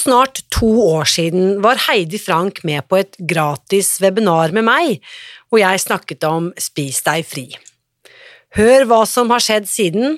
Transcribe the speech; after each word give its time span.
Snart 0.00 0.40
to 0.48 0.68
år 0.94 1.04
siden 1.04 1.58
var 1.64 1.80
Heidi 1.88 2.16
Frank 2.20 2.62
med 2.64 2.86
på 2.88 3.00
et 3.02 3.18
gratis 3.28 3.98
webinar 4.00 4.54
med 4.56 4.64
meg, 4.64 5.00
hvor 5.50 5.60
jeg 5.60 5.82
snakket 5.82 6.24
om 6.24 6.46
Spis 6.56 7.02
deg 7.04 7.26
fri. 7.28 7.44
Hør 8.56 8.86
hva 8.88 9.02
som 9.08 9.28
har 9.34 9.44
skjedd 9.44 9.68
siden, 9.68 10.16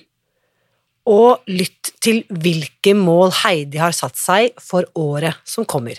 og 1.02 1.42
lytt 1.50 1.90
til 2.04 2.22
hvilke 2.30 2.94
mål 2.94 3.32
Heidi 3.40 3.80
har 3.82 3.96
satt 3.96 4.20
seg 4.20 4.54
for 4.62 4.86
året 4.94 5.40
som 5.42 5.66
kommer. 5.66 5.98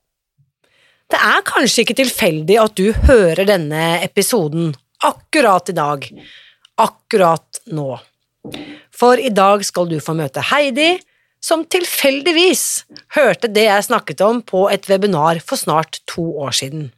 Det 1.11 1.19
er 1.19 1.43
kanskje 1.43 1.83
ikke 1.83 1.97
tilfeldig 1.99 2.55
at 2.61 2.77
du 2.79 2.93
hører 3.09 3.43
denne 3.47 3.99
episoden 4.05 4.71
akkurat 5.03 5.67
i 5.71 5.75
dag, 5.75 6.05
akkurat 6.79 7.59
nå. 7.67 7.97
For 8.95 9.19
i 9.19 9.31
dag 9.33 9.65
skal 9.67 9.89
du 9.91 9.97
få 10.03 10.15
møte 10.17 10.43
Heidi, 10.51 10.93
som 11.41 11.65
tilfeldigvis 11.65 12.63
hørte 13.17 13.49
det 13.51 13.65
jeg 13.65 13.87
snakket 13.89 14.21
om 14.23 14.39
på 14.45 14.67
et 14.71 14.87
webinar 14.87 15.41
for 15.43 15.59
snart 15.59 15.99
to 16.09 16.23
år 16.45 16.55
siden. 16.55 16.91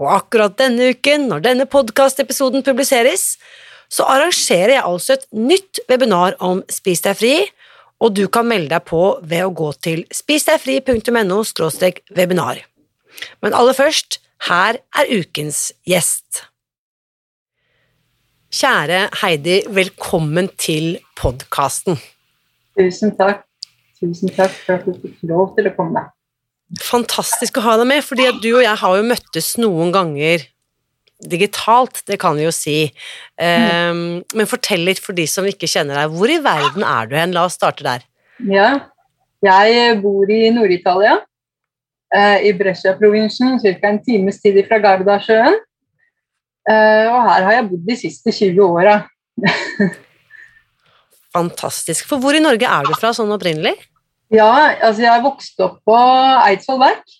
Og 0.00 0.10
akkurat 0.16 0.56
denne 0.58 0.90
uken, 0.96 1.28
når 1.30 1.44
denne 1.44 1.68
podkastepisoden 1.70 2.64
publiseres, 2.66 3.36
så 3.92 4.08
arrangerer 4.10 4.74
jeg 4.78 4.86
altså 4.88 5.14
et 5.14 5.26
nytt 5.30 5.84
webinar 5.90 6.34
om 6.42 6.64
Spis 6.72 7.04
deg 7.04 7.20
fri, 7.20 7.34
og 8.02 8.16
du 8.16 8.26
kan 8.32 8.48
melde 8.48 8.74
deg 8.74 8.88
på 8.88 9.04
ved 9.22 9.46
å 9.46 9.54
gå 9.54 9.70
til 9.84 10.02
spisdegfri.no– 10.10 11.44
webinar. 12.18 12.64
Men 13.44 13.56
aller 13.56 13.76
først, 13.76 14.18
her 14.48 14.80
er 14.96 15.12
ukens 15.14 15.70
gjest. 15.88 16.44
Kjære 18.54 19.08
Heidi, 19.22 19.62
velkommen 19.66 20.50
til 20.60 20.98
podkasten. 21.18 21.98
Tusen 22.78 23.14
takk. 23.18 23.42
Tusen 23.98 24.30
takk 24.34 24.52
for 24.64 24.78
at 24.78 24.86
du 24.86 24.94
fikk 25.02 25.24
lov 25.30 25.54
til 25.56 25.70
å 25.70 25.74
komme. 25.74 26.04
Fantastisk 26.82 27.58
å 27.58 27.64
ha 27.66 27.76
deg 27.80 27.88
med, 27.90 28.04
fordi 28.06 28.28
du 28.42 28.50
og 28.56 28.64
jeg 28.64 28.78
har 28.80 28.98
jo 28.98 29.06
møttes 29.06 29.54
noen 29.62 29.92
ganger 29.94 30.46
digitalt, 31.30 32.02
det 32.08 32.18
kan 32.20 32.36
vi 32.36 32.46
jo 32.46 32.52
si. 32.54 32.78
Um, 33.38 34.22
men 34.34 34.50
fortell 34.50 34.84
litt 34.86 35.00
for 35.02 35.16
de 35.16 35.26
som 35.30 35.46
ikke 35.48 35.70
kjenner 35.70 36.02
deg. 36.02 36.14
Hvor 36.14 36.30
i 36.30 36.40
verden 36.44 36.84
er 36.86 37.08
du 37.08 37.16
hen? 37.18 37.34
La 37.36 37.46
oss 37.48 37.56
starte 37.58 37.86
der. 37.86 38.04
Ja, 38.50 38.74
jeg 39.44 40.00
bor 40.02 40.30
i 40.30 40.42
Nord-Italia. 40.54 41.20
Eh, 42.14 42.46
i 42.46 42.52
Brescia-provinsen, 42.54 43.58
ca. 43.58 43.88
en 43.88 43.98
times 44.02 44.38
tid 44.42 44.60
fra 44.68 44.78
Gardasjøen. 44.82 45.56
Eh, 46.70 47.06
og 47.10 47.24
her 47.26 47.46
har 47.48 47.56
jeg 47.56 47.66
bodd 47.72 47.88
de 47.88 47.96
siste 47.98 48.30
20 48.30 48.62
åra. 48.62 49.00
Fantastisk. 51.34 52.06
For 52.06 52.22
hvor 52.22 52.36
i 52.36 52.42
Norge 52.44 52.70
er 52.70 52.86
du 52.86 52.94
fra 52.94 53.10
sånn 53.16 53.34
opprinnelig? 53.34 53.74
Ja, 54.32 54.46
altså 54.78 55.02
jeg 55.04 55.24
vokste 55.24 55.66
opp 55.66 55.80
på 55.86 55.98
Eidsvoll 55.98 56.80
verk. 56.84 57.18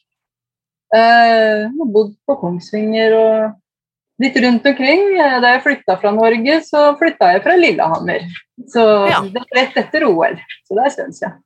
Eh, 0.94 1.66
bodd 1.83 2.15
på 2.22 2.38
Kongsvinger 2.38 3.16
og 3.19 4.22
litt 4.22 4.38
rundt 4.47 4.69
omkring. 4.71 5.09
Da 5.43 5.56
jeg 5.56 5.65
flytta 5.66 5.99
fra 5.99 6.15
Norge, 6.15 6.60
så 6.69 6.93
flytta 7.00 7.33
jeg 7.34 7.43
fra 7.43 7.59
Lillehammer. 7.59 8.31
Så 8.71 8.87
ja. 9.10 9.25
det 9.27 9.43
er 9.43 9.59
rett 9.59 9.83
etter 9.83 10.06
OL. 10.06 10.38
Så 10.62 10.78
det 10.78 10.84
er 10.84 10.87
en 10.93 10.97
stund 11.00 11.19
siden. 11.19 11.41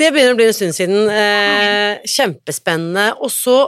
Det 0.00 0.08
begynner 0.14 0.32
å 0.32 0.38
bli 0.38 0.46
en 0.48 0.56
stund 0.56 0.72
siden. 0.76 1.10
Eh, 1.12 2.00
kjempespennende. 2.08 3.10
Og 3.20 3.28
så 3.34 3.58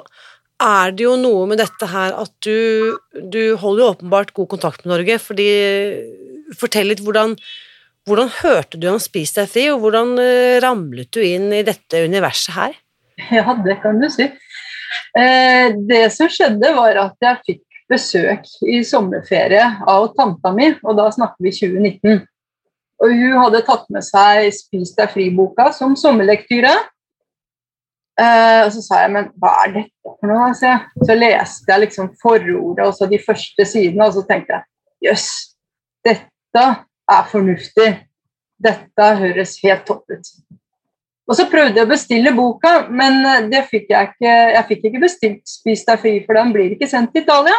er 0.62 0.94
det 0.96 1.04
jo 1.04 1.16
noe 1.20 1.48
med 1.50 1.60
dette 1.60 1.88
her 1.90 2.14
at 2.16 2.32
du, 2.44 2.94
du 3.12 3.56
holder 3.60 3.82
jo 3.82 3.90
åpenbart 3.96 4.32
god 4.36 4.48
kontakt 4.54 4.84
med 4.84 4.94
Norge, 4.94 5.18
fordi 5.20 5.50
Fortell 6.58 6.90
litt 6.92 7.02
hvordan, 7.02 7.34
hvordan 8.08 8.30
hørte 8.42 8.80
du 8.80 8.86
om 8.90 9.00
Spis 9.02 9.34
deg 9.36 9.50
fri, 9.50 9.66
og 9.72 9.82
hvordan 9.82 10.14
uh, 10.20 10.60
ramlet 10.62 11.10
du 11.14 11.22
inn 11.24 11.48
i 11.56 11.64
dette 11.66 12.04
universet 12.06 12.56
her? 12.56 12.78
Ja, 13.32 13.56
det 13.64 13.78
kan 13.82 14.00
du 14.00 14.08
si. 14.12 14.24
Eh, 15.18 15.66
det 15.88 16.06
som 16.14 16.30
skjedde, 16.32 16.72
var 16.76 16.98
at 17.00 17.24
jeg 17.24 17.40
fikk 17.46 17.62
besøk 17.92 18.48
i 18.68 18.80
sommerferie 18.88 19.64
av 19.88 20.08
tanta 20.16 20.52
mi, 20.56 20.70
og 20.80 20.96
da 20.96 21.10
snakker 21.12 21.44
vi 21.44 21.52
2019. 21.58 22.22
Og 23.02 23.10
hun 23.18 23.38
hadde 23.40 23.64
tatt 23.66 23.88
med 23.90 24.04
seg 24.06 24.48
'Spis 24.54 24.94
deg 24.94 25.10
fri'-boka 25.10 25.72
som 25.74 25.96
sommerlektyre. 25.98 26.72
Eh, 28.20 28.60
og 28.66 28.70
så 28.74 28.82
sa 28.84 29.00
jeg 29.02 29.10
'men 29.10 29.30
hva 29.40 29.52
er 29.64 29.72
dette 29.72 30.12
for 30.20 30.26
noe?' 30.30 30.48
Altså? 30.48 30.78
så 31.06 31.14
leste 31.18 31.72
jeg 31.72 31.80
liksom 31.80 32.12
forordet 32.22 32.86
og 32.86 32.94
så 32.94 33.08
de 33.10 33.18
første 33.18 33.64
sidene, 33.66 34.06
og 34.06 34.14
så 34.14 34.22
tenkte 34.28 34.52
jeg 34.54 34.62
'jøss, 35.02 35.28
dette 36.04 36.64
er 37.10 37.24
fornuftig'. 37.34 38.06
Dette 38.62 39.16
høres 39.16 39.58
helt 39.64 39.86
topp 39.86 40.04
ut. 40.10 40.26
Og 41.28 41.34
så 41.34 41.50
prøvde 41.50 41.74
jeg 41.74 41.86
å 41.86 41.90
bestille 41.90 42.36
boka, 42.36 42.86
men 42.90 43.50
det 43.50 43.66
fikk 43.70 43.90
jeg 43.90 44.08
ikke. 44.08 44.32
Jeg 44.54 44.64
fikk 44.68 44.84
ikke 44.84 45.00
bestilt 45.08 45.42
'Spis 45.48 45.84
deg 45.84 45.98
fri', 45.98 46.26
for 46.26 46.34
den 46.34 46.52
blir 46.52 46.70
ikke 46.70 46.88
sendt 46.88 47.12
til 47.12 47.22
Italia. 47.22 47.58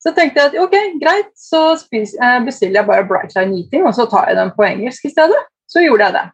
Så 0.00 0.14
tenkte 0.16 0.40
jeg 0.40 0.52
at 0.52 0.60
ok, 0.62 0.76
greit, 1.00 1.32
så 1.36 1.74
eh, 1.76 2.38
bestiller 2.46 2.80
jeg 2.80 2.88
bare 2.88 3.06
Brightline 3.08 3.58
Eating, 3.58 3.84
og 3.84 3.94
så 3.96 4.06
tar 4.08 4.30
jeg 4.30 4.38
den 4.38 4.52
på 4.56 4.64
engelsk 4.64 5.04
i 5.04 5.12
stedet. 5.12 5.40
Så 5.68 5.84
gjorde 5.84 6.06
jeg 6.08 6.16
det. 6.16 6.26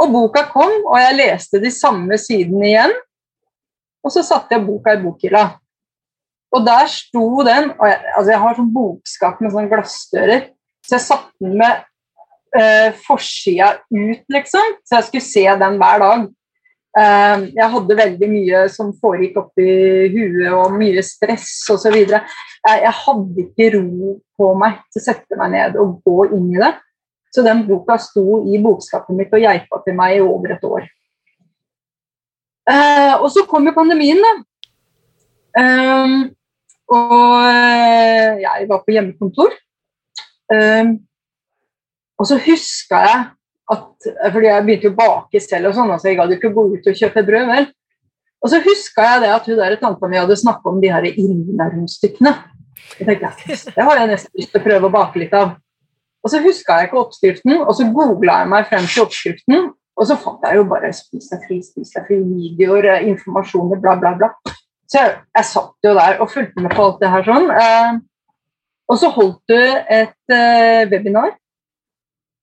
Og 0.00 0.12
boka 0.12 0.44
kom, 0.52 0.74
og 0.84 0.96
jeg 1.00 1.16
leste 1.16 1.60
de 1.62 1.72
samme 1.72 2.18
sidene 2.20 2.68
igjen. 2.68 2.94
Og 4.04 4.12
så 4.12 4.24
satte 4.24 4.56
jeg 4.56 4.64
boka 4.66 4.94
i 4.96 5.00
bokhylla. 5.00 5.44
Og 6.56 6.64
der 6.66 6.88
sto 6.90 7.24
den 7.46 7.70
og 7.76 7.84
jeg, 7.86 7.98
altså 8.16 8.32
jeg 8.32 8.42
har 8.42 8.56
sånn 8.58 8.72
bokskap 8.74 9.40
med 9.40 9.52
sånne 9.54 9.70
glassdører, 9.70 10.48
så 10.82 10.96
jeg 10.96 11.04
satte 11.04 11.44
den 11.44 11.58
med 11.60 11.84
eh, 12.58 12.96
forsida 13.06 13.74
ut, 13.86 14.24
liksom. 14.32 14.76
Så 14.84 14.98
jeg 14.98 15.08
skulle 15.08 15.28
se 15.28 15.44
den 15.62 15.78
hver 15.80 16.02
dag. 16.02 16.26
Ehm, 16.98 17.44
jeg 17.54 17.70
hadde 17.70 17.96
veldig 18.00 18.28
mye 18.32 18.60
som 18.72 18.90
foregikk 18.98 19.36
oppi 19.44 19.66
huet, 20.10 20.48
og 20.50 20.74
mye 20.74 21.02
stress 21.06 21.52
osv. 21.70 21.96
Jeg, 22.00 22.94
hadde 23.04 23.44
ikke 23.44 23.68
ro 23.76 24.16
på 24.38 24.48
meg 24.58 24.80
til 24.90 25.02
å 25.02 25.04
sette 25.04 25.38
meg 25.38 25.54
ned 25.54 25.78
og 25.80 26.00
gå 26.06 26.30
inn 26.34 26.48
i 26.56 26.62
det. 26.62 26.72
Så 27.30 27.44
den 27.46 27.62
boka 27.68 27.94
sto 28.02 28.40
i 28.50 28.58
bokskapet 28.62 29.14
mitt 29.14 29.34
og 29.36 29.44
geipa 29.44 29.78
til 29.84 29.94
meg 29.98 30.16
i 30.16 30.24
over 30.24 30.56
et 30.56 30.66
år. 30.66 30.88
Uh, 32.70 33.14
og 33.22 33.28
så 33.32 33.46
kom 33.50 33.66
jo 33.66 33.74
pandemien, 33.74 34.18
da. 34.18 34.32
Um, 35.60 36.16
og 36.90 37.36
eh, 37.46 38.42
jeg 38.42 38.66
var 38.70 38.80
på 38.82 38.94
hjemmekontor. 38.94 39.52
Og 42.18 42.26
så 42.26 42.38
huska 42.42 42.98
jeg 43.06 43.20
at 43.70 44.08
fordi 44.32 44.48
jeg 44.48 44.66
begynte 44.66 44.90
å 44.90 44.96
bake 44.98 45.42
selv, 45.44 45.70
og 45.70 45.76
sånn, 45.76 45.92
altså 45.94 46.10
jeg 46.10 46.18
gadd 46.18 46.34
ikke 46.34 46.52
gå 46.54 46.66
ut 46.74 46.88
og 46.90 47.00
kjøpe 47.02 47.26
brød. 47.26 47.50
vel. 47.50 47.68
Og 48.40 48.52
så 48.52 48.60
huska 48.64 49.04
jeg 49.04 49.22
det 49.24 49.32
at 49.34 49.48
hun 49.50 49.58
der 49.58 49.76
tanta 49.80 50.08
mi 50.08 50.16
hadde 50.16 50.36
snakka 50.40 50.70
om 50.70 50.80
de 50.80 50.92
her 50.92 51.06
tenkte, 53.04 53.74
Det 53.76 53.84
har 53.84 54.00
jeg 54.00 54.08
nesten 54.10 54.40
lyst 54.40 54.52
til 54.52 54.60
å 54.60 54.64
prøve 54.64 54.88
å 54.88 54.94
bake 54.94 55.20
litt 55.20 55.34
av. 55.36 55.52
Og 56.24 56.32
så 56.32 56.40
huska 56.44 56.78
jeg 56.80 56.88
ikke 56.88 57.00
oppskriften, 57.00 57.60
og 57.60 57.74
så 57.76 57.86
googla 57.92 58.40
jeg 58.42 58.50
meg 58.52 58.66
frem 58.68 58.88
til 58.88 59.04
oppskriften. 59.04 59.68
Og 60.00 60.08
så 60.08 60.16
fant 60.16 60.44
jeg 60.46 60.56
jo 60.56 60.64
bare 60.68 60.92
'spis 60.96 61.28
deg 61.28 61.44
fri, 61.46 61.60
spis 61.62 61.92
deg 61.92 62.06
fri', 62.08 62.20
videoer, 62.24 63.04
informasjoner, 63.12 63.80
bla, 63.80 63.96
bla, 64.00 64.14
bla. 64.16 64.30
Så 64.88 64.98
jeg, 64.98 65.18
jeg 65.36 65.44
satt 65.44 65.86
jo 65.86 65.92
der 65.94 66.20
og 66.20 66.30
fulgte 66.32 66.64
med 66.64 66.72
på 66.72 66.86
alt 66.86 67.00
det 67.00 67.10
her 67.12 67.26
sånn. 67.28 67.50
Eh, 67.52 68.00
og 68.90 68.98
så 68.98 69.10
holdt 69.14 69.42
du 69.52 69.60
et 69.60 70.34
eh, 70.34 70.88
webinar 70.90 71.36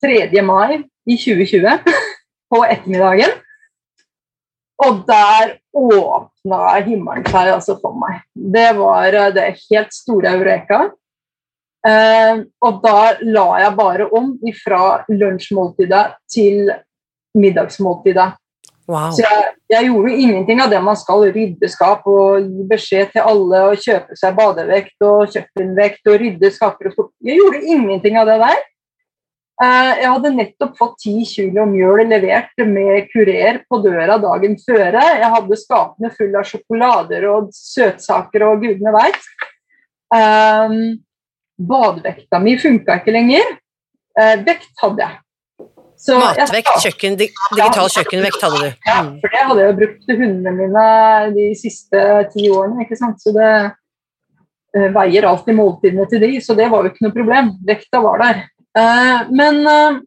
3. 0.03 0.41
mai 0.45 0.83
i 1.07 1.17
2020 1.17 1.77
på 2.51 2.63
ettermiddagen. 2.65 3.35
Og 4.85 5.01
der 5.07 5.57
åpna 5.73 6.77
himmelen 6.85 7.25
seg 7.25 7.51
altså 7.55 7.77
for 7.81 7.97
meg. 7.97 8.21
Det 8.35 8.69
var 8.77 9.13
eh, 9.13 9.31
det 9.33 9.47
helt 9.63 9.93
store 9.95 10.35
eureka. 10.37 10.81
Eh, 11.87 12.43
og 12.65 12.81
da 12.83 12.99
la 13.25 13.47
jeg 13.63 13.77
bare 13.77 14.09
om 14.13 14.35
fra 14.61 14.81
lunsjmåltidet 15.09 16.03
til 16.29 16.69
middagsmåltidet. 17.37 18.35
Wow. 18.87 19.09
Så 19.11 19.19
jeg, 19.19 19.49
jeg, 19.67 19.89
gjorde 19.89 20.13
ingenting 20.15 20.61
av 20.63 20.71
det 20.71 20.79
man 20.79 20.95
skal, 20.95 21.25
rydde 21.35 21.67
skap 21.67 22.05
og 22.07 22.45
gi 22.45 22.67
beskjed 22.69 23.09
til 23.11 23.25
alle 23.27 23.65
og 23.73 23.81
kjøpe 23.83 24.15
seg 24.15 24.37
badevekt 24.37 25.03
og 25.03 25.33
kjøkkenvekt 25.33 26.07
og 26.07 26.21
rydde 26.21 26.51
skaper 26.55 26.87
og 26.87 26.95
skap. 26.95 27.09
Jeg 27.27 27.41
gjorde 27.41 27.65
ingenting 27.65 28.15
av 28.21 28.29
det 28.29 28.37
der. 28.45 28.61
Eh, 29.57 29.91
jeg 30.03 30.09
hadde 30.13 30.31
nettopp 30.35 30.75
fått 30.77 30.99
10 31.01 31.23
kilo 31.25 31.63
mjøl 31.65 32.03
levert 32.11 32.61
med 32.61 33.07
kurer 33.09 33.63
på 33.65 33.79
døra 33.81 34.19
dagen 34.21 34.53
før. 34.61 34.93
Jeg 34.93 35.29
hadde 35.33 35.57
skapene 35.57 36.11
fulle 36.13 36.37
av 36.37 36.45
sjokolader 36.45 37.25
og 37.31 37.47
søtsaker 37.57 38.45
og 38.45 38.61
gudene 38.61 38.93
veit. 38.93 39.23
Um, 40.13 40.75
badevekta 41.57 42.37
mi 42.39 42.53
funka 42.61 42.99
ikke 43.01 43.15
lenger. 43.15 43.49
Uh, 44.13 44.35
vekt 44.45 44.69
hadde 44.83 45.01
jeg. 45.07 45.17
Så 45.97 46.19
Matvekt, 46.21 46.69
kjøkken, 46.83 47.15
digital 47.17 47.89
kjøkkenvekt 47.89 48.43
hadde 48.45 48.59
du. 48.61 48.67
Ja, 48.85 48.99
mm. 49.07 49.15
for 49.23 49.33
det 49.33 49.41
hadde 49.49 49.63
jeg 49.63 49.77
brukt 49.79 50.05
til 50.05 50.19
hundene 50.21 50.53
mine 50.53 50.83
de 51.33 51.47
siste 51.57 52.03
ti 52.35 52.45
årene. 52.53 52.85
ikke 52.85 52.99
sant? 52.99 53.17
Så 53.25 53.33
det 53.33 53.49
uh, 53.73 54.87
veier 54.99 55.25
alltid 55.31 55.57
måltidene 55.57 56.05
til 56.13 56.21
de, 56.21 56.31
så 56.45 56.53
det 56.53 56.69
var 56.69 56.85
jo 56.85 56.93
ikke 56.93 57.07
noe 57.07 57.17
problem. 57.17 57.51
Vekta 57.65 58.03
var 58.05 58.21
der. 58.21 58.45
Uh, 58.77 59.25
men 59.33 59.63
uh, 59.65 59.99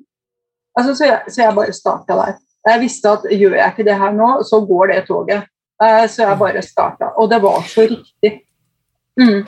altså, 0.78 0.94
så, 0.94 1.08
jeg, 1.08 1.32
så 1.32 1.42
jeg 1.42 1.56
bare 1.56 1.74
starta 1.76 2.18
der. 2.22 2.38
Jeg 2.68 2.82
visste 2.82 3.14
at 3.16 3.26
gjør 3.32 3.56
jeg 3.56 3.72
ikke 3.72 3.88
det 3.88 3.98
her 3.98 4.12
nå, 4.14 4.30
så 4.46 4.60
går 4.68 4.92
det 4.92 5.04
toget. 5.08 5.46
så 6.12 6.26
jeg 6.26 6.38
bare 6.38 6.62
starta. 6.62 7.06
Og 7.16 7.30
det 7.30 7.38
var 7.42 7.62
så 7.64 7.86
riktig. 7.88 8.32
Mm. 9.16 9.46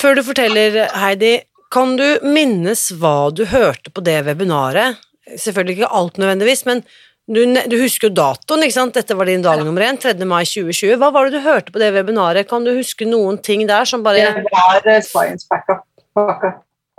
Før 0.00 0.16
du 0.16 0.22
forteller, 0.24 0.78
Heidi, 0.96 1.34
kan 1.70 1.92
du 1.98 2.06
minnes 2.24 2.88
hva 2.96 3.28
du 3.36 3.44
hørte 3.50 3.92
på 3.92 4.00
det 4.06 4.22
webinaret? 4.24 4.96
Selvfølgelig 5.36 5.76
ikke 5.76 5.92
alt 6.00 6.18
nødvendigvis, 6.22 6.64
men 6.66 6.80
du, 7.26 7.42
du, 7.42 7.76
husker 7.80 8.06
jo 8.06 8.14
datoen, 8.14 8.62
ikke 8.62 8.76
sant? 8.76 8.94
Dette 8.94 9.16
var 9.18 9.26
din 9.26 9.42
dag 9.42 9.64
nummer 9.66 9.82
én, 9.82 9.98
3. 9.98 10.14
mai 10.24 10.44
2020. 10.46 10.94
Hva 11.00 11.10
var 11.14 11.26
det 11.26 11.40
du 11.40 11.46
hørte 11.46 11.74
på 11.74 11.82
det 11.82 11.90
webinaret? 11.96 12.46
Kan 12.48 12.64
du 12.64 12.70
huske 12.76 13.08
noen 13.08 13.40
ting 13.42 13.66
der 13.66 13.88
som 13.88 14.04
bare 14.06 14.30
Det 14.38 14.46
var 14.52 15.02
science 15.02 15.50
backup. 15.50 15.82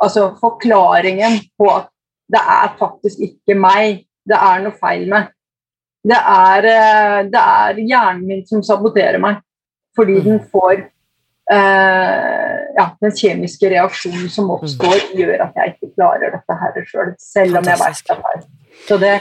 Altså 0.04 0.30
forklaringen 0.42 1.40
på 1.58 1.72
at 1.74 1.90
det 2.32 2.42
er 2.42 2.76
faktisk 2.80 3.24
ikke 3.24 3.56
meg 3.58 4.04
det 4.28 4.36
er 4.36 4.64
noe 4.64 4.76
feil 4.76 5.08
med. 5.10 5.32
Det 6.08 6.18
er, 6.18 6.68
uh, 6.68 7.20
det 7.32 7.42
er 7.42 7.80
hjernen 7.80 8.28
min 8.28 8.44
som 8.48 8.64
saboterer 8.64 9.20
meg, 9.24 9.40
fordi 9.96 10.20
mm. 10.20 10.26
den 10.28 10.42
får 10.52 10.76
eh, 11.52 12.58
ja, 12.78 12.86
den 13.02 13.16
kjemiske 13.16 13.72
reaksjonen 13.72 14.30
som 14.32 14.52
oppstår, 14.54 15.00
mm. 15.10 15.16
gjør 15.20 15.48
at 15.48 15.58
jeg 15.58 15.74
ikke 15.76 15.92
klarer 15.96 16.36
dette 16.36 16.60
her 16.62 16.78
sjøl, 16.84 17.12
selv, 17.16 17.18
selv 17.24 17.60
om 17.62 17.72
jeg 17.72 17.82
vet 17.82 18.04
det 18.12 18.18
er. 18.32 18.46
Så 18.88 19.00
det, 19.02 19.16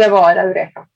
det 0.00 0.08
var 0.14 0.40
eureka. 0.40 0.86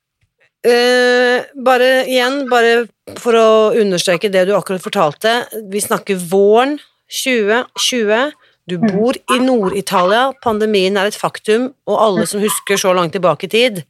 Eh, 0.67 1.45
bare 1.67 1.91
igjen, 2.11 2.47
bare 2.51 2.87
for 3.23 3.39
å 3.39 3.49
understreke 3.79 4.33
det 4.33 4.47
du 4.49 4.55
akkurat 4.57 4.83
fortalte. 4.83 5.37
Vi 5.71 5.83
snakker 5.85 6.23
våren 6.31 6.79
2020. 7.13 8.33
Du 8.67 8.77
mm. 8.79 8.87
bor 8.93 9.17
i 9.17 9.41
Nord-Italia, 9.43 10.31
pandemien 10.43 10.97
er 10.99 11.11
et 11.11 11.19
faktum, 11.19 11.71
og 11.87 12.01
alle 12.03 12.27
som 12.27 12.43
husker 12.43 12.81
så 12.81 12.95
langt 12.97 13.15
tilbake 13.15 13.47
i 13.47 13.53
tid 13.53 13.83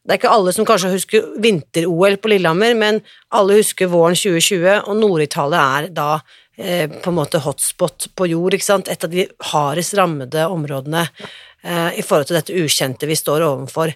Det 0.00 0.14
er 0.14 0.18
ikke 0.18 0.32
alle 0.32 0.52
som 0.56 0.64
kanskje 0.64 0.94
husker 0.94 1.26
vinter-OL 1.44 2.16
på 2.16 2.30
Lillehammer, 2.32 2.72
men 2.74 3.02
alle 3.36 3.58
husker 3.60 3.90
våren 3.92 4.16
2020, 4.16 4.86
og 4.88 4.96
Nord-Italia 4.96 5.66
er 5.80 5.90
da 5.92 6.12
Eh, 6.60 6.90
på 6.90 7.10
en 7.10 7.16
måte 7.16 7.40
hotspot 7.40 8.10
på 8.18 8.26
jord, 8.28 8.52
ikke 8.52 8.66
sant? 8.66 8.88
et 8.92 9.04
av 9.04 9.08
de 9.12 9.24
hardest 9.52 9.94
rammede 9.96 10.42
områdene 10.52 11.06
eh, 11.06 11.96
i 11.96 12.04
forhold 12.04 12.28
til 12.28 12.36
dette 12.36 12.52
ukjente 12.52 13.08
vi 13.08 13.16
står 13.16 13.46
overfor. 13.46 13.94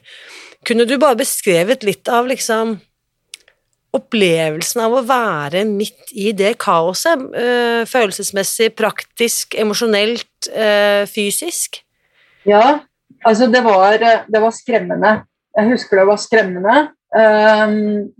Kunne 0.64 0.86
du 0.88 0.94
bare 0.96 1.18
beskrevet 1.20 1.84
litt 1.84 2.08
av 2.08 2.30
liksom 2.30 2.78
opplevelsen 3.94 4.82
av 4.84 4.96
å 4.98 5.04
være 5.06 5.64
midt 5.68 6.12
i 6.12 6.32
det 6.36 6.56
kaoset, 6.62 7.20
eh, 7.38 7.84
følelsesmessig, 7.88 8.72
praktisk, 8.78 9.54
emosjonelt, 9.60 10.48
eh, 10.50 11.04
fysisk? 11.10 11.80
Ja, 12.44 12.80
altså 13.24 13.48
det 13.52 13.62
var, 13.64 13.98
det 14.28 14.40
var, 14.40 14.52
skremmende. 14.52 15.16
Jeg 15.56 15.70
husker 15.70 16.02
det 16.02 16.08
var 16.10 16.20
skremmende. 16.20 16.76
Um, 17.14 18.10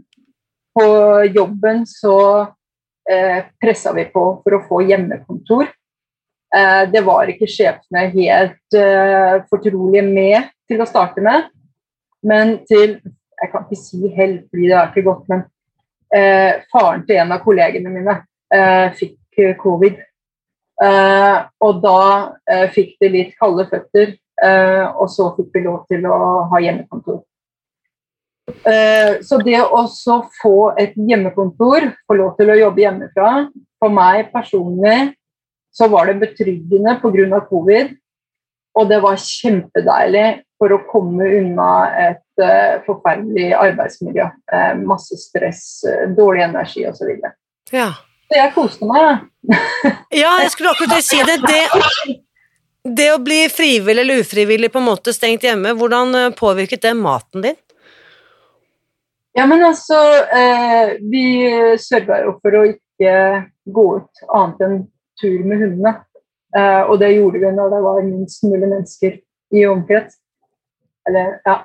på 0.74 0.86
jobben 1.34 1.86
så 1.86 2.18
eh, 3.10 3.46
pressa 3.60 3.92
vi 3.94 4.06
på 4.10 4.24
for 4.42 4.56
å 4.56 4.62
få 4.68 4.82
hjemmekontor. 4.88 5.68
Eh, 6.54 6.82
det 6.90 7.02
var 7.06 7.30
ikke 7.30 7.50
sjefene 7.50 8.08
helt 8.14 8.78
eh, 8.78 9.40
fortrolige 9.50 10.04
med 10.06 10.50
til 10.70 10.82
å 10.82 10.88
starte 10.88 11.24
med, 11.24 11.50
men 12.26 12.58
til 12.70 12.98
Jeg 13.42 13.50
kan 13.50 13.64
ikke 13.66 13.76
si 13.76 14.08
helt, 14.14 14.44
fordi 14.48 14.68
det 14.70 14.76
er 14.78 14.92
ikke 14.92 15.02
godt, 15.08 15.24
men 15.28 15.40
faren 16.70 17.04
til 17.08 17.18
en 17.18 17.32
av 17.34 17.42
kollegene 17.42 17.90
mine 17.90 18.18
eh, 18.54 18.88
fikk 18.98 19.58
covid. 19.62 19.98
Eh, 20.82 21.38
og 21.62 21.80
da 21.82 22.00
eh, 22.50 22.66
fikk 22.74 22.96
de 23.02 23.10
litt 23.12 23.34
kalde 23.40 23.66
føtter, 23.70 24.16
og 24.98 25.06
så 25.14 25.28
fikk 25.36 25.52
vi 25.54 25.60
lov 25.62 25.84
til 25.86 26.02
å 26.10 26.16
ha 26.50 26.58
hjemmekontor. 26.60 27.20
Eh, 28.44 29.20
så 29.24 29.38
det 29.40 29.60
å 29.62 29.84
få 30.40 30.56
et 30.80 30.96
hjemmekontor, 30.98 31.86
få 32.04 32.16
lov 32.18 32.34
til 32.38 32.52
å 32.52 32.58
jobbe 32.58 32.82
hjemmefra, 32.82 33.30
for 33.80 33.94
meg 33.94 34.32
personlig 34.34 35.14
så 35.74 35.88
var 35.90 36.10
det 36.10 36.20
betryggende 36.20 36.98
pga. 37.02 37.40
covid. 37.48 37.94
Og 38.74 38.88
det 38.90 39.00
var 39.02 39.16
kjempedeilig 39.16 40.42
for 40.58 40.74
å 40.74 40.82
komme 40.90 41.24
unna 41.38 41.70
et 42.08 42.23
uh, 42.42 42.80
forferdelig 42.86 43.52
arbeidsmiljø. 43.58 44.26
Uh, 44.52 44.72
masse 44.86 45.18
stress, 45.20 45.62
uh, 45.88 46.04
dårlig 46.16 46.44
energi 46.46 46.86
osv. 46.88 47.10
Så, 47.20 47.32
ja. 47.76 47.90
så 48.28 48.38
jeg 48.40 48.54
koste 48.56 48.88
meg. 48.90 49.26
ja, 50.22 50.36
jeg 50.42 50.54
skulle 50.54 50.74
akkurat 50.74 51.04
si 51.06 51.20
det. 51.26 51.40
det. 51.44 52.20
Det 52.84 53.10
å 53.14 53.20
bli 53.24 53.44
frivillig 53.48 54.02
eller 54.04 54.20
ufrivillig 54.20 54.72
på 54.72 54.80
en 54.82 54.90
måte 54.90 55.14
stengt 55.16 55.46
hjemme, 55.46 55.72
hvordan 55.78 56.34
påvirket 56.36 56.84
det 56.84 56.96
maten 56.98 57.44
din? 57.46 57.60
Ja, 59.34 59.46
men 59.50 59.64
altså 59.66 59.96
eh, 60.30 60.94
Vi 61.10 61.24
sørga 61.82 62.20
jo 62.22 62.36
for 62.38 62.54
å 62.54 62.66
ikke 62.70 63.14
gå 63.74 63.86
ut 63.98 64.26
annet 64.28 64.60
enn 64.62 64.76
tur 65.20 65.46
med 65.48 65.62
hundene. 65.62 65.94
Eh, 66.54 66.82
og 66.86 67.00
det 67.02 67.14
gjorde 67.16 67.40
vi 67.42 67.52
når 67.56 67.72
det 67.72 67.80
var 67.82 68.02
minst 68.06 68.44
mulig 68.46 68.68
mennesker 68.68 69.16
i 69.54 69.64
omkrets. 69.66 70.20
Eller, 71.08 71.38
ja. 71.44 71.56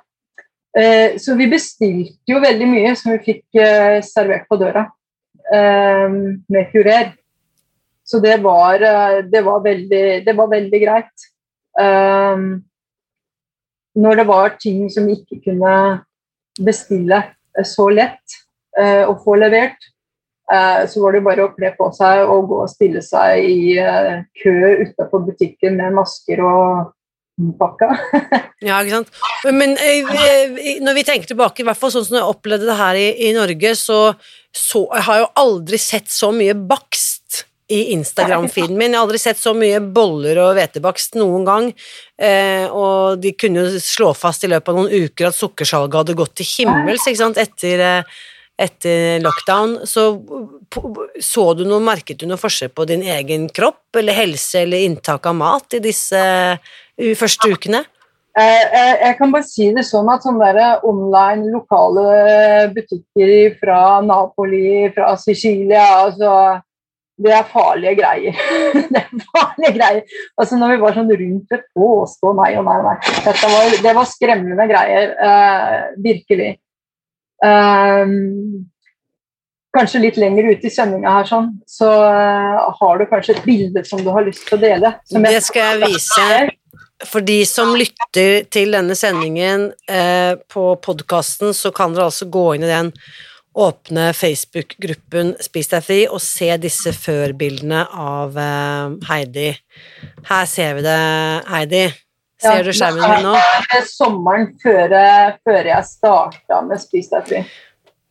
Eh, 0.77 1.17
så 1.17 1.33
vi 1.35 1.47
bestilte 1.49 2.29
jo 2.29 2.39
veldig 2.43 2.67
mye 2.69 2.93
som 2.97 3.15
vi 3.15 3.19
fikk 3.25 3.57
eh, 3.57 3.99
servert 4.05 4.45
på 4.49 4.59
døra 4.61 4.85
eh, 5.53 6.09
med 6.09 6.69
kurer. 6.73 7.13
Så 8.05 8.19
det 8.21 8.39
var, 8.41 8.81
det 9.29 9.41
var, 9.45 9.59
veldig, 9.61 10.25
det 10.25 10.33
var 10.33 10.47
veldig 10.49 10.79
greit. 10.81 11.25
når 13.93 14.15
det 14.17 14.25
var 14.25 14.55
ting 14.57 14.89
som 14.89 15.05
vi 15.05 15.13
ikke 15.19 15.37
kunne 15.43 15.73
bestille 16.57 17.19
så 17.61 17.85
lett 17.93 18.33
å 19.05 19.13
få 19.21 19.35
levert. 19.37 19.77
Så 20.89 21.03
var 21.03 21.13
det 21.13 21.21
bare 21.27 21.45
å 21.45 21.53
kle 21.53 21.69
på 21.77 21.91
seg 21.93 22.25
og 22.25 22.49
gå 22.49 22.63
og 22.63 22.73
stille 22.73 23.05
seg 23.05 23.45
i 23.45 23.77
kø 24.41 24.57
utenfor 24.81 25.29
butikken 25.29 25.77
med 25.77 25.93
masker 26.01 26.41
og 26.41 26.89
pakka. 27.59 27.89
ja, 28.67 28.79
ikke 28.79 28.99
sant. 28.99 29.13
Men 29.55 29.75
når 30.85 30.97
vi 30.97 31.05
tenker 31.07 31.31
tilbake, 31.31 31.63
i 31.63 31.67
hvert 31.67 31.79
fall 31.79 31.93
sånn 31.93 32.07
som 32.07 32.19
jeg 32.19 32.31
opplevde 32.31 32.69
det 32.69 32.79
her 32.79 32.99
i, 32.99 33.07
i 33.29 33.35
Norge, 33.37 33.75
så, 33.79 33.99
så 34.55 34.85
jeg 34.97 35.07
har 35.07 35.19
jeg 35.19 35.25
jo 35.25 35.31
aldri 35.43 35.81
sett 35.81 36.11
så 36.13 36.33
mye 36.35 36.57
bakst 36.57 37.45
i 37.69 37.83
Instagram-feeden 37.93 38.73
min. 38.77 38.89
Jeg 38.89 38.97
har 38.97 39.05
aldri 39.05 39.19
sett 39.21 39.37
så 39.37 39.53
mye 39.53 39.77
boller 39.93 40.39
og 40.41 40.55
hvetebakst 40.57 41.19
noen 41.19 41.45
gang. 41.45 41.69
Eh, 42.17 42.65
og 42.65 43.21
de 43.21 43.35
kunne 43.37 43.67
jo 43.67 43.83
slå 43.83 44.09
fast 44.17 44.43
i 44.45 44.49
løpet 44.49 44.73
av 44.73 44.79
noen 44.79 45.05
uker 45.05 45.29
at 45.29 45.37
sukkersalget 45.37 45.99
hadde 46.01 46.17
gått 46.17 46.39
til 46.41 46.49
himmels 46.49 47.05
ikke 47.05 47.21
sant? 47.21 47.37
Etter, 47.37 47.83
eh, 47.85 48.17
etter 48.65 49.21
lockdown. 49.21 49.83
Så 49.85 50.07
så 51.21 51.45
du 51.57 51.63
noe, 51.65 51.81
merket 51.81 52.19
du 52.19 52.27
noe 52.29 52.41
forskjell 52.41 52.73
på 52.73 52.85
din 52.89 53.05
egen 53.05 53.47
kropp 53.53 53.97
eller 53.97 54.17
helse 54.17 54.63
eller 54.65 54.85
inntak 54.85 55.25
av 55.29 55.37
mat 55.37 55.77
i 55.77 55.83
disse 55.83 56.19
første 57.17 57.51
ukene? 57.53 57.83
Jeg, 58.37 58.65
jeg, 58.73 58.95
jeg 59.01 59.15
kan 59.17 59.33
bare 59.33 59.47
si 59.47 59.67
det 59.75 59.83
sånn 59.87 60.09
at 60.13 60.23
sånne 60.23 60.67
online 60.87 61.49
lokale 61.51 62.69
butikker 62.75 63.55
fra 63.59 63.79
Napoli, 64.05 64.87
fra 64.95 65.15
Sicilia 65.19 65.87
altså, 66.05 66.31
Det 67.19 67.33
er 67.35 67.49
farlige 67.49 67.97
greier. 67.99 68.37
det 68.93 69.01
er 69.01 69.23
farlige 69.33 69.73
greier. 69.75 70.17
Altså 70.39 70.59
Når 70.59 70.75
vi 70.75 70.81
var 70.85 70.95
sånn 70.95 71.11
rundt 71.11 71.57
et 71.57 71.65
påske 71.75 72.29
og 72.29 72.37
nei 72.39 72.53
og 72.61 72.67
nei, 72.69 72.77
nei. 72.85 72.95
Var, 73.27 73.77
det 73.83 73.95
var 73.97 74.07
skremmende 74.07 74.69
greier. 74.69 75.15
Uh, 75.19 75.89
virkelig. 76.05 76.53
Um, 77.43 78.69
kanskje 79.75 80.03
litt 80.05 80.21
lenger 80.21 80.47
ute 80.53 80.69
i 80.69 80.73
sendinga 80.73 81.11
her, 81.19 81.27
sånn, 81.29 81.51
så 81.69 81.89
har 82.79 82.99
du 82.99 83.05
kanskje 83.09 83.35
et 83.35 83.43
bilde 83.45 83.83
som 83.87 84.01
du 84.03 84.09
har 84.15 84.25
lyst 84.25 84.47
til 84.47 84.57
å 84.57 84.63
dele. 84.63 84.95
det 85.27 85.43
skal 85.45 85.75
jeg 85.75 85.91
vise. 85.91 86.29
For 87.07 87.23
de 87.23 87.39
som 87.47 87.71
lytter 87.79 88.43
til 88.51 88.73
denne 88.75 88.95
sendingen 88.97 89.69
eh, 89.87 90.35
på 90.51 90.63
podkasten, 90.83 91.53
så 91.55 91.71
kan 91.75 91.95
dere 91.95 92.09
altså 92.09 92.27
gå 92.27 92.45
inn 92.57 92.65
i 92.67 92.71
den 92.71 92.91
åpne 93.59 94.09
Facebook-gruppen 94.15 95.31
Spis 95.43 95.71
deg 95.71 95.85
fri 95.85 96.01
og 96.07 96.19
se 96.23 96.51
disse 96.61 96.91
før-bildene 96.95 97.85
av 97.87 98.35
eh, 98.35 98.97
Heidi. 99.11 99.47
Her 100.27 100.51
ser 100.51 100.75
vi 100.79 100.85
det, 100.89 100.99
Heidi. 101.47 101.87
Ser 102.39 102.61
ja, 102.61 102.67
du 102.67 102.75
skjermen 102.75 103.03
min 103.03 103.25
nå? 103.29 103.33
Det 103.35 103.79
er 103.79 103.87
sommeren 103.87 104.51
før, 104.61 104.93
før 105.47 105.71
jeg 105.71 105.87
starta 105.87 106.61
med 106.67 106.83
Spis 106.83 107.11
deg 107.11 107.27
fri. 107.31 107.43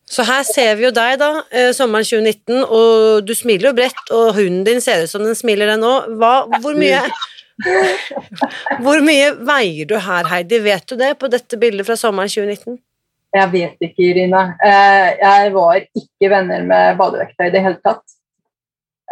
Så 0.09 0.25
her 0.25 0.45
ser 0.49 0.76
vi 0.78 0.87
jo 0.87 0.92
deg, 0.97 1.18
da, 1.21 1.42
eh, 1.52 1.71
sommeren 1.76 2.07
2019, 2.09 2.62
og 2.64 3.26
du 3.28 3.35
smiler 3.37 3.68
jo 3.68 3.76
bredt, 3.76 4.07
og 4.09 4.30
hunden 4.38 4.64
din 4.64 4.80
ser 4.80 5.04
ut 5.04 5.12
som 5.12 5.25
den 5.25 5.37
smiler, 5.37 5.68
den 5.68 5.85
òg. 5.85 6.14
Hvor 6.62 6.78
mye 6.78 7.02
hvor 8.84 9.00
mye 9.04 9.32
veier 9.46 9.88
du 9.88 9.96
her, 9.98 10.28
Heidi? 10.30 10.60
Vet 10.62 10.86
du 10.90 10.98
det 11.00 11.14
på 11.20 11.30
dette 11.32 11.58
bildet 11.60 11.86
fra 11.88 11.96
sommeren 11.98 12.30
2019? 12.30 12.78
Jeg 13.36 13.52
vet 13.52 13.84
ikke, 13.84 14.06
Irina. 14.10 14.44
Eh, 14.64 15.08
jeg 15.20 15.50
var 15.52 15.82
ikke 15.82 16.30
venner 16.32 16.62
med 16.64 16.96
badevekta 17.00 17.48
i 17.48 17.52
det 17.52 17.64
hele 17.64 17.80
tatt. 17.84 18.04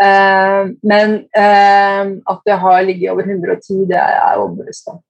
Eh, 0.00 0.62
men 0.88 1.18
eh, 1.36 2.14
at 2.32 2.48
jeg 2.48 2.58
har 2.62 2.86
ligget 2.86 3.12
over 3.12 3.28
110, 3.28 3.84
det 3.90 3.98
er 4.00 4.14
jeg 4.16 4.40
overbevist 4.40 4.88
om. 4.92 5.02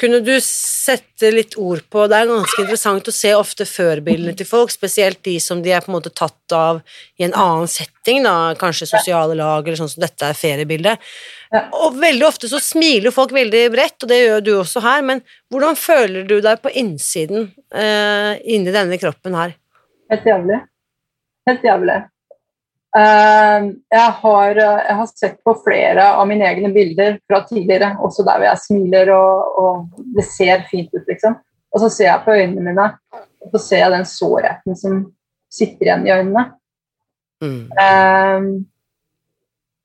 Kunne 0.00 0.18
du 0.24 0.32
sette 0.42 1.28
litt 1.30 1.52
ord 1.60 1.82
på 1.92 2.06
Det 2.10 2.16
er 2.16 2.30
ganske 2.30 2.62
interessant 2.64 3.08
å 3.08 3.12
se 3.14 3.30
ofte 3.36 3.66
førbildene 3.68 4.32
til 4.38 4.48
folk, 4.48 4.72
spesielt 4.72 5.20
de 5.26 5.36
som 5.42 5.60
de 5.62 5.74
er 5.74 5.84
på 5.84 5.92
en 5.92 5.96
måte 5.98 6.10
tatt 6.16 6.54
av 6.56 6.80
i 7.20 7.26
en 7.26 7.36
annen 7.38 7.68
setting, 7.70 8.22
da, 8.24 8.54
kanskje 8.58 8.88
sosiale 8.90 9.36
lag 9.38 9.62
eller 9.62 9.78
sånn 9.78 9.92
som 9.92 10.02
dette 10.02 10.26
er 10.32 10.38
feriebildet. 10.38 11.12
Og 11.84 11.98
veldig 12.00 12.26
ofte 12.26 12.50
så 12.50 12.60
smiler 12.62 13.14
folk 13.14 13.34
veldig 13.36 13.66
bredt, 13.74 13.98
og 14.02 14.10
det 14.10 14.22
gjør 14.22 14.46
du 14.46 14.52
også 14.56 14.82
her, 14.82 15.04
men 15.06 15.22
hvordan 15.52 15.78
føler 15.78 16.26
du 16.26 16.38
deg 16.44 16.62
på 16.64 16.72
innsiden 16.82 17.50
eh, 17.70 18.40
inni 18.42 18.74
denne 18.74 18.98
kroppen 19.00 19.36
her? 19.38 19.54
Helt 20.12 20.26
jævlig. 20.28 20.62
Helt 21.48 21.68
jævlig. 21.68 22.00
Ehm, 22.92 23.68
jeg 23.88 24.08
har, 24.20 24.58
jeg 24.60 24.96
har, 24.98 25.06
sett 25.16 25.38
på 25.44 25.54
flere 25.64 26.10
av 26.12 26.26
mine 26.28 26.44
egne 26.44 26.68
bilder 26.74 27.16
fra 27.28 27.40
tidligere, 27.48 27.94
også 28.04 28.24
der 28.26 28.40
hvor 28.40 28.48
jeg 28.50 28.64
smiler 28.66 29.12
og, 29.16 29.60
og 29.62 30.02
det 30.16 30.26
ser 30.28 30.66
fint 30.68 30.92
ut, 30.92 31.06
liksom. 31.08 31.38
Og 31.72 31.80
så 31.80 31.88
ser 31.88 32.10
jeg 32.10 32.24
på 32.26 32.34
øynene 32.36 32.66
mine, 32.66 32.90
og 33.16 33.54
så 33.54 33.62
ser 33.64 33.80
jeg 33.86 33.94
den 33.94 34.04
sårheten 34.08 34.76
som 34.76 34.98
sitter 35.52 35.88
igjen 35.88 36.04
i 36.04 36.12
øynene. 36.12 36.44
Mm. 37.42 37.62
Um, 37.80 38.50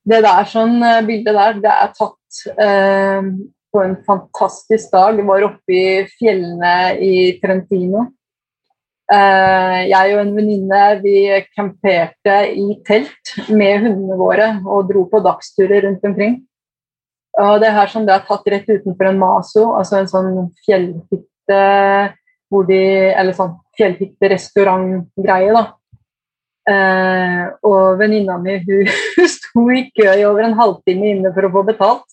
det 0.08 0.20
der 0.24 0.50
sånn 0.52 0.76
eh, 0.86 1.04
bildet 1.08 1.36
der, 1.36 1.56
det 1.64 1.72
er 1.72 1.96
tatt 1.96 2.42
um, 2.60 3.32
på 3.74 3.82
en 3.84 3.96
fantastisk 4.08 4.92
dag. 4.94 5.18
Jeg 5.20 5.28
var 5.28 5.48
oppe 5.48 5.76
i 5.76 5.88
fjellene 6.20 6.76
i 7.04 7.16
Trentino. 7.42 8.06
Eh, 9.08 9.82
jeg 9.88 10.16
og 10.18 10.20
en 10.20 10.34
venninne 10.36 10.80
vi 11.00 11.16
camperte 11.56 12.36
i 12.52 12.74
telt 12.88 13.32
med 13.48 13.86
hundene 13.86 14.18
våre 14.20 14.50
og 14.68 14.90
dro 14.90 15.06
på 15.08 15.22
dagsturer 15.24 15.86
rundt 15.86 16.04
omkring. 16.10 16.42
Og 17.40 17.62
det 17.62 17.72
her 17.72 17.88
som 17.88 18.04
det 18.08 18.16
er 18.16 18.26
tatt 18.28 18.50
rett 18.52 18.68
utenfor 18.68 19.08
en 19.08 19.22
maso, 19.22 19.64
altså 19.78 20.02
en 20.02 20.12
sånn 20.12 20.50
fjellhytte 20.66 21.62
hvor 22.48 22.64
de, 22.68 22.80
Eller 23.12 23.36
sånn 23.36 23.58
fjellhytterestaurantgreie, 23.76 25.52
da. 25.56 25.64
Eh, 26.68 27.42
og 27.68 28.00
venninna 28.00 28.38
mi 28.40 28.58
hun 28.68 29.32
sto 29.32 29.66
i 29.72 29.86
kø 29.96 30.08
i 30.12 30.26
over 30.28 30.48
en 30.48 30.56
halvtime 30.60 31.14
inne 31.14 31.32
for 31.36 31.48
å 31.48 31.52
få 31.56 31.64
betalt. 31.68 32.06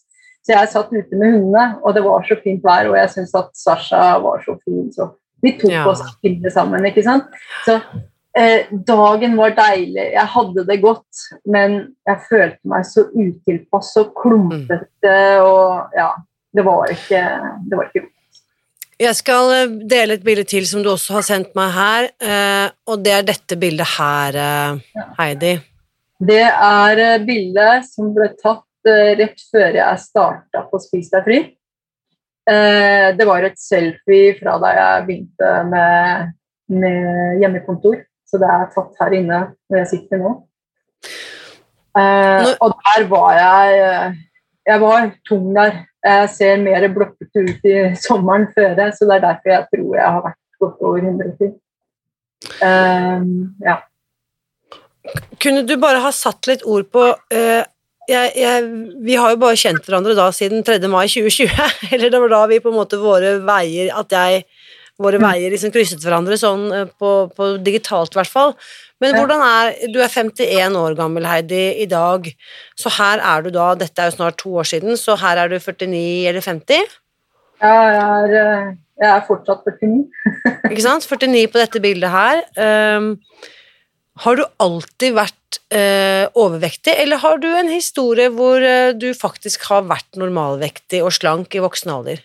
Så 0.45 0.53
jeg 0.53 0.71
satt 0.71 0.93
ute 0.93 1.19
med 1.19 1.39
hundene, 1.39 1.67
og 1.83 1.95
det 1.97 2.03
var 2.05 2.27
så 2.29 2.37
fint 2.43 2.63
vær, 2.67 2.91
og 2.91 2.99
jeg 2.99 3.15
syns 3.15 3.35
at 3.39 3.55
Sasha 3.57 4.19
var 4.23 4.43
så 4.45 4.59
fin. 4.61 4.91
så 4.93 5.09
vi 5.45 5.55
tok 5.61 5.73
ja. 5.73 5.87
oss 5.91 6.03
bilde 6.25 6.53
sammen, 6.53 6.85
ikke 6.89 7.05
sant. 7.07 7.33
Så 7.67 7.79
eh, 8.37 8.71
dagen 8.89 9.37
var 9.39 9.57
deilig, 9.59 10.11
jeg 10.17 10.33
hadde 10.37 10.67
det 10.69 10.81
godt, 10.83 11.25
men 11.45 11.81
jeg 12.09 12.27
følte 12.31 12.73
meg 12.75 12.89
så 12.89 13.07
utilpass 13.13 13.95
og 14.03 14.15
klumpete 14.23 15.19
og 15.45 15.99
ja. 15.99 16.13
Det 16.55 16.63
var 16.63 16.87
ikke, 16.87 17.21
det 17.67 17.75
var 17.75 17.89
ikke 17.89 18.05
godt. 18.05 18.15
Jeg 19.03 19.17
skal 19.19 19.53
eh, 19.55 19.73
dele 19.91 20.19
et 20.19 20.27
bilde 20.27 20.45
til 20.47 20.67
som 20.71 20.85
du 20.85 20.93
også 20.93 21.17
har 21.19 21.27
sendt 21.27 21.55
meg 21.59 21.73
her, 21.75 22.09
eh, 22.23 22.67
og 22.87 23.03
det 23.03 23.15
er 23.17 23.27
dette 23.27 23.59
bildet 23.59 23.91
her, 23.97 24.39
eh, 24.39 25.03
Heidi. 25.19 25.57
Det 26.25 26.45
er 26.47 27.25
bildet 27.27 27.89
som 27.91 28.13
ble 28.15 28.31
tatt 28.39 28.63
rett 29.19 29.41
før 29.51 29.79
jeg 29.79 30.01
starta 30.03 30.63
på 30.71 30.79
Spis 30.83 31.11
deg 31.11 31.27
fri. 31.27 31.39
Eh, 32.45 33.17
det 33.17 33.25
var 33.25 33.47
et 33.47 33.57
selfie 33.61 34.35
fra 34.37 34.59
da 34.61 34.73
jeg 34.77 35.07
begynte 35.07 35.53
med, 35.71 36.35
med, 36.77 37.41
hjemmekontor. 37.41 38.03
Så 38.29 38.41
det 38.43 38.51
er 38.51 38.69
tatt 38.75 39.01
her 39.01 39.17
inne 39.17 39.41
hvor 39.69 39.81
jeg 39.81 39.91
sitter 39.95 40.21
nå. 40.21 40.35
Eh, 41.95 42.53
og 42.59 42.75
der 42.75 43.05
var 43.07 43.35
jeg 43.39 43.75
eh, 43.81 44.15
Jeg 44.67 44.81
var 44.81 45.11
tung 45.29 45.51
der. 45.57 45.85
Jeg 46.05 46.29
ser 46.37 46.61
mer 46.61 46.85
blokkete 46.93 47.45
ut 47.49 47.69
i 47.69 47.77
sommeren 47.97 48.49
før, 48.53 48.75
så 48.93 49.07
det 49.09 49.15
er 49.17 49.23
derfor 49.25 49.53
jeg 49.53 49.69
tror 49.73 49.95
jeg 49.97 50.09
har 50.17 50.25
vært 50.25 50.41
godt 50.61 50.83
over 50.85 50.99
100 50.99 51.55
Eh, 52.61 53.23
ja. 53.65 53.79
Kunne 55.41 55.63
du 55.65 55.77
bare 55.81 56.03
ha 56.05 56.11
satt 56.13 56.49
litt 56.49 56.65
ord 56.65 56.87
på 56.93 57.05
uh, 57.13 57.63
jeg, 58.11 58.33
jeg, 58.37 58.69
vi 59.07 59.17
har 59.19 59.35
jo 59.35 59.41
bare 59.43 59.59
kjent 59.59 59.87
hverandre 59.87 60.17
da 60.19 60.29
siden 60.35 60.65
3. 60.67 60.79
mai 60.93 61.07
2020. 61.09 61.51
Eller 61.93 62.13
det 62.13 62.21
var 62.23 62.33
da 62.33 62.45
vi 62.51 62.63
på 62.65 62.73
en 62.73 62.79
måte 62.79 63.01
våre 63.01 63.39
veier 63.45 63.93
At 63.97 64.15
jeg 64.15 64.45
Våre 65.03 65.19
mm. 65.19 65.25
veier 65.27 65.51
liksom 65.51 65.73
krysset 65.75 66.05
hverandre 66.05 66.37
sånn 66.39 66.69
eh, 66.71 66.91
på, 67.03 67.09
på 67.35 67.49
digitalt, 67.67 68.13
i 68.15 68.21
hvert 68.21 68.31
fall. 68.31 68.53
Men 69.03 69.17
hvordan 69.19 69.43
er 69.43 69.73
Du 69.91 69.99
er 69.99 70.13
51 70.13 70.77
år 70.79 70.95
gammel, 70.99 71.27
Heidi, 71.27 71.65
i 71.83 71.87
dag. 71.91 72.29
Så 72.79 72.93
her 72.95 73.19
er 73.19 73.43
du 73.43 73.51
da 73.55 73.73
Dette 73.79 74.03
er 74.03 74.13
jo 74.13 74.19
snart 74.21 74.39
to 74.39 74.55
år 74.63 74.69
siden, 74.71 74.95
så 75.01 75.19
her 75.19 75.41
er 75.43 75.51
du 75.51 75.59
49 75.59 76.29
eller 76.31 76.47
50? 76.47 76.95
Ja, 77.65 77.75
jeg 77.75 78.05
er, 78.05 78.37
eh, 78.39 78.71
jeg 79.03 79.11
er 79.11 79.27
fortsatt 79.27 79.67
49. 79.67 80.07
Ikke 80.71 80.87
sant? 80.87 81.11
49 81.11 81.45
på 81.51 81.63
dette 81.63 81.83
bildet 81.83 82.15
her. 82.15 82.45
Um, 82.55 83.17
har 84.23 84.37
du 84.39 84.45
alltid 84.63 85.17
vært 85.17 85.59
eh, 85.75 86.27
overvektig, 86.39 86.93
eller 87.03 87.19
har 87.25 87.41
du 87.43 87.49
en 87.51 87.71
historie 87.73 88.31
hvor 88.35 88.63
eh, 88.63 88.93
du 88.95 89.09
faktisk 89.17 89.67
har 89.71 89.89
vært 89.91 90.19
normalvektig 90.21 91.03
og 91.03 91.15
slank 91.17 91.55
i 91.55 91.63
voksen 91.65 91.91
alder? 91.97 92.23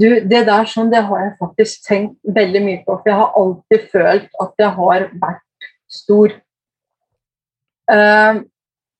Du, 0.00 0.08
det 0.26 0.42
der 0.48 0.66
sånn, 0.66 0.90
det 0.90 1.04
har 1.06 1.20
jeg 1.22 1.36
faktisk 1.38 1.86
tenkt 1.86 2.16
veldig 2.34 2.62
mye 2.64 2.80
på, 2.82 2.96
for 2.96 3.12
jeg 3.12 3.20
har 3.20 3.36
alltid 3.38 3.88
følt 3.92 4.40
at 4.42 4.64
jeg 4.64 4.74
har 4.78 5.06
vært 5.22 5.68
stor. 5.92 6.34
Uh, 7.92 8.40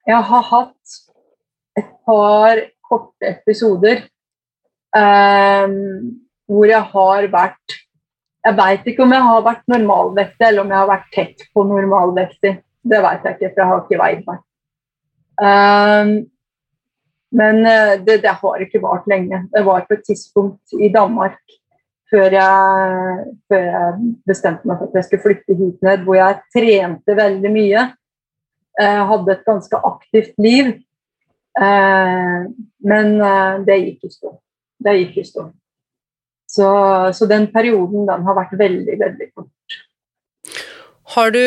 jeg 0.07 0.27
har 0.29 0.45
hatt 0.51 0.97
et 1.81 1.89
par 2.07 2.61
korte 2.85 3.31
episoder 3.31 4.05
uh, 4.95 5.67
hvor 6.51 6.69
jeg 6.69 6.91
har 6.93 7.31
vært 7.33 7.79
jeg 8.43 8.59
veit 8.59 8.87
ikke 8.91 9.05
om 9.05 9.15
jeg 9.15 9.23
har 9.29 9.45
vært 9.47 9.65
normalvektig 9.71 10.47
eller 10.49 10.65
om 10.65 10.73
jeg 10.73 10.81
har 10.81 10.91
vært 10.91 11.11
tett 11.15 11.45
på 11.55 11.65
normalvektig. 11.69 12.53
Det 12.83 13.01
veit 13.05 13.27
jeg 13.27 13.39
ikke, 13.39 13.51
for 13.53 13.63
jeg 13.63 13.71
har 13.71 13.83
ikke 13.85 14.01
veid 14.01 14.25
meg. 14.27 14.41
Um, 15.43 16.11
men 17.33 17.63
eh, 17.65 17.95
det, 18.03 18.19
det, 18.27 18.35
har 18.43 18.65
ikke 18.65 18.83
vart 18.83 19.07
lenge. 19.09 19.45
Det 19.55 19.63
var 19.65 19.87
på 19.87 19.97
et 19.97 20.05
tidspunkt 20.05 20.75
i 20.77 20.91
Danmark 20.93 21.39
før 22.13 22.35
jeg, 22.35 23.23
før 23.49 23.63
jeg 23.71 24.11
bestemte 24.29 24.69
meg 24.69 24.83
for 24.83 24.91
at 24.91 24.99
jeg 24.99 25.07
skulle 25.07 25.25
flytte 25.25 25.57
hit 25.57 25.87
ned, 25.87 26.03
hvor 26.05 26.19
jeg 26.19 26.43
trente 26.53 27.17
veldig 27.17 27.55
mye. 27.55 27.87
Jeg 28.83 29.09
hadde 29.09 29.33
et 29.33 29.49
ganske 29.49 29.81
aktivt 29.95 30.35
liv. 30.43 30.75
Uh, 31.57 32.51
men 32.85 33.17
det 33.65 33.81
gikk 33.87 34.11
i 34.11 34.15
stå. 34.19 34.37
Det 34.83 34.99
gikk 34.99 35.23
i 35.23 35.29
stå. 35.31 35.49
Så, 36.53 36.69
så, 37.17 37.29
den 37.31 37.47
perioden 37.53 38.05
den 38.09 38.27
har 38.27 38.37
vært 38.37 38.53
veldig, 38.61 38.97
veldig 39.01 39.29
kort. 39.33 39.79
Har 41.15 41.33
du 41.33 41.45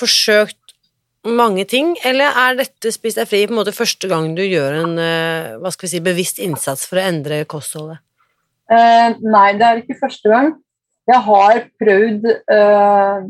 forsøkt 0.00 0.74
mange 1.26 1.66
ting, 1.68 1.94
eller 2.06 2.36
er 2.38 2.56
dette 2.60 2.92
Spis 2.94 3.18
deg 3.18 3.28
fri 3.28 3.42
på 3.44 3.52
en 3.52 3.58
måte 3.58 3.74
første 3.74 4.08
gang 4.08 4.30
du 4.36 4.44
gjør 4.44 4.78
en 4.84 4.94
eh, 5.02 5.56
hva 5.60 5.72
skal 5.74 5.88
vi 5.88 5.92
si, 5.96 6.02
bevisst 6.04 6.38
innsats 6.42 6.86
for 6.88 7.00
å 7.00 7.06
endre 7.08 7.42
kostholdet? 7.50 7.98
Eh, 8.70 9.18
nei, 9.26 9.48
det 9.58 9.66
er 9.66 9.82
ikke 9.82 9.98
første 10.00 10.30
gang. 10.30 10.54
Jeg 11.06 11.22
har 11.26 11.60
prøvd 11.82 12.28
eh, 12.30 13.26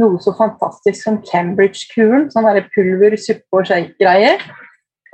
noe 0.00 0.20
så 0.24 0.34
fantastisk 0.36 1.00
som 1.00 1.20
Cambridge-kuren. 1.24 2.26
Sånn 2.32 2.48
derre 2.48 2.66
pulver, 2.74 3.16
suppe 3.20 3.60
og 3.60 3.68
shake-greier. 3.68 4.42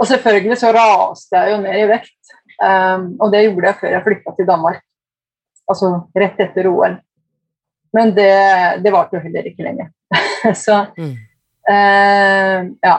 Og 0.00 0.08
selvfølgelig 0.10 0.58
så 0.58 0.72
raste 0.74 1.38
jeg 1.38 1.54
jo 1.54 1.60
ned 1.62 1.78
i 1.78 1.90
vekt. 1.90 2.16
Um, 2.62 3.12
og 3.22 3.30
det 3.34 3.44
gjorde 3.46 3.68
jeg 3.68 3.78
før 3.80 3.94
jeg 3.94 4.04
flytta 4.06 4.34
til 4.36 4.48
Danmark. 4.48 4.82
Altså 5.70 5.92
rett 6.18 6.40
etter 6.42 6.66
OL. 6.70 6.96
Men 7.92 8.14
det, 8.16 8.32
det 8.82 8.92
varte 8.92 9.18
jo 9.18 9.22
heller 9.24 9.46
ikke 9.50 9.66
lenge. 9.66 9.90
så 10.64 10.86
Mm. 10.98 11.12
eh, 11.70 12.60
ja. 12.82 12.96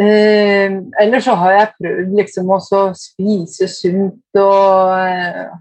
Eh, 0.00 0.74
ellers 1.02 1.24
så 1.26 1.34
har 1.34 1.54
jeg 1.56 1.72
prøvd 1.78 2.12
liksom 2.20 2.50
å 2.54 2.58
spise 2.94 3.66
sunt 3.72 4.38
og, 4.38 5.54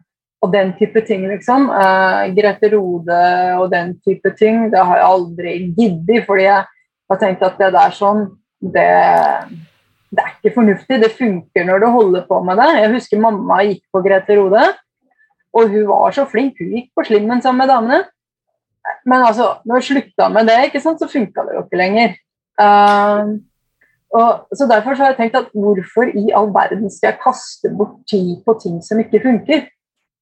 og 0.46 0.52
den 0.54 0.74
type 0.78 1.02
ting, 1.08 1.24
liksom. 1.32 1.70
Eh, 1.74 2.26
Grete 2.38 2.70
Rode 2.76 3.22
og 3.58 3.72
den 3.74 3.96
type 4.06 4.34
ting. 4.38 4.68
Det 4.74 4.84
har 4.84 5.00
jeg 5.02 5.08
aldri 5.08 5.56
giddet, 5.78 6.26
fordi 6.28 6.46
jeg 6.46 6.66
har 7.10 7.22
tenkt 7.24 7.46
at 7.48 7.58
det 7.62 7.72
der 7.74 7.96
sånn, 7.98 8.28
det, 8.62 8.86
det 10.14 10.22
er 10.26 10.36
ikke 10.36 10.54
fornuftig. 10.60 11.02
Det 11.02 11.14
funker 11.18 11.66
når 11.66 11.82
du 11.82 11.88
holder 11.96 12.28
på 12.30 12.42
med 12.46 12.62
det. 12.62 12.70
Jeg 12.84 12.94
husker 12.98 13.24
mamma 13.26 13.64
gikk 13.66 13.84
på 13.94 14.04
Grete 14.06 14.38
Rode, 14.38 14.66
og 15.58 15.74
hun 15.74 15.88
var 15.90 16.14
så 16.14 16.28
flink. 16.30 16.60
Hun 16.62 16.76
gikk 16.76 16.92
på 16.94 17.06
slimmen 17.08 17.42
sammen 17.42 17.64
med 17.64 17.72
damene. 17.74 18.04
Men 19.10 19.26
altså, 19.26 19.58
når 19.66 19.82
hun 19.82 19.88
slutta 19.90 20.30
med 20.32 20.48
det, 20.48 20.58
ikke 20.68 20.82
sant, 20.84 21.02
så 21.02 21.10
funka 21.12 21.46
det 21.48 21.56
jo 21.58 21.64
ikke 21.66 21.80
lenger. 21.82 22.14
Eh, 22.62 23.32
og, 24.18 24.30
så 24.56 24.68
Derfor 24.70 24.96
så 24.96 25.04
har 25.04 25.12
jeg 25.12 25.18
tenkt 25.18 25.40
at 25.40 25.50
hvorfor 25.54 26.14
i 26.14 26.30
all 26.36 26.48
verden 26.56 26.92
skal 26.94 27.12
jeg 27.12 27.20
kaste 27.24 27.74
bort 27.78 27.98
tid 28.10 28.38
på 28.46 28.56
ting 28.62 28.78
som 28.86 29.02
ikke 29.04 29.24
funker? 29.26 29.68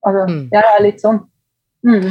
Altså, 0.05 0.25
Mm. 0.29 0.49
Jeg 0.53 0.63
er 0.63 0.83
litt 0.83 1.01
sånn 1.01 1.19
mm. 1.85 2.09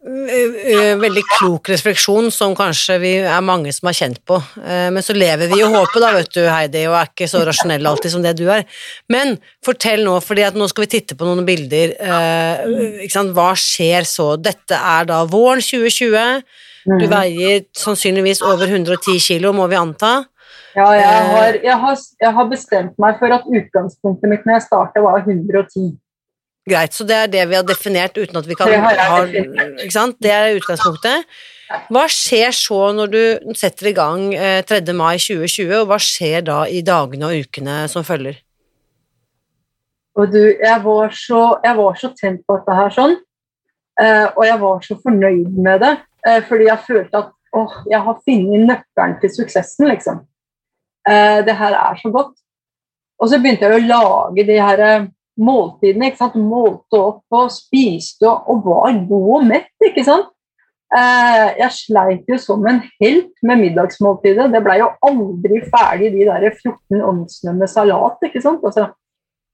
Eh, 0.00 0.72
eh, 0.72 0.94
Veldig 0.96 1.22
klok 1.36 1.68
refleksjon 1.68 2.30
som 2.32 2.54
kanskje 2.56 2.94
vi 3.02 3.10
er 3.20 3.42
mange 3.44 3.72
som 3.76 3.90
har 3.90 3.96
kjent 3.98 4.22
på. 4.24 4.38
Eh, 4.64 4.88
Men 4.90 5.02
så 5.04 5.12
lever 5.12 5.50
vi 5.50 5.60
i 5.60 5.66
håpet, 5.66 6.00
da, 6.00 6.12
vet 6.16 6.32
du, 6.32 6.40
Heidi, 6.48 6.86
og 6.88 6.96
er 6.96 7.10
ikke 7.10 7.28
så 7.28 7.42
rasjonelle 7.44 7.88
alltid 7.88 8.14
som 8.14 8.22
det 8.24 8.32
du 8.38 8.46
er. 8.48 8.64
Men 9.12 9.36
fortell 9.64 10.04
nå, 10.04 10.16
for 10.24 10.34
nå 10.34 10.68
skal 10.68 10.86
vi 10.86 10.92
titte 10.96 11.16
på 11.16 11.28
noen 11.28 11.44
bilder. 11.44 11.92
Hva 13.36 13.52
skjer 13.54 14.08
så? 14.08 14.36
Dette 14.40 14.74
er 14.74 15.04
da 15.04 15.24
våren 15.26 15.60
2020. 15.60 16.42
Du 16.86 17.04
Mm. 17.04 17.10
veier 17.10 17.64
sannsynligvis 17.76 18.40
over 18.40 18.66
110 18.66 19.20
kilo, 19.20 19.52
må 19.52 19.68
vi 19.68 19.76
anta. 19.76 20.24
Ja, 20.74 20.92
jeg 20.94 21.04
har, 21.04 21.52
jeg, 21.62 21.76
har, 21.76 21.96
jeg 22.22 22.32
har 22.32 22.46
bestemt 22.48 22.98
meg 22.98 23.18
for 23.18 23.30
at 23.34 23.42
utgangspunktet 23.44 24.30
mitt 24.30 24.46
når 24.46 24.54
jeg 24.54 24.62
starta, 24.62 25.02
var 25.02 25.20
110. 25.26 25.98
Greit, 26.70 26.96
så 26.96 27.06
det 27.06 27.16
er 27.16 27.32
det 27.32 27.46
vi 27.50 27.58
har 27.58 27.66
definert 27.66 28.18
uten 28.18 28.38
at 28.40 28.46
vi 28.48 28.56
kan 28.58 28.70
ha. 28.70 29.22
Ikke 29.26 29.94
sant? 29.94 30.18
Det 30.22 30.32
er 30.32 30.58
utgangspunktet. 30.58 31.26
Hva 31.90 32.04
skjer 32.10 32.50
så 32.54 32.78
når 32.96 33.10
du 33.12 33.54
setter 33.58 33.90
i 33.92 33.94
gang 33.94 34.30
eh, 34.34 34.60
3. 34.66 34.80
mai 34.96 35.20
2020, 35.22 35.74
og 35.82 35.90
hva 35.90 35.98
skjer 36.02 36.46
da 36.48 36.64
i 36.66 36.80
dagene 36.86 37.28
og 37.28 37.44
ukene 37.46 37.84
som 37.90 38.06
følger? 38.06 38.40
Og 40.18 40.32
du, 40.32 40.40
jeg 40.58 40.78
var 40.82 41.14
så, 41.14 41.42
jeg 41.62 41.76
var 41.78 42.00
så 42.00 42.10
tent 42.18 42.42
på 42.46 42.56
dette 42.58 42.78
her 42.80 42.90
sånn, 42.94 43.14
eh, 44.02 44.26
og 44.34 44.42
jeg 44.48 44.58
var 44.64 44.82
så 44.86 44.96
fornøyd 45.04 45.60
med 45.62 45.84
det, 45.84 45.92
eh, 46.26 46.40
fordi 46.48 46.66
jeg 46.66 46.86
følte 46.88 47.22
at 47.22 47.30
åh, 47.56 47.78
jeg 47.90 48.02
har 48.06 48.18
funnet 48.26 48.66
nøkkelen 48.66 49.16
til 49.22 49.34
suksessen, 49.38 49.86
liksom. 49.92 50.20
Eh, 51.08 51.38
det 51.46 51.54
her 51.56 51.78
er 51.78 52.02
så 52.02 52.10
godt. 52.14 52.34
Og 53.20 53.30
så 53.30 53.38
begynte 53.40 53.68
jeg 53.68 53.78
å 53.78 53.86
lage 53.86 54.46
de 54.48 54.58
her 54.58 54.84
eh, 54.84 55.08
måltidene, 55.40 56.10
ikke 56.10 56.22
sant. 56.22 56.36
Målte 56.40 57.00
opp 57.00 57.40
og 57.40 57.50
spiste 57.54 58.28
og, 58.28 58.46
og 58.50 58.68
var 58.68 59.00
god 59.08 59.32
og 59.38 59.48
mett, 59.50 59.72
ikke 59.86 60.04
sant. 60.06 60.30
Eh, 60.90 61.48
jeg 61.60 61.70
sleit 61.76 62.30
jo 62.30 62.38
som 62.42 62.64
en 62.66 62.80
helt 62.98 63.34
med 63.46 63.60
middagsmåltidet. 63.60 64.48
Det 64.50 64.62
ble 64.64 64.80
jo 64.80 64.88
aldri 65.06 65.60
ferdig, 65.68 66.14
de 66.16 66.26
der 66.26 66.48
14 66.50 67.04
onsene 67.12 67.54
med 67.60 67.70
salat, 67.70 68.18
ikke 68.26 68.42
sant. 68.42 68.64
Altså, 68.66 68.88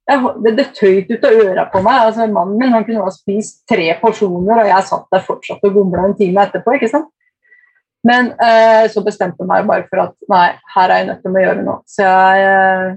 jeg, 0.07 0.23
det, 0.45 0.55
det 0.57 0.67
tøyt 0.77 1.11
ut 1.11 1.27
av 1.27 1.43
øra 1.43 1.67
på 1.73 1.83
meg. 1.85 2.01
altså 2.07 2.29
Mannen 2.31 2.57
min 2.61 2.73
han 2.73 2.87
kunne 2.87 3.05
ha 3.05 3.13
spist 3.13 3.65
tre 3.69 3.91
porsjoner, 4.01 4.63
og 4.63 4.71
jeg 4.71 4.89
satt 4.89 5.09
der 5.13 5.25
fortsatt 5.27 5.67
og 5.67 5.77
gomla 5.77 6.07
en 6.09 6.17
time 6.19 6.47
etterpå. 6.47 6.79
ikke 6.79 6.93
sant? 6.95 7.11
Men 8.07 8.31
eh, 8.39 8.87
så 8.93 9.03
bestemte 9.03 9.43
jeg 9.43 9.51
meg 9.51 9.67
bare 9.67 9.89
for 9.91 10.05
at 10.05 10.15
nei, 10.31 10.47
her 10.77 10.93
er 10.93 11.03
jeg 11.03 11.09
nødt 11.11 11.25
til 11.25 11.37
å 11.37 11.43
gjøre 11.43 11.65
noe. 11.67 11.81
Så 11.91 12.07
jeg 12.07 12.45
eh, 12.47 12.95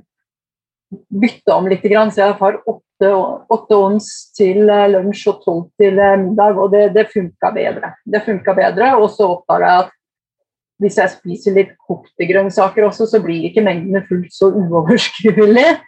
bytta 1.23 1.57
om 1.57 1.67
litt, 1.69 1.83
så 1.83 2.21
jeg 2.21 2.37
har 2.39 2.59
åtte, 2.61 2.85
åtte 3.07 3.77
ons 3.77 4.07
til 4.35 4.67
eh, 4.67 4.89
lunsj 4.91 5.27
og 5.31 5.43
tolv 5.45 5.67
til 5.79 5.99
eh, 5.99 6.17
middag, 6.19 6.57
og 6.59 6.73
det, 6.73 6.89
det 6.95 7.07
funka 7.13 7.53
bedre. 7.55 7.93
Det 8.03 8.23
bedre, 8.25 8.95
Og 8.97 9.09
så 9.13 9.29
oppdaga 9.29 9.69
jeg 9.69 9.85
at 9.85 9.95
hvis 10.79 10.97
jeg 10.97 11.11
spiser 11.11 11.55
litt 11.55 11.71
kokte 11.87 12.27
grønnsaker 12.27 12.85
også, 12.87 13.05
så 13.05 13.19
blir 13.23 13.49
ikke 13.49 13.63
mengdene 13.63 14.05
fullt 14.07 14.33
så 14.33 14.51
uoverskuelig. 14.55 15.69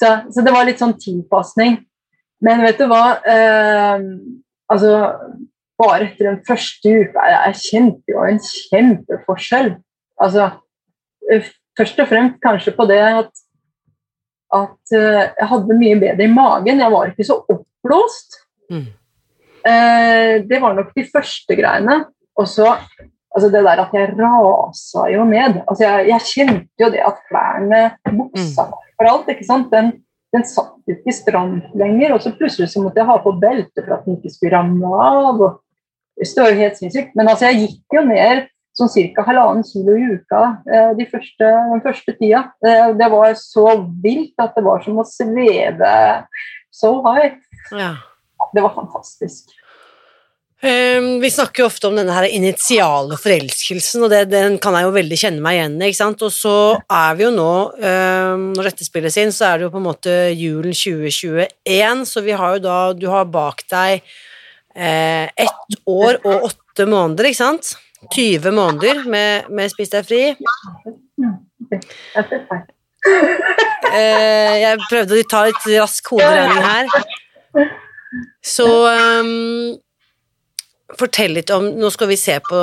Så, 0.00 0.08
så 0.32 0.40
det 0.40 0.52
var 0.54 0.64
litt 0.64 0.78
sånn 0.80 0.94
tilpasning. 0.96 1.74
Men 2.40 2.62
vet 2.64 2.78
du 2.80 2.86
hva? 2.88 3.18
Eh, 3.20 4.04
altså, 4.72 4.92
bare 5.76 6.06
etter 6.06 6.30
den 6.30 6.38
første 6.46 6.94
uka 7.02 7.26
Jeg 7.28 7.58
kjente 7.66 8.14
jo 8.14 8.22
en 8.24 8.40
kjempeforskjell. 8.40 9.74
Altså, 10.24 10.46
eh, 11.28 11.50
først 11.76 12.00
og 12.00 12.08
fremst 12.08 12.40
kanskje 12.40 12.72
på 12.78 12.86
det 12.88 13.00
at, 13.04 13.44
at 14.56 14.96
eh, 14.96 15.28
jeg 15.38 15.48
hadde 15.52 15.78
mye 15.78 16.00
bedre 16.00 16.26
i 16.26 16.32
magen. 16.32 16.82
Jeg 16.82 16.94
var 16.94 17.10
ikke 17.10 17.26
så 17.26 17.38
oppblåst. 17.44 18.40
Mm. 18.72 18.88
Eh, 19.70 20.34
det 20.48 20.60
var 20.62 20.76
nok 20.76 20.92
de 20.96 21.06
første 21.10 21.56
greiene. 21.58 22.02
Og 22.40 22.48
så 22.48 22.72
altså 23.30 23.50
det 23.52 23.62
der 23.62 23.82
at 23.84 23.94
jeg 23.94 24.14
rasa 24.18 25.06
jo 25.12 25.24
ned. 25.28 25.62
Altså 25.66 25.86
jeg, 25.86 26.06
jeg 26.10 26.28
kjente 26.32 26.84
jo 26.84 26.92
det 26.92 27.02
at 27.06 27.24
klærne, 27.30 27.82
buksa 28.10 28.66
for 28.70 29.10
alt, 29.10 29.30
ikke 29.32 29.46
sant? 29.46 29.70
Den, 29.72 29.92
den 30.34 30.46
satt 30.48 30.90
ikke 30.90 31.14
stramt 31.14 31.74
lenger. 31.78 32.16
Og 32.16 32.24
så 32.24 32.34
plutselig 32.36 32.72
så 32.72 32.82
måtte 32.82 33.02
jeg 33.02 33.10
ha 33.10 33.18
på 33.22 33.36
belte 33.42 33.84
for 33.84 33.98
at 33.98 34.06
den 34.06 34.18
ikke 34.18 34.34
skulle 34.34 34.56
ramle 34.56 34.94
av. 34.98 35.44
og 35.46 35.60
det 36.20 36.32
var 36.36 36.50
jo 36.52 36.62
helt 36.64 36.80
sinnssykt. 36.80 37.14
Men 37.16 37.30
altså, 37.30 37.50
jeg 37.50 37.68
gikk 37.68 38.00
jo 38.00 38.06
ned 38.08 38.48
sånn 38.80 39.12
ca. 39.14 39.24
halvannen 39.28 39.66
kilo 39.66 39.94
i 39.96 40.10
uka 40.16 40.42
eh, 40.66 40.90
de 40.98 41.06
første, 41.10 41.52
den 41.72 41.84
første 41.84 42.16
tida. 42.18 42.44
Eh, 42.64 42.90
det 42.98 43.10
var 43.12 43.32
så 43.38 43.66
vilt 44.02 44.42
at 44.42 44.56
det 44.56 44.66
var 44.66 44.82
som 44.84 45.00
å 45.00 45.06
sveve 45.08 45.94
så 46.74 46.94
high. 47.06 47.34
Ja. 47.70 47.94
Det 48.54 48.64
var 48.64 48.74
fantastisk. 48.74 49.52
Um, 50.60 51.22
vi 51.22 51.30
snakker 51.32 51.62
jo 51.62 51.70
ofte 51.70 51.88
om 51.88 51.94
denne 51.96 52.12
her 52.12 52.26
initiale 52.28 53.16
forelskelsen, 53.16 54.02
og 54.04 54.10
det, 54.12 54.26
den 54.28 54.58
kan 54.60 54.74
jeg 54.76 54.84
jo 54.84 54.92
veldig 54.92 55.18
kjenne 55.22 55.44
meg 55.44 55.56
igjen 55.56 55.78
i. 55.78 55.88
ikke 55.88 56.00
sant? 56.02 56.24
Og 56.26 56.34
så 56.34 56.56
er 56.84 57.14
vi 57.16 57.24
jo 57.24 57.30
nå, 57.32 57.52
um, 57.80 58.42
når 58.52 58.68
dette 58.68 58.84
spilles 58.84 59.16
inn, 59.22 59.32
så 59.32 59.48
er 59.48 59.56
det 59.56 59.68
jo 59.68 59.72
på 59.72 59.80
en 59.80 59.86
måte 59.88 60.16
julen 60.36 60.76
2021, 60.76 62.04
så 62.10 62.24
vi 62.26 62.36
har 62.36 62.58
jo 62.58 62.64
da 62.66 62.80
Du 62.92 63.08
har 63.08 63.30
bak 63.32 63.64
deg 63.72 64.04
eh, 64.74 65.30
ett 65.32 65.80
år 65.88 66.20
og 66.24 66.50
åtte 66.50 66.86
måneder, 66.88 67.30
ikke 67.30 67.40
sant? 67.40 67.72
20 68.08 68.50
måneder 68.50 69.04
med, 69.10 69.50
med 69.52 69.72
Spis 69.72 69.92
deg 69.92 70.06
fri. 70.08 70.22
Eh, 73.90 74.54
jeg 74.60 74.80
prøvde 74.90 75.18
å 75.18 75.28
ta 75.28 75.44
litt 75.48 75.66
rask 75.74 76.10
hoderegning 76.12 76.64
her. 76.64 76.88
Så 78.44 78.66
um, 78.66 79.76
fortell 80.98 81.36
litt 81.36 81.52
om 81.54 81.68
Nå 81.78 81.90
skal 81.94 82.10
vi 82.10 82.16
se 82.18 82.34
på 82.42 82.60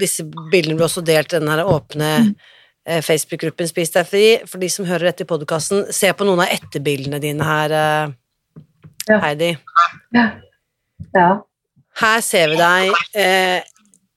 disse 0.00 0.24
bildene 0.50 0.80
du 0.80 0.86
også 0.86 1.04
delt 1.06 1.32
i 1.32 1.38
den 1.38 1.50
her 1.52 1.62
åpne 1.68 2.08
eh, 2.18 3.00
Facebook-gruppen 3.04 3.68
Spis 3.70 3.92
deg 3.94 4.08
fri. 4.08 4.24
For 4.48 4.62
de 4.62 4.70
som 4.72 4.88
hører 4.88 5.10
dette 5.10 5.26
i 5.26 5.30
podkasten, 5.30 5.86
se 5.94 6.10
på 6.16 6.26
noen 6.28 6.44
av 6.46 6.54
etterbildene 6.56 7.22
dine 7.22 7.46
her, 7.46 7.76
eh, 7.82 8.16
Ja. 9.08 9.16
Heidi. 9.24 9.54
Ja. 11.16 11.28
Her 11.98 12.20
ser 12.22 12.52
vi 12.52 12.58
deg. 12.60 13.70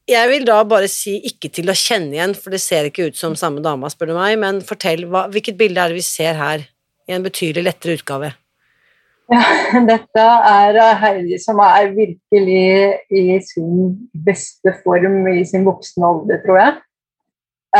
Jeg 0.09 0.27
vil 0.27 0.43
da 0.43 0.57
bare 0.67 0.89
si 0.91 1.15
ikke 1.29 1.47
til 1.53 1.71
å 1.71 1.75
kjenne 1.77 2.17
igjen, 2.17 2.33
for 2.35 2.51
det 2.51 2.59
ser 2.59 2.89
ikke 2.89 3.07
ut 3.07 3.15
som 3.19 3.37
samme 3.39 3.63
dama, 3.63 3.87
spør 3.91 4.11
du 4.11 4.17
meg, 4.17 4.35
men 4.41 4.59
fortell, 4.67 5.05
hva, 5.07 5.29
hvilket 5.31 5.55
bilde 5.59 5.79
er 5.79 5.93
det 5.93 6.01
vi 6.01 6.03
ser 6.03 6.35
her, 6.35 6.65
i 7.07 7.15
en 7.15 7.23
betydelig 7.23 7.63
lettere 7.69 7.95
utgave? 7.99 8.33
Ja, 9.31 9.43
dette 9.91 10.25
er 10.49 10.79
Heidi 10.99 11.39
som 11.39 11.61
er 11.63 11.93
virkelig 11.95 12.65
i 13.15 13.37
sin 13.47 13.93
beste 14.25 14.75
form 14.83 15.23
i 15.31 15.45
sin 15.47 15.63
voksne 15.67 16.09
alder, 16.09 16.43
tror 16.43 16.59
jeg. 16.59 16.75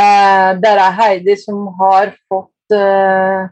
Eh, 0.00 0.48
det 0.64 0.72
er 0.72 0.96
Heidi 0.96 1.36
som 1.44 1.68
har 1.78 2.16
fått 2.32 2.74
eh, 2.74 3.44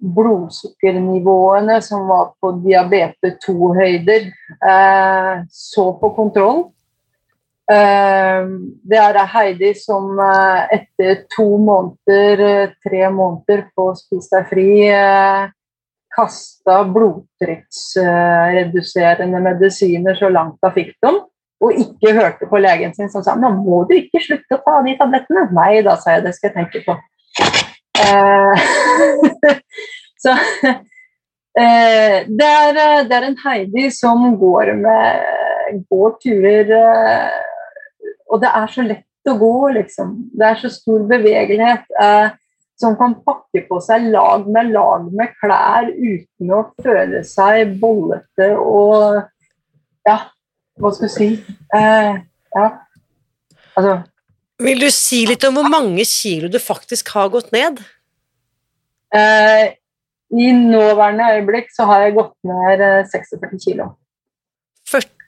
blodsukkernivåene 0.00 1.76
som 1.84 2.08
var 2.08 2.32
på 2.40 2.56
diabetes 2.64 3.36
2-høyder, 3.44 4.30
eh, 4.72 5.48
så 5.52 5.90
på 6.00 6.14
kontroll. 6.16 6.70
Eh, 7.70 8.42
det 8.90 8.98
er 8.98 9.14
Heidi 9.30 9.68
som 9.78 10.18
eh, 10.18 10.74
etter 10.74 11.22
to 11.30 11.54
måneder, 11.62 12.40
eh, 12.42 12.74
tre 12.82 13.06
måneder 13.14 13.70
på 13.76 13.92
å 13.92 13.98
spise 13.98 14.30
deg 14.34 14.46
fri, 14.50 14.90
kasta 16.10 16.84
blodtrykksreduserende 16.90 19.38
medisiner 19.44 20.14
så 20.18 20.28
langt 20.34 20.58
hun 20.64 20.72
fikk 20.74 20.92
dem, 21.04 21.16
og 21.62 21.70
ikke 21.78 22.16
hørte 22.16 22.46
på 22.50 22.56
legen 22.58 22.94
sin 22.96 23.10
som 23.12 23.22
sa 23.22 23.34
nå 23.38 23.48
må 23.60 23.84
du 23.86 23.94
ikke 24.00 24.20
slutte 24.24 24.56
å 24.56 24.62
ta 24.64 24.82
de 24.82 24.98
tablettene. 24.98 25.42
Nei 25.54 25.82
da, 25.86 25.94
sa 26.00 26.10
jeg, 26.16 26.24
det 26.26 26.34
skal 26.34 26.48
jeg 26.50 26.56
tenke 26.58 26.78
på. 26.88 26.92
Så 30.20 30.30
det, 31.54 32.40
er, 32.40 33.04
det 33.06 33.14
er 33.14 33.24
en 33.28 33.42
Heidi 33.44 33.84
som 33.94 34.18
går 34.40 34.66
med 34.80 35.06
går 35.86 36.10
turer 36.24 36.66
Og 38.30 38.42
det 38.42 38.50
er 38.54 38.70
så 38.70 38.84
lett 38.86 39.30
å 39.30 39.36
gå, 39.38 39.54
liksom. 39.76 40.14
Det 40.32 40.46
er 40.46 40.60
så 40.60 40.70
stor 40.72 41.02
bevegelighet. 41.10 41.88
Eh, 42.00 42.30
som 42.80 42.96
kan 42.96 43.14
pakke 43.26 43.64
på 43.68 43.78
seg 43.84 44.08
lag 44.12 44.46
med 44.48 44.70
lag 44.72 45.08
med 45.12 45.34
klær 45.40 45.90
uten 45.90 46.52
å 46.56 46.62
føle 46.80 47.22
seg 47.28 47.76
bollete 47.80 48.54
og 48.56 49.20
Ja, 50.08 50.16
hva 50.80 50.92
skal 50.96 51.10
jeg 51.10 51.12
si? 51.12 51.26
Eh, 51.76 52.14
ja. 52.56 52.68
Altså 53.76 53.98
Vil 54.64 54.80
du 54.80 54.88
si 54.94 55.26
litt 55.28 55.44
om 55.44 55.58
hvor 55.58 55.68
mange 55.68 56.06
kilo 56.08 56.48
du 56.48 56.56
faktisk 56.62 57.12
har 57.16 57.28
gått 57.32 57.52
ned? 57.52 57.82
eh, 59.12 59.76
I 60.30 60.50
nåværende 60.56 61.28
øyeblikk 61.36 61.68
så 61.74 61.84
har 61.90 62.06
jeg 62.06 62.16
gått 62.16 62.36
ned 62.48 62.80
eh, 62.86 63.04
46 63.12 63.64
kilo. 63.66 63.90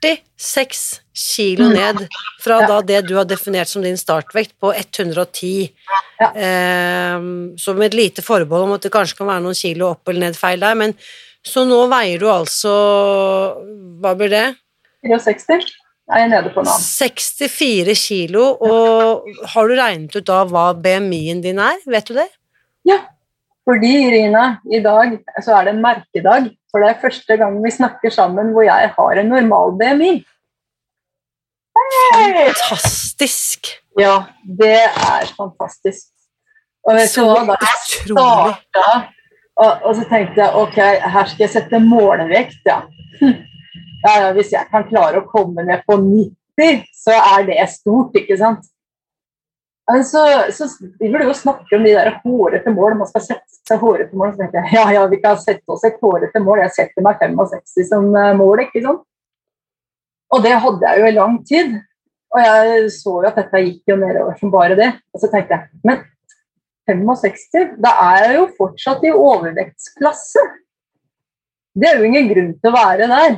46 0.02 1.00
kilo 1.14 1.64
Mm. 1.68 1.74
ned 1.74 2.08
fra 2.42 2.60
Ja. 2.60 2.66
da 2.66 2.80
det 2.82 3.06
du 3.06 3.14
har 3.16 3.24
definert 3.24 3.68
som 3.68 3.82
din 3.82 3.96
startvekt 3.96 4.52
på 4.60 4.72
110. 4.74 5.70
Ja. 6.20 6.28
Eh, 6.34 7.18
så 7.56 7.74
med 7.76 7.86
et 7.86 7.94
lite 7.94 8.22
forbehold 8.22 8.64
om 8.64 8.72
at 8.72 8.82
det 8.82 8.92
kanskje 8.92 9.16
kan 9.18 9.26
være 9.28 9.42
noen 9.42 9.54
kilo 9.54 9.90
opp 9.90 10.08
eller 10.08 10.20
ned 10.20 10.36
feil 10.36 10.60
der, 10.60 10.74
men 10.74 10.94
så 11.44 11.64
nå 11.66 11.88
veier 11.88 12.18
du 12.18 12.26
altså 12.26 12.72
Hva 14.00 14.14
blir 14.18 14.30
det? 14.30 14.56
64 15.04 15.70
er 16.10 16.18
jeg 16.18 16.28
nede 16.30 16.50
på 16.54 16.62
nå. 16.64 16.70
64 16.78 17.94
kilo, 17.94 18.56
og 18.60 19.24
har 19.54 19.68
du 19.68 19.74
regnet 19.74 20.16
ut 20.16 20.24
da 20.24 20.44
hva 20.44 20.72
BMI-en 20.74 21.40
din 21.42 21.58
er? 21.58 21.76
Vet 21.86 22.06
du 22.06 22.14
det? 22.14 22.28
Ja, 22.84 22.98
fordi 23.68 23.92
Irina, 24.08 24.58
i 24.72 24.80
dag 24.82 25.18
så 25.44 25.58
er 25.60 25.64
det 25.64 25.74
en 25.76 25.82
merkedag. 25.82 26.50
For 26.72 26.80
det 26.80 26.88
er 26.88 27.02
første 27.02 27.36
gang 27.36 27.58
vi 27.60 27.70
snakker 27.70 28.12
sammen 28.12 28.54
hvor 28.54 28.64
jeg 28.64 28.92
har 28.96 29.20
en 29.20 29.28
normal 29.28 29.74
BMI. 29.80 30.12
Hey! 31.76 32.48
Fantastisk! 32.48 33.68
Ja, 34.00 34.22
det 34.58 34.78
er 34.88 35.28
fantastisk. 35.36 36.08
Og 36.88 36.96
vet 36.96 37.12
du 37.12 37.14
Så 37.14 37.26
hva, 37.28 37.44
da 37.44 37.58
jeg 37.60 37.82
starta, 38.08 38.86
og, 39.60 39.84
og 39.84 39.96
så 39.98 40.06
tenkte 40.08 40.40
jeg 40.40 40.54
ok, 40.62 40.78
her 41.14 41.28
skal 41.30 41.44
jeg 41.44 41.52
sette. 41.52 41.78
Hm. 41.78 41.92
ja. 42.70 42.78
ja, 44.08 44.32
Hvis 44.32 44.52
jeg 44.56 44.66
kan 44.72 44.88
klare 44.88 45.20
å 45.20 45.28
komme 45.28 45.66
ned 45.68 45.84
på 45.86 45.98
90, 46.00 46.82
så 47.04 47.18
er 47.20 47.46
det 47.50 47.68
stort, 47.76 48.16
ikke 48.18 48.40
sant. 48.40 48.71
Så, 49.82 50.20
så 50.54 50.66
driver 51.00 51.18
du 51.18 51.24
jo 51.26 51.34
snakke 51.34 51.76
om 51.76 51.84
de 51.84 51.94
der 51.96 52.12
hårete 52.22 52.70
mål, 52.70 52.94
man 53.00 53.08
skal 53.10 53.24
sette 53.24 53.58
seg 53.66 53.80
hårete 53.82 54.16
mål. 54.16 54.32
Så 54.32 54.44
tenker 54.44 54.62
jeg 54.62 54.78
ja, 54.78 54.84
ja, 54.94 55.06
vi 55.10 55.18
kan 55.22 55.40
sette 55.42 55.74
oss 55.74 55.82
et 55.88 55.98
hårete 56.02 56.42
mål. 56.42 56.62
Jeg 56.62 56.76
setter 56.76 57.04
meg 57.04 57.18
65 57.22 57.88
som 57.90 58.06
eh, 58.16 58.34
mål, 58.38 58.66
ikke 58.68 58.84
sant. 58.84 59.02
Og 60.32 60.44
det 60.44 60.54
hadde 60.64 60.88
jeg 60.88 61.02
jo 61.02 61.10
i 61.10 61.16
lang 61.18 61.36
tid. 61.48 61.74
Og 62.32 62.40
jeg 62.40 62.86
så 62.94 63.18
jo 63.18 63.28
at 63.28 63.38
dette 63.42 63.60
gikk 63.66 63.92
jo 63.92 63.98
nedover 64.00 64.38
som 64.40 64.52
bare 64.54 64.78
det. 64.78 64.88
Og 65.12 65.20
så 65.20 65.28
tenkte 65.32 65.58
jeg 65.58 65.82
men 65.84 66.00
65, 66.88 67.76
da 67.82 67.92
er 68.08 68.24
jeg 68.26 68.36
jo 68.38 68.46
fortsatt 68.56 69.04
i 69.06 69.12
overvektsklasse. 69.14 70.42
Det 71.78 71.88
er 71.88 72.00
jo 72.00 72.08
ingen 72.08 72.30
grunn 72.30 72.54
til 72.58 72.70
å 72.70 72.74
være 72.74 73.08
der. 73.10 73.36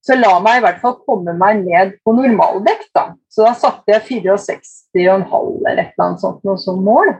Så 0.00 0.16
la 0.16 0.32
meg 0.40 0.60
i 0.60 0.62
hvert 0.64 0.78
fall 0.80 0.96
komme 1.04 1.34
meg 1.36 1.60
ned 1.64 1.98
på 2.04 2.14
normalvekt, 2.16 2.88
da. 2.96 3.10
Så 3.28 3.44
da 3.44 3.52
satte 3.58 3.92
jeg 3.92 4.22
64,5 4.24 5.66
eller 5.68 5.82
et 5.82 5.92
eller 5.92 6.06
annet 6.06 6.22
sånt 6.24 6.46
noe 6.48 6.60
som 6.60 6.80
mål. 6.84 7.12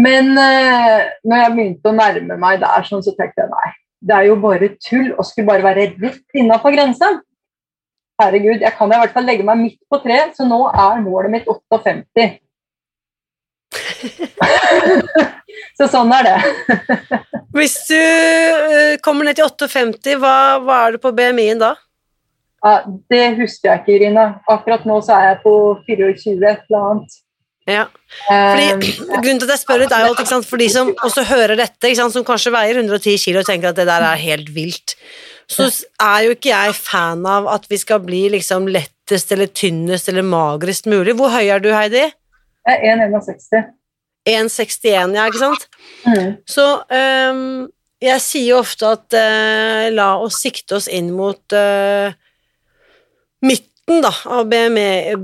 Men 0.00 0.32
eh, 0.40 1.10
når 1.28 1.42
jeg 1.42 1.52
begynte 1.52 1.90
å 1.90 1.96
nærme 1.96 2.38
meg 2.40 2.62
der, 2.62 2.86
sånn, 2.88 3.04
så 3.04 3.12
tenkte 3.18 3.44
jeg 3.44 3.52
nei, 3.52 3.72
det 4.02 4.16
er 4.16 4.28
jo 4.30 4.38
bare 4.40 4.70
tull 4.80 5.12
og 5.12 5.26
skulle 5.28 5.50
bare 5.50 5.66
være 5.66 5.90
rett 6.00 6.40
innafor 6.40 6.74
grensa. 6.74 7.10
Herregud, 8.22 8.62
jeg 8.64 8.76
kan 8.78 8.92
i 8.92 9.00
hvert 9.02 9.12
fall 9.14 9.28
legge 9.28 9.44
meg 9.46 9.60
midt 9.60 9.78
på 9.90 10.00
tre, 10.02 10.18
så 10.36 10.46
nå 10.48 10.64
er 10.70 11.04
målet 11.04 11.36
mitt 11.36 11.48
58. 11.48 12.26
så 15.78 15.88
sånn 15.92 16.12
er 16.16 16.28
det. 16.28 16.36
Hvis 17.56 17.76
du 17.88 17.98
øh, 17.98 18.94
kommer 19.04 19.28
ned 19.28 19.38
til 19.38 19.48
58, 19.48 20.18
hva, 20.20 20.36
hva 20.64 20.84
er 20.86 20.96
det 20.96 21.02
på 21.04 21.14
BMI-en 21.16 21.62
da? 21.62 21.74
Ja, 22.62 22.76
det 23.10 23.24
husker 23.40 23.72
jeg 23.72 23.82
ikke, 23.82 23.96
Irina. 23.98 24.28
Akkurat 24.50 24.86
nå 24.88 25.00
så 25.04 25.18
er 25.18 25.32
jeg 25.32 25.42
på 25.42 25.56
24 25.88 26.38
et 26.38 26.64
eller 26.70 26.88
annet. 26.92 27.18
Ja, 27.70 27.84
Eh, 28.30 28.52
fordi 28.52 28.92
Grunnen 29.08 29.40
til 29.40 29.48
at 29.48 29.54
jeg 29.54 29.62
spør 29.62 29.82
litt, 29.82 29.94
er 29.94 30.06
jo 30.06 30.14
at 30.14 30.46
for 30.46 30.60
de 30.60 30.68
som 30.70 30.92
også 30.92 31.24
hører 31.30 31.56
dette, 31.58 31.92
sant, 31.96 32.14
som 32.14 32.26
kanskje 32.26 32.52
veier 32.54 32.78
110 32.78 33.18
kilo 33.24 33.42
og 33.42 33.48
tenker 33.48 33.72
at 33.72 33.78
det 33.78 33.88
der 33.88 34.04
er 34.06 34.20
helt 34.20 34.50
vilt, 34.54 34.96
så 35.50 35.66
er 36.00 36.26
jo 36.26 36.36
ikke 36.36 36.52
jeg 36.52 36.76
fan 36.76 37.24
av 37.28 37.48
at 37.50 37.66
vi 37.70 37.78
skal 37.80 38.02
bli 38.04 38.26
liksom 38.36 38.68
lettest 38.72 39.32
eller 39.34 39.50
tynnest 39.50 40.08
eller 40.12 40.24
magrest 40.24 40.86
mulig. 40.88 41.16
Hvor 41.18 41.32
høy 41.32 41.48
er 41.48 41.62
du, 41.62 41.72
Heidi? 41.74 42.06
Er 42.68 42.76
1,61. 42.94 43.70
1,61, 44.28 45.16
ja, 45.16 45.26
ikke 45.26 45.40
sant? 45.40 45.68
Mm. 46.06 46.36
Så 46.46 46.66
um, 46.86 47.68
jeg 48.02 48.22
sier 48.22 48.48
jo 48.52 48.60
ofte 48.62 48.86
at 48.96 49.16
uh, 49.18 49.88
la 49.94 50.14
oss 50.22 50.40
sikte 50.42 50.76
oss 50.78 50.88
inn 50.90 51.10
mot 51.14 51.42
uh, 51.56 52.14
midten 53.42 54.02
da, 54.04 54.12
av 54.38 54.46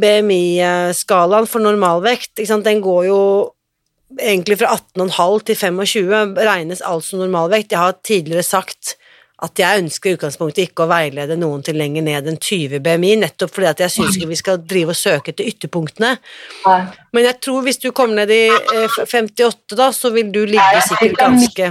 BMI-skalaen 0.02 1.46
for 1.50 1.62
normalvekt. 1.62 2.34
Ikke 2.36 2.50
sant? 2.50 2.66
Den 2.66 2.82
går 2.82 3.02
jo 3.10 3.20
egentlig 4.18 4.58
fra 4.60 4.74
18,5 4.74 5.44
til 5.46 5.56
25, 5.56 6.38
regnes 6.48 6.82
altså 6.86 7.16
normalvekt. 7.20 7.72
Jeg 7.72 7.82
har 7.82 7.98
tidligere 8.02 8.46
sagt 8.46 8.96
at 9.38 9.60
jeg 9.62 9.82
ønsker 9.84 10.10
i 10.10 10.14
utgangspunktet 10.16 10.64
ikke 10.66 10.82
å 10.82 10.88
veilede 10.90 11.36
noen 11.38 11.60
til 11.62 11.76
lenger 11.78 12.02
ned 12.02 12.26
enn 12.26 12.38
20 12.42 12.80
BMI, 12.82 13.12
nettopp 13.22 13.52
fordi 13.54 13.68
at 13.70 13.82
jeg 13.84 13.92
syns 13.94 14.16
ikke 14.18 14.30
vi 14.32 14.38
skal 14.40 14.58
drive 14.58 14.90
og 14.90 14.98
søke 14.98 15.30
etter 15.30 15.46
ytterpunktene. 15.46 16.10
Men 17.14 17.28
jeg 17.28 17.38
tror 17.46 17.62
hvis 17.62 17.78
du 17.78 17.86
kommer 17.94 18.24
ned 18.24 18.32
i 18.34 18.40
eh, 18.50 18.96
58, 19.04 19.76
da, 19.78 19.90
så 19.94 20.10
vil 20.14 20.32
du 20.34 20.40
ligge 20.42 20.80
sikkert 20.88 21.20
ganske. 21.22 21.70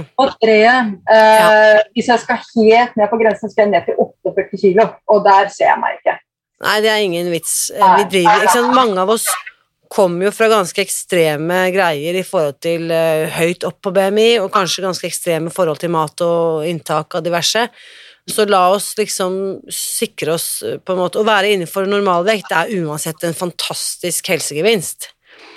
Eh, 1.12 1.82
Hvis 1.92 2.08
jeg 2.08 2.24
skal 2.24 2.40
helt 2.54 2.96
ned 2.96 3.12
på 3.12 3.20
grensen, 3.20 3.52
skal 3.52 3.66
jeg 3.68 3.74
ned 3.76 3.84
til 3.90 4.00
48 4.00 4.62
kilo, 4.64 4.88
og 5.12 5.22
der 5.28 5.52
ser 5.52 5.68
jeg 5.74 5.78
meg 5.84 6.00
ikke. 6.00 6.16
Nei, 6.64 6.80
det 6.82 6.90
er 6.90 7.04
ingen 7.04 7.28
vits. 7.30 7.70
Eh, 7.76 7.84
Vi 8.00 8.08
driver, 8.16 8.42
ikke 8.46 8.56
sant? 8.56 8.74
Mange 8.80 8.98
av 9.04 9.12
oss 9.18 9.28
kommer 9.92 10.28
jo 10.28 10.34
fra 10.34 10.48
ganske 10.52 10.82
ekstreme 10.82 11.62
greier 11.74 12.18
i 12.18 12.24
forhold 12.26 12.58
til 12.64 12.90
eh, 12.94 13.28
høyt 13.38 13.64
opp 13.68 13.80
på 13.84 13.92
BMI, 13.96 14.28
og 14.42 14.52
kanskje 14.54 14.84
ganske 14.84 15.08
ekstreme 15.08 15.52
forhold 15.54 15.80
til 15.82 15.92
mat 15.94 16.24
og 16.24 16.66
inntak 16.68 17.18
av 17.18 17.24
diverse. 17.26 17.68
Så 18.28 18.44
la 18.44 18.66
oss 18.74 18.92
liksom 18.98 19.38
sikre 19.72 20.34
oss 20.36 20.48
eh, 20.62 20.76
på 20.80 20.94
en 20.94 21.00
måte 21.00 21.20
Å 21.20 21.28
være 21.28 21.54
innenfor 21.54 21.88
normalvekt 21.88 22.52
er 22.52 22.74
uansett 22.82 23.24
en 23.24 23.36
fantastisk 23.36 24.28
helsegevinst. 24.34 25.12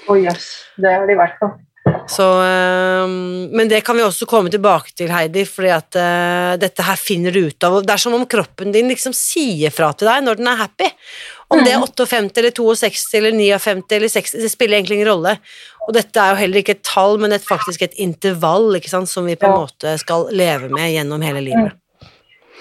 Å 0.09 0.15
jøss, 0.17 0.47
det 0.81 0.95
er 0.95 1.05
det 1.07 1.17
i 1.17 1.19
hvert 1.19 1.37
fall. 1.41 1.57
Så, 2.07 2.25
eh, 2.43 3.07
men 3.51 3.69
det 3.69 3.81
kan 3.85 3.97
vi 3.97 4.05
også 4.05 4.27
komme 4.29 4.51
tilbake 4.53 4.93
til, 4.95 5.11
Heidi, 5.11 5.45
fordi 5.49 5.71
at 5.73 5.97
eh, 5.99 6.53
dette 6.61 6.85
her 6.85 6.99
finner 6.99 7.33
du 7.33 7.47
ut 7.49 7.67
av. 7.67 7.81
Det 7.85 7.95
er 7.95 8.03
som 8.03 8.15
om 8.17 8.27
kroppen 8.29 8.73
din 8.73 8.91
liksom 8.91 9.15
sier 9.17 9.73
fra 9.73 9.91
til 9.97 10.09
deg 10.11 10.25
når 10.25 10.41
den 10.41 10.51
er 10.51 10.61
happy. 10.61 10.89
Om 11.51 11.65
det 11.65 11.73
er 11.73 11.81
58 11.83 12.39
eller 12.39 12.53
62 12.55 13.17
eller 13.19 13.35
59 13.35 13.97
eller 13.97 14.11
60, 14.13 14.39
det 14.39 14.51
spiller 14.51 14.77
egentlig 14.77 15.01
ingen 15.01 15.09
rolle. 15.11 15.35
Og 15.87 15.93
dette 15.97 16.21
er 16.21 16.31
jo 16.31 16.39
heller 16.39 16.61
ikke 16.61 16.77
et 16.77 16.85
tall, 16.87 17.17
men 17.19 17.35
et, 17.35 17.43
faktisk 17.43 17.83
et 17.83 17.97
intervall 17.99 18.77
ikke 18.77 18.91
sant, 18.91 19.09
som 19.11 19.27
vi 19.27 19.35
på 19.39 19.49
en 19.49 19.57
måte 19.65 19.95
skal 19.99 20.29
leve 20.31 20.69
med 20.71 20.93
gjennom 20.93 21.23
hele 21.25 21.43
livet. 21.49 21.77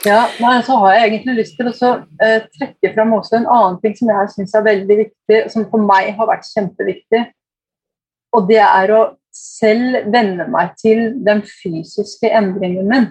Ja, 0.07 0.25
nei, 0.41 0.55
så 0.65 0.79
har 0.81 0.95
jeg 0.95 1.11
egentlig 1.11 1.37
lyst 1.43 1.59
til 1.59 1.69
å 1.69 1.75
så, 1.77 1.91
eh, 2.25 2.47
trekke 2.57 2.95
fram 2.95 3.13
også 3.13 3.37
en 3.37 3.49
annen 3.53 3.77
ting 3.83 3.95
som 3.99 4.09
jeg 4.09 4.31
syns 4.33 4.55
er 4.57 4.65
veldig 4.65 4.97
viktig, 5.03 5.41
som 5.53 5.67
for 5.69 5.85
meg 5.85 6.15
har 6.17 6.31
vært 6.31 6.49
kjempeviktig. 6.49 7.27
Og 8.33 8.49
det 8.49 8.63
er 8.65 8.95
å 8.97 9.03
selv 9.37 10.09
venne 10.13 10.47
meg 10.51 10.73
til 10.81 11.13
den 11.27 11.43
fysiske 11.45 12.31
endringen 12.33 12.89
min. 12.89 13.09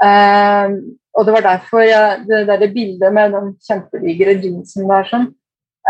Eh, 0.00 0.78
og 1.18 1.26
det 1.26 1.34
var 1.34 1.44
derfor 1.46 1.82
jeg, 1.82 2.24
det 2.28 2.46
der 2.48 2.72
bildet 2.72 3.12
med 3.14 3.34
den 3.34 3.52
kjempedigre 3.66 4.36
jeansen 4.38 4.86
der 4.88 5.08
sånn 5.08 5.26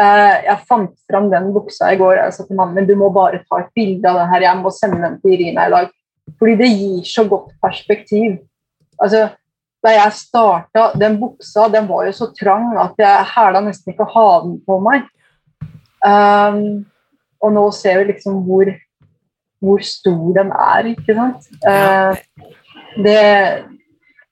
eh, 0.01 0.37
Jeg 0.47 0.67
fant 0.69 0.95
fram 1.11 1.29
den 1.33 1.51
buksa 1.55 1.91
i 1.93 1.99
går. 2.01 2.17
Jeg 2.23 2.37
sa 2.37 2.47
til 2.47 2.59
mannen 2.59 2.79
min 2.79 2.89
du 2.89 2.95
må 2.99 3.11
bare 3.15 3.43
ta 3.45 3.61
et 3.61 3.73
bilde 3.77 4.09
av 4.09 4.23
den 4.23 4.31
her. 4.33 4.47
Jeg 4.49 4.61
må 4.63 4.73
sende 4.75 5.03
den 5.05 5.19
til 5.21 5.37
Irina 5.37 5.69
i 5.69 5.75
dag. 5.75 5.91
Fordi 6.41 6.57
det 6.57 6.71
gir 6.73 7.05
så 7.05 7.27
godt 7.29 7.53
perspektiv. 7.61 8.39
Altså, 9.01 9.29
da 9.81 9.93
jeg 9.95 10.13
starta 10.13 10.91
Den 11.01 11.17
buksa 11.21 11.67
den 11.73 11.89
var 11.89 12.05
jo 12.05 12.13
så 12.13 12.29
trang 12.37 12.75
at 12.81 12.99
jeg 13.01 13.29
hæla 13.33 13.63
nesten 13.65 13.95
ikke 13.95 14.07
å 14.07 14.15
ha 14.15 14.29
den 14.45 14.59
på 14.65 14.79
meg. 14.85 15.09
Um, 16.01 16.87
og 17.41 17.53
nå 17.53 17.67
ser 17.77 18.01
vi 18.01 18.13
liksom 18.13 18.41
hvor, 18.47 18.69
hvor 19.61 19.85
stor 19.85 20.33
den 20.37 20.53
er, 20.53 20.91
ikke 20.95 21.17
sant. 21.17 21.49
Uh, 21.65 22.17
det, 23.05 23.21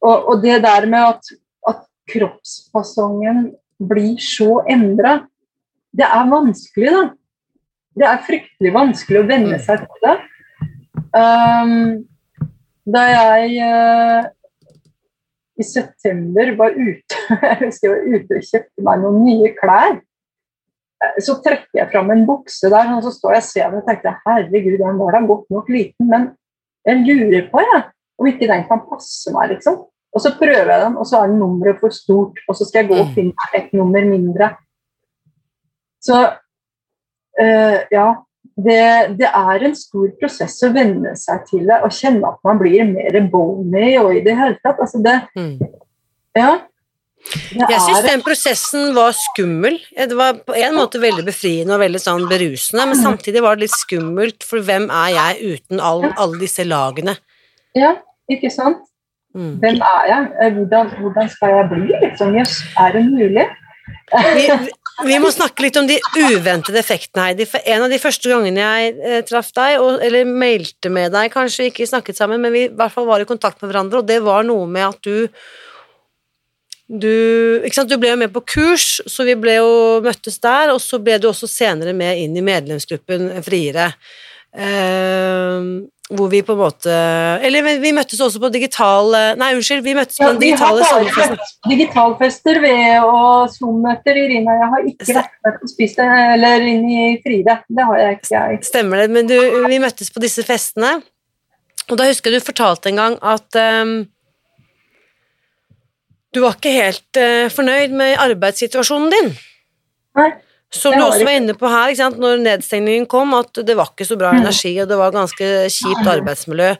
og, 0.09 0.29
og, 0.29 0.43
det 0.43 0.63
der 0.65 0.87
med 0.89 1.05
at, 1.13 1.33
at 1.69 1.85
kroppsfasongen 2.13 3.51
blir 3.91 4.17
så 4.23 4.63
endra, 4.71 5.21
det 5.93 6.07
er 6.07 6.31
vanskelig, 6.31 6.93
da. 6.95 7.05
Det 7.99 8.07
er 8.07 8.27
fryktelig 8.27 8.73
vanskelig 8.75 9.21
å 9.21 9.29
venne 9.29 9.59
seg 9.63 9.83
til 9.85 10.05
det. 10.05 10.17
Um, 11.19 11.73
da 12.89 13.05
jeg 13.11 13.57
uh, 13.65 14.29
i 15.59 15.65
september 15.67 16.53
var 16.59 16.77
ute 16.77 17.19
jeg 17.49 17.59
husker 17.63 17.89
jeg 17.89 17.95
var 17.95 18.05
ute 18.13 18.39
og 18.39 18.47
kjøpte 18.51 18.85
meg 18.87 19.03
noen 19.03 19.19
nye 19.25 19.53
klær, 19.57 19.99
uh, 19.99 21.19
så 21.25 21.39
trekker 21.45 21.81
jeg 21.81 21.91
fram 21.93 22.13
en 22.15 22.27
bukse 22.29 22.71
der, 22.71 22.95
og 22.95 23.03
så 23.07 23.15
står 23.17 23.39
jeg 23.39 23.45
og 23.45 23.49
ser 23.49 23.73
den 23.73 23.83
og 23.83 23.91
tenker 23.91 24.21
herregud, 24.27 24.79
den 24.85 25.03
var 25.03 25.17
da 25.17 25.25
godt 25.27 25.49
nok 25.55 25.73
liten, 25.75 26.11
men 26.13 26.31
jeg 26.87 27.03
lurer 27.05 27.49
på 27.51 27.63
jeg, 27.65 27.85
om 28.19 28.31
ikke 28.31 28.51
den 28.51 28.67
kan 28.71 28.85
passe 28.89 29.33
meg, 29.35 29.57
liksom. 29.57 29.83
Og 30.17 30.23
så 30.25 30.33
prøver 30.39 30.71
jeg 30.73 30.85
den, 30.87 30.97
og 30.97 31.07
så 31.07 31.23
er 31.23 31.35
nummeret 31.35 31.81
for 31.83 31.93
stort, 31.95 32.41
og 32.49 32.57
så 32.57 32.67
skal 32.69 32.85
jeg 32.85 32.91
gå 32.91 32.97
og 33.03 33.11
mm. 33.11 33.15
finne 33.17 33.51
et 33.59 33.75
nummer 33.77 34.07
mindre. 34.09 34.49
Så 36.03 36.23
øh, 37.41 37.79
ja, 37.93 38.07
det, 38.59 38.79
det, 39.19 39.29
er 39.29 39.67
en 39.69 39.77
stor 39.77 40.09
prosess 40.21 40.57
å 40.67 40.73
venne 40.75 41.13
seg 41.19 41.45
til 41.51 41.69
det 41.69 41.83
og 41.85 41.95
kjenne 41.95 42.33
at 42.33 42.41
man 42.47 42.59
blir 42.63 42.89
mer 42.89 43.21
bony 43.31 43.93
og 44.01 44.17
i 44.17 44.25
det 44.25 44.35
hele 44.39 44.59
tatt. 44.65 44.81
Altså 44.81 45.03
det, 45.05 45.19
mm. 45.39 45.55
Ja. 46.39 46.51
Det 47.29 47.67
jeg 47.69 47.83
syns 47.83 48.05
den 48.07 48.23
prosessen 48.25 48.93
var 48.97 49.15
skummel. 49.17 49.79
Det 49.93 50.17
var 50.17 50.39
på 50.47 50.55
en 50.57 50.77
måte 50.79 51.01
veldig 51.03 51.25
befriende 51.27 51.75
og 51.77 51.83
veldig 51.83 52.01
sånn 52.01 52.27
berusende, 52.31 52.87
men 52.87 52.97
mm. 52.97 53.05
samtidig 53.05 53.43
var 53.45 53.59
det 53.59 53.67
litt 53.67 53.77
skummelt, 53.77 54.47
for 54.47 54.65
hvem 54.65 54.87
er 54.89 55.11
jeg 55.17 55.57
uten 55.59 55.83
all, 55.83 56.07
alle 56.15 56.39
disse 56.41 56.65
lagene? 56.67 57.19
Ja, 57.77 57.97
ikke 58.31 58.51
sant? 58.55 58.87
Mm. 59.37 59.55
Hvem 59.63 59.81
er 59.85 60.05
jeg? 60.09 60.29
Eh, 60.43 60.53
hvordan, 60.57 60.93
hvordan 61.01 61.29
skal 61.33 61.55
jeg 61.55 61.71
bli, 61.73 61.89
liksom? 62.05 62.37
Jøss, 62.39 62.61
er 62.81 62.97
det 62.97 63.05
mulig? 63.11 63.47
vi, 64.37 64.47
vi, 65.07 65.19
må 65.21 65.31
snakke 65.33 65.67
litt 65.67 65.77
om 65.77 65.87
de 65.89 65.99
uventede 66.17 66.81
effektene, 66.81 67.29
Heidi. 67.29 67.47
For 67.49 67.65
en 67.69 67.85
av 67.87 67.93
de 67.93 68.01
første 68.03 68.33
gangene 68.33 68.65
jeg 68.65 68.97
eh, 68.97 69.23
traff 69.29 69.53
deg, 69.57 69.77
og, 69.83 70.03
eller 70.05 70.29
mailte 70.29 70.93
med 70.93 71.13
deg, 71.15 71.33
kanskje 71.35 71.69
ikke 71.69 71.89
snakket 71.89 72.21
sammen, 72.21 72.43
men 72.43 72.55
vi 72.55 72.67
i 72.67 72.75
hvert 72.75 72.95
fall 72.95 73.09
var 73.09 73.23
i 73.23 73.29
kontakt 73.29 73.61
med 73.63 73.73
hverandre, 73.73 74.03
og 74.03 74.09
det 74.09 74.21
var 74.25 74.47
noe 74.49 74.69
med 74.71 74.89
at 74.91 75.03
du 75.05 75.27
du, 76.89 77.61
du, 77.61 77.97
ble 78.01 78.15
jo 78.15 78.17
med 78.17 78.33
på 78.33 78.41
kurs, 78.49 79.03
så 79.05 79.27
vi 79.29 79.35
ble 79.37 79.59
jo 79.59 79.73
møttes 80.01 80.39
der, 80.41 80.73
og 80.73 80.81
så 80.81 80.97
ble 81.05 81.19
du 81.21 81.29
også 81.29 81.45
senere 81.51 81.93
med 81.93 82.17
inn 82.23 82.37
i 82.41 82.45
medlemsgruppen 82.45 83.29
Friere. 83.45 83.91
Uh, 84.57 85.85
hvor 86.09 86.31
vi 86.33 86.41
på 86.41 86.55
en 86.55 86.61
måte 86.63 86.93
Eller 87.45 87.67
vi 87.83 87.91
møttes 87.93 88.21
også 88.25 88.41
på 88.41 88.49
digital 88.53 89.13
Nei, 89.37 89.51
unnskyld, 89.59 89.83
vi 89.85 89.95
møttes 89.97 90.17
på 90.17 90.25
ja, 90.25 90.31
den 90.33 90.41
digitale 90.41 90.87
sommerfesten. 90.89 91.43
Digitalfester 91.69 92.61
ved 92.65 93.05
og 93.05 93.53
Zoom-møter, 93.53 94.17
Irina. 94.17 94.57
Jeg 94.57 94.71
har 94.73 94.89
ikke 94.89 95.17
vært 95.19 95.37
med 95.45 95.59
på 95.61 95.71
spist 95.71 96.01
eller 96.05 96.65
inn 96.65 96.87
i 96.89 97.05
Fride. 97.25 97.59
Det 97.69 97.87
har 97.91 98.01
jeg 98.01 98.19
ikke. 98.19 98.33
Jeg. 98.33 98.61
Stemmer 98.71 99.03
det. 99.03 99.09
Men 99.15 99.29
du, 99.29 99.37
vi 99.69 99.81
møttes 99.83 100.13
på 100.15 100.23
disse 100.23 100.45
festene, 100.47 100.99
og 101.89 102.01
da 102.01 102.09
husker 102.09 102.33
jeg 102.33 102.43
du 102.43 102.49
fortalte 102.49 102.91
en 102.91 103.01
gang 103.01 103.19
at 103.25 103.61
um, 103.83 103.95
du 106.35 106.43
var 106.45 106.59
ikke 106.59 106.75
helt 106.75 107.21
uh, 107.21 107.49
fornøyd 107.53 107.97
med 107.97 108.17
arbeidssituasjonen 108.25 109.13
din. 109.13 109.33
Nei. 110.19 110.31
Som 110.75 110.93
du 110.93 111.01
også 111.01 111.25
var 111.25 111.37
inne 111.39 111.55
på 111.57 111.69
her, 111.73 111.95
når 112.21 112.43
nedstengningen 112.45 113.07
kom, 113.09 113.33
at 113.39 113.57
det 113.65 113.77
var 113.77 113.95
ikke 113.95 114.05
så 114.05 114.19
bra 114.21 114.35
energi, 114.37 114.75
og 114.83 114.89
det 114.91 114.99
var 115.01 115.15
ganske 115.15 115.47
kjipt 115.73 116.11
arbeidsmiljø. 116.13 116.75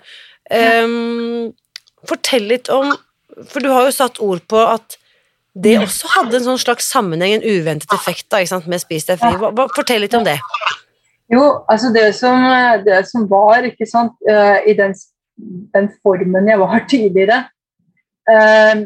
Um, 0.53 1.53
fortell 2.09 2.47
litt 2.49 2.71
om 2.73 2.95
For 3.53 3.61
du 3.61 3.69
har 3.69 3.85
jo 3.85 3.93
satt 3.93 4.17
ord 4.25 4.41
på 4.49 4.59
at 4.59 4.97
det 5.59 5.77
også 5.79 6.09
hadde 6.11 6.39
en 6.39 6.47
sånn 6.47 6.61
slags 6.61 6.89
sammenheng, 6.91 7.37
en 7.37 7.45
uventet 7.45 7.93
effekt 7.95 8.27
da, 8.33 8.41
med 8.67 8.83
Spis 8.83 9.07
deg 9.07 9.21
fri. 9.21 9.31
Fortell 9.77 10.03
litt 10.03 10.17
om 10.17 10.25
det. 10.27 10.39
Jo, 11.31 11.43
altså 11.69 11.93
det 11.95 12.09
som, 12.17 12.45
det 12.85 13.03
som 13.11 13.27
var, 13.31 13.67
ikke 13.69 13.87
sant, 13.89 14.17
uh, 14.29 14.59
i 14.67 14.75
den, 14.79 14.95
den, 15.77 15.89
formen 16.03 16.49
jeg 16.51 16.61
var 16.61 16.85
tidligere 16.93 17.43
uh, 18.31 18.85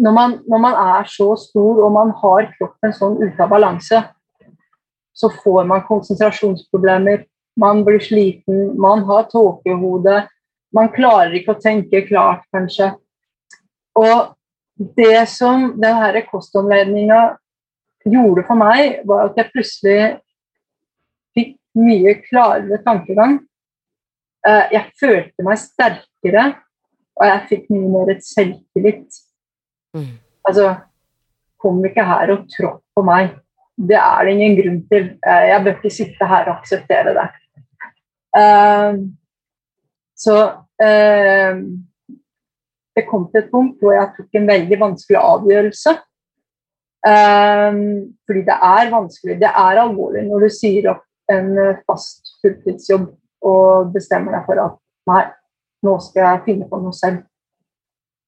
når 0.00 0.12
man, 0.16 0.38
når 0.48 0.62
man, 0.64 0.76
er 0.96 1.08
så 1.12 1.34
stor 1.36 1.82
og 1.84 1.92
man 1.92 2.12
har 2.22 2.48
kroppen 2.56 2.94
sånn 2.96 3.18
ute 3.20 3.42
av 3.44 3.50
balanse, 3.52 4.00
så 5.12 5.28
får 5.42 5.66
man 5.68 5.84
konsentrasjonsproblemer, 5.84 7.26
man 7.60 7.82
blir 7.84 8.00
sliten, 8.00 8.70
man 8.80 9.04
har 9.08 9.28
tåkehode, 9.28 10.22
man 10.72 10.90
klarer 10.94 11.34
ikke 11.36 11.56
å 11.56 11.60
tenke 11.60 12.06
klart, 12.06 12.46
kanskje. 12.54 12.94
Og 13.98 14.32
det 14.96 15.26
som 15.28 15.74
denne 15.82 16.24
kostomledninga 16.30 17.20
gjorde 18.08 18.46
for 18.48 18.56
meg, 18.56 19.02
var 19.04 19.28
at 19.28 19.36
jeg 19.36 19.52
plutselig 19.52 20.00
fikk 21.36 21.56
mye 21.76 22.16
klarere 22.24 22.80
tankegang. 22.86 23.40
Eh, 24.46 24.76
jeg 24.78 24.94
følte 25.00 25.44
meg 25.44 25.60
sterkere, 25.60 26.46
og 27.20 27.26
jeg 27.28 27.48
fikk 27.50 27.68
mye 27.74 27.90
mer 27.92 28.22
selvtillit. 28.24 29.20
Mm. 29.96 30.16
Altså, 30.48 30.74
kom 31.60 31.84
ikke 31.84 32.06
her 32.06 32.34
og 32.34 32.48
tråkk 32.52 32.80
på 32.96 33.04
meg. 33.06 33.34
Det 33.80 33.96
er 33.96 34.24
det 34.26 34.34
ingen 34.34 34.56
grunn 34.58 34.80
til. 34.90 35.06
Eh, 35.26 35.44
jeg 35.50 35.64
bør 35.64 35.76
ikke 35.78 35.94
sitte 35.94 36.28
her 36.32 36.48
og 36.48 36.58
akseptere 36.58 37.14
det. 37.16 37.28
Uh, 38.30 39.10
så 40.14 40.36
uh, 40.84 41.56
det 42.94 43.02
kom 43.08 43.24
til 43.26 43.40
et 43.40 43.48
punkt 43.50 43.80
hvor 43.82 43.96
jeg 43.96 44.12
tok 44.14 44.38
en 44.38 44.46
veldig 44.46 44.78
vanskelig 44.78 45.18
avgjørelse. 45.18 45.96
Uh, 47.00 47.80
fordi 48.28 48.44
det 48.46 48.58
er 48.68 48.92
vanskelig, 48.92 49.38
det 49.40 49.50
er 49.50 49.82
alvorlig 49.82 50.26
når 50.28 50.46
du 50.46 50.54
sier 50.54 50.92
opp 50.92 51.06
en 51.32 51.50
fast 51.88 52.36
fulltidsjobb 52.42 53.08
og 53.46 53.92
bestemmer 53.94 54.34
deg 54.34 54.46
for 54.46 54.60
at 54.60 54.78
nei, 55.10 55.24
nå 55.86 55.94
skal 56.04 56.26
jeg 56.26 56.42
finne 56.48 56.68
på 56.68 56.80
noe 56.82 56.94
selv 56.94 57.22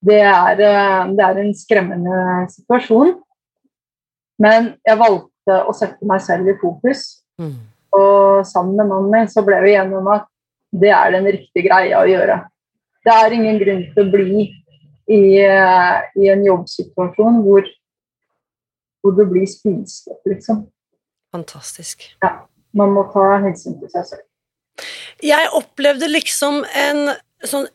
det 0.03 0.19
er, 0.19 0.59
eh, 0.59 1.11
det 1.15 1.25
er, 1.25 1.39
en 1.39 1.53
skremmende 1.55 2.17
situasjon. 2.51 3.13
Men 4.43 4.73
jeg 4.83 4.99
valgte 4.99 5.59
å 5.63 5.75
sette 5.75 6.07
meg 6.07 6.23
selv 6.25 6.49
i 6.51 6.57
fokus. 6.59 7.23
Mm. 7.39 7.55
Og 7.93 8.43
sammen 8.49 8.75
med 8.79 8.89
mannen 8.89 9.13
min 9.13 9.31
så 9.31 9.43
ble 9.45 9.59
vi 9.63 9.75
enige 9.77 10.01
om 10.01 10.09
at 10.11 10.27
det 10.73 10.91
er 10.91 11.13
den 11.13 11.29
riktige 11.29 11.67
greia 11.69 12.01
å 12.01 12.09
gjøre. 12.09 12.41
Det 13.03 13.13
er 13.13 13.35
ingen 13.35 13.59
grunn 13.61 13.83
til 13.93 14.03
å 14.03 14.11
bli 14.11 14.43
i, 15.11 15.21
eh, 15.43 15.97
i 16.19 16.29
en 16.31 16.45
jobbsituasjon 16.47 17.41
hvor, 17.45 17.67
hvor 19.03 19.15
du 19.17 19.25
blir 19.29 19.47
spist 19.47 20.09
opp, 20.11 20.23
liksom. 20.27 20.65
Fantastisk. 21.33 22.07
Ja. 22.23 22.41
Man 22.73 22.95
må 22.95 23.03
ta 23.13 23.35
hensyn 23.43 23.75
til 23.77 23.91
seg 23.91 24.07
selv. 24.09 24.25
Jeg 25.21 25.51
opplevde 25.53 26.09
liksom 26.09 26.63
en 26.73 27.13
sånn 27.45 27.67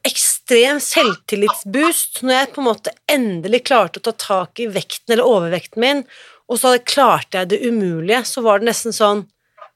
ekstrem 0.48 0.78
selvtillitsboost 0.80 2.22
når 2.22 2.34
jeg 2.34 2.50
på 2.54 2.62
en 2.62 2.68
måte 2.68 2.92
endelig 3.10 3.66
klarte 3.68 4.00
å 4.00 4.04
ta 4.08 4.12
tak 4.16 4.60
i 4.60 4.68
vekten 4.72 5.12
eller 5.12 5.26
overvekten 5.28 5.80
min, 5.82 6.04
og 6.48 6.60
så 6.60 6.78
klarte 6.80 7.38
jeg 7.38 7.50
det 7.50 7.60
umulige, 7.68 8.24
så 8.24 8.40
var 8.42 8.60
det 8.60 8.70
nesten 8.70 8.92
sånn 8.92 9.26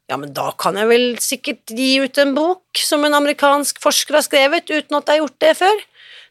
ja, 0.09 0.17
men 0.19 0.33
da 0.35 0.51
kan 0.59 0.77
jeg 0.77 0.89
vel 0.91 1.05
sikkert 1.23 1.73
gi 1.73 1.95
ut 2.03 2.19
en 2.19 2.35
bok 2.35 2.77
som 2.77 3.05
en 3.05 3.15
amerikansk 3.15 3.79
forsker 3.81 4.19
har 4.19 4.25
skrevet, 4.25 4.69
uten 4.69 4.97
at 4.99 5.09
jeg 5.09 5.15
har 5.15 5.21
gjort 5.23 5.41
det 5.41 5.53
før. 5.57 5.85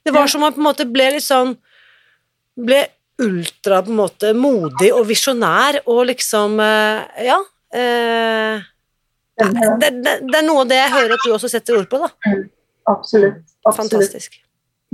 Det 0.06 0.14
var 0.14 0.28
som 0.28 0.42
om 0.42 0.50
jeg 0.50 0.58
på 0.58 0.62
en 0.62 0.68
måte 0.68 0.88
ble 0.90 1.12
litt 1.16 1.26
sånn 1.26 1.56
Ble 2.62 2.82
ultra 3.22 3.78
på 3.86 3.94
en 3.94 4.00
måte 4.02 4.32
modig 4.36 4.90
og 4.92 5.06
visjonær 5.08 5.78
og 5.86 6.02
liksom 6.10 6.58
eh, 6.60 7.22
Ja. 7.30 7.38
Eh, 7.72 8.66
det, 9.40 9.48
det, 9.80 10.18
det, 10.28 10.36
er 10.36 10.44
noe 10.46 10.66
av 10.66 10.70
det 10.70 10.78
jeg 10.82 10.94
hører 10.94 11.16
at 11.16 11.24
du 11.24 11.32
også 11.32 11.50
setter 11.50 11.80
ord 11.80 11.88
på, 11.90 12.02
da. 12.02 12.12
Mm. 12.28 12.44
Absolutt. 12.92 13.51
Absolutt. 13.66 13.92
Fantastisk. 13.92 14.42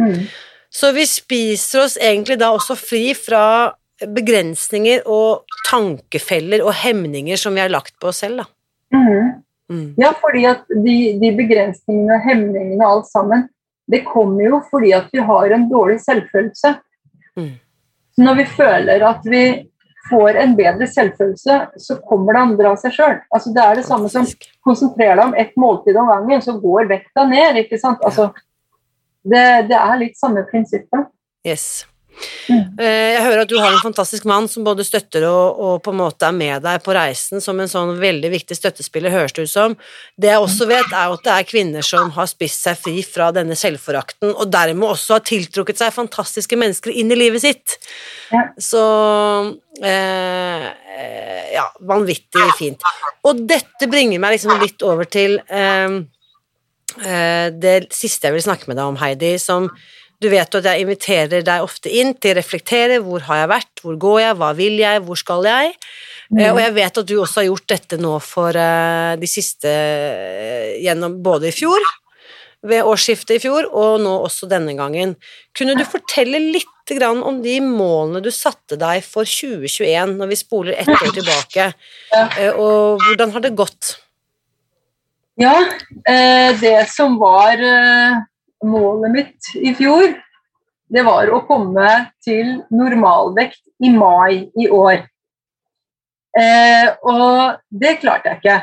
Mm. 0.02 0.28
Så 0.70 0.92
vi 0.92 1.06
spiser 1.10 1.86
oss 1.86 1.98
egentlig 1.98 2.40
da 2.42 2.52
også 2.54 2.76
fri 2.78 3.12
fra 3.18 3.74
begrensninger 4.06 5.08
og 5.10 5.48
tankefeller 5.70 6.62
og 6.66 6.76
hemninger 6.84 7.40
som 7.40 7.56
vi 7.58 7.64
har 7.64 7.72
lagt 7.74 7.96
på 8.02 8.12
oss 8.12 8.22
selv, 8.26 8.44
da. 8.44 8.48
Mm. 8.94 9.30
Mm. 9.68 9.88
Ja, 10.00 10.14
fordi 10.22 10.46
at 10.48 10.68
de, 10.70 10.98
de 11.20 11.32
begrensningene, 11.36 12.20
hemningene 12.24 12.84
og 12.84 13.00
alt 13.00 13.10
sammen, 13.10 13.48
det 13.92 14.04
kommer 14.08 14.44
jo 14.46 14.62
fordi 14.72 14.94
at 14.96 15.10
vi 15.12 15.24
har 15.24 15.56
en 15.56 15.66
dårlig 15.72 15.98
selvfølelse. 16.04 16.76
Mm. 17.40 17.56
Når 18.24 18.38
vi 18.40 18.46
føler 18.58 19.04
at 19.08 19.28
vi 19.28 19.44
får 20.10 20.40
en 20.40 20.56
bedre 20.56 20.88
selvfølelse, 20.88 21.58
så 21.84 21.98
kommer 22.08 22.36
det 22.36 22.44
andre 22.46 22.72
av 22.72 22.80
seg 22.82 22.96
sjøl. 22.96 23.18
Altså, 23.34 23.52
det 23.56 23.64
er 23.64 23.80
det 23.80 23.86
samme 23.88 24.12
som 24.12 24.28
konsentrerer 24.66 25.20
deg 25.20 25.26
om 25.26 25.36
ett 25.40 25.58
måltid 25.60 26.00
om 26.00 26.12
gangen, 26.12 26.44
så 26.44 26.56
går 26.62 26.88
vekta 26.92 27.28
ned. 27.28 27.60
ikke 27.64 27.80
sant? 27.82 28.04
Altså, 28.08 28.30
det, 29.32 29.46
det, 29.70 29.78
er 29.78 30.02
litt 30.02 30.18
samme 30.20 30.44
prinsippet. 30.50 31.14
Yes. 31.48 31.86
Mm. 32.50 32.80
Eh, 32.80 33.14
Jeg 33.14 33.24
hører 33.26 33.42
at 33.44 33.52
du 33.52 33.58
har 33.60 33.70
en 33.70 33.84
fantastisk 33.84 34.26
mann 34.30 34.48
som 34.50 34.66
både 34.66 34.86
støtter 34.88 35.26
og, 35.28 35.60
og 35.62 35.76
på 35.86 35.94
en 35.94 36.00
måte 36.00 36.26
er 36.26 36.36
med 36.36 36.64
deg 36.66 36.82
på 36.86 36.96
reisen 36.96 37.44
som 37.44 37.60
en 37.62 37.70
sånn 37.70 37.94
veldig 38.02 38.32
viktig 38.34 38.58
støttespiller, 38.58 39.14
høres 39.14 39.36
det 39.38 39.46
ut 39.46 39.52
som. 39.52 39.76
Det 40.18 40.32
jeg 40.32 40.42
også 40.42 40.68
vet, 40.70 40.90
er 40.90 41.14
at 41.14 41.26
det 41.28 41.36
er 41.36 41.50
kvinner 41.52 41.86
som 41.86 42.10
har 42.16 42.30
spist 42.32 42.66
seg 42.66 42.80
fri 42.82 43.04
fra 43.06 43.30
denne 43.36 43.58
selvforakten, 43.60 44.34
og 44.34 44.50
dermed 44.54 44.90
også 44.90 45.20
har 45.20 45.26
tiltrukket 45.28 45.82
seg 45.82 45.96
fantastiske 45.96 46.60
mennesker 46.60 46.96
inn 46.96 47.14
i 47.14 47.20
livet 47.20 47.44
sitt. 47.46 47.78
Ja. 48.34 48.48
Så 48.60 48.84
eh, 49.84 50.68
eh, 50.98 51.44
Ja, 51.58 51.70
vanvittig 51.90 52.50
fint. 52.58 52.84
Og 53.28 53.46
dette 53.50 53.88
bringer 53.90 54.22
meg 54.22 54.36
liksom 54.36 54.58
litt 54.62 54.84
over 54.86 55.08
til 55.10 55.40
eh, 55.48 55.68
eh, 55.88 56.00
det 56.96 57.92
siste 57.94 58.30
jeg 58.30 58.38
vil 58.38 58.46
snakke 58.46 58.70
med 58.70 58.80
deg 58.80 58.90
om, 58.90 59.00
Heidi, 59.02 59.34
som 59.42 59.68
du 60.18 60.30
vet 60.32 60.56
at 60.58 60.66
jeg 60.66 60.82
inviterer 60.82 61.44
deg 61.46 61.66
ofte 61.66 61.92
inn 61.94 62.16
til 62.18 62.34
å 62.34 62.40
reflektere. 62.40 62.98
Hvor 63.06 63.26
har 63.28 63.44
jeg 63.44 63.52
vært? 63.52 63.84
Hvor 63.84 64.00
går 64.02 64.18
jeg? 64.24 64.38
Hva 64.40 64.50
vil 64.58 64.80
jeg? 64.82 65.04
Hvor 65.06 65.20
skal 65.20 65.46
jeg? 65.46 65.76
Mm. 66.32 66.42
Og 66.50 66.62
jeg 66.64 66.74
vet 66.76 67.00
at 67.04 67.08
du 67.08 67.14
også 67.22 67.42
har 67.44 67.48
gjort 67.52 67.70
dette 67.72 68.00
nå 68.02 68.16
for 68.24 68.58
eh, 68.58 69.14
de 69.22 69.30
siste 69.30 69.70
eh, 69.70 70.74
gjennom 70.84 71.20
både 71.24 71.52
i 71.52 71.56
fjor, 71.56 71.86
ved 72.68 72.90
årsskiftet 72.90 73.38
i 73.38 73.44
fjor, 73.46 73.70
og 73.70 74.02
nå 74.02 74.16
også 74.26 74.50
denne 74.50 74.74
gangen. 74.76 75.14
Kunne 75.56 75.78
du 75.78 75.86
fortelle 75.88 76.42
litt 76.42 76.74
om 76.88 77.42
de 77.44 77.58
målene 77.60 78.22
du 78.24 78.30
satte 78.32 78.78
deg 78.80 79.02
for 79.04 79.28
2021, 79.28 80.14
når 80.18 80.30
vi 80.32 80.38
spoler 80.40 80.78
ett 80.80 80.88
år 80.88 81.14
tilbake, 81.14 81.66
Eh, 82.40 82.56
og 82.56 83.04
hvordan 83.04 83.34
har 83.36 83.44
det 83.44 83.58
gått? 83.60 83.98
Ja, 85.40 85.66
eh, 86.10 86.60
det 86.60 86.90
som 86.90 87.20
var 87.20 87.62
eh, 87.62 88.16
målet 88.66 89.12
mitt 89.12 89.50
i 89.54 89.74
fjor, 89.78 90.08
det 90.90 91.04
var 91.06 91.30
å 91.30 91.44
komme 91.46 91.92
til 92.26 92.56
normalvekt 92.74 93.62
i 93.86 93.92
mai 93.94 94.48
i 94.58 94.66
år. 94.74 95.04
Eh, 96.42 96.90
og 97.06 97.62
det 97.70 98.00
klarte 98.02 98.34
jeg 98.34 98.42
ikke. 98.42 98.58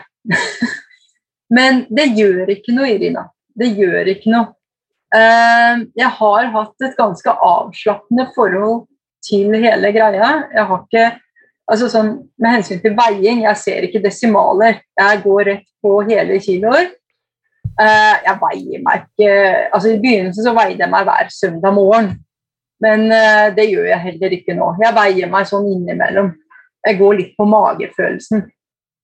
Men 1.54 1.84
det 1.94 2.08
gjør 2.18 2.50
ikke 2.56 2.74
noe, 2.74 2.90
Irina. 2.90 3.28
Det 3.54 3.70
gjør 3.78 4.10
ikke 4.10 4.34
noe. 4.34 4.50
Jeg 5.14 6.08
har 6.18 6.48
hatt 6.50 6.82
et 6.82 6.96
ganske 6.98 7.30
avslappende 7.30 8.24
forhold 8.34 8.88
til 9.22 9.54
hele 9.62 9.92
greia. 9.94 10.30
Jeg 10.50 10.64
har 10.66 10.80
ikke 10.88 11.04
altså 11.70 11.88
sånn, 11.92 12.12
Med 12.40 12.58
hensyn 12.58 12.82
til 12.82 12.96
veiing, 12.98 13.44
jeg 13.46 13.60
ser 13.60 13.86
ikke 13.86 14.02
desimaler. 14.04 14.82
Jeg 14.98 15.22
går 15.24 15.48
rett 15.50 15.66
på 15.84 15.96
hele 16.08 16.38
kiloer. 16.42 16.90
Uh, 17.74 18.14
jeg 18.22 18.38
veier 18.38 18.82
meg 18.86 19.00
ikke 19.02 19.30
altså 19.74 19.88
I 19.90 19.96
begynnelsen 19.98 20.44
så 20.46 20.52
veide 20.54 20.84
jeg 20.84 20.90
meg 20.92 21.08
hver 21.08 21.30
søndag 21.34 21.74
morgen. 21.74 22.12
Men 22.84 23.08
uh, 23.10 23.48
det 23.56 23.66
gjør 23.70 23.88
jeg 23.90 24.04
heller 24.08 24.36
ikke 24.36 24.56
nå. 24.58 24.68
Jeg 24.82 24.94
veier 24.94 25.32
meg 25.32 25.48
sånn 25.50 25.70
innimellom. 25.72 26.34
Jeg 26.84 27.00
går 27.00 27.16
litt 27.18 27.32
på 27.38 27.48
magefølelsen. 27.48 28.44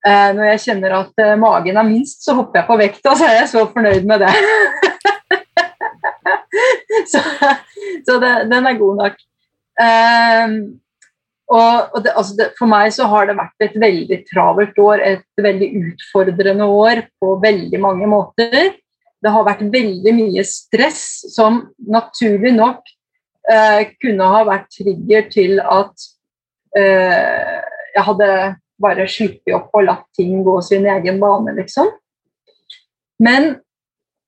Uh, 0.07 0.29
når 0.37 0.53
jeg 0.53 0.63
kjenner 0.69 0.95
at 1.01 1.25
magen 1.41 1.81
er 1.81 1.89
minst, 1.89 2.23
så 2.25 2.37
hopper 2.39 2.63
jeg 2.63 2.69
på 2.71 2.79
vekta, 2.81 3.17
så 3.17 3.27
er 3.27 3.37
jeg 3.41 3.51
så 3.51 3.65
fornøyd 3.73 4.07
med 4.09 4.23
det. 4.23 4.33
så 7.13 7.25
så 8.07 8.17
det, 8.21 8.33
den 8.51 8.67
er 8.67 8.79
god 8.79 8.97
nok. 9.03 9.19
Og, 11.51 11.97
og 11.97 12.05
det, 12.05 12.13
altså 12.15 12.37
det, 12.39 12.47
for 12.59 12.71
meg 12.71 12.93
så 12.95 13.09
har 13.11 13.27
det 13.27 13.35
vært 13.39 13.65
et 13.67 13.75
veldig 13.83 14.19
travelt 14.29 14.77
år, 14.79 15.03
et 15.03 15.43
veldig 15.43 15.71
utfordrende 15.81 16.69
år 16.71 17.03
på 17.19 17.35
veldig 17.43 17.81
mange 17.83 18.07
måter. 18.11 18.77
Det 19.21 19.33
har 19.35 19.47
vært 19.49 19.65
veldig 19.73 20.15
mye 20.15 20.45
stress 20.47 21.03
som 21.35 21.65
naturlig 21.91 22.55
nok 22.55 22.87
eh, 23.51 23.83
kunne 23.99 24.31
ha 24.31 24.45
vært 24.47 24.71
trigger 24.79 25.27
til 25.33 25.59
at 25.65 26.07
eh, 26.79 27.59
jeg 27.97 28.07
hadde 28.07 28.31
bare 28.81 29.11
sluppet 29.11 29.57
opp 29.59 29.75
og 29.75 29.89
latt 29.91 30.07
ting 30.17 30.41
gå 30.47 30.55
sin 30.65 30.87
egen 30.89 31.19
bane, 31.21 31.59
liksom. 31.59 31.91
Men 33.21 33.57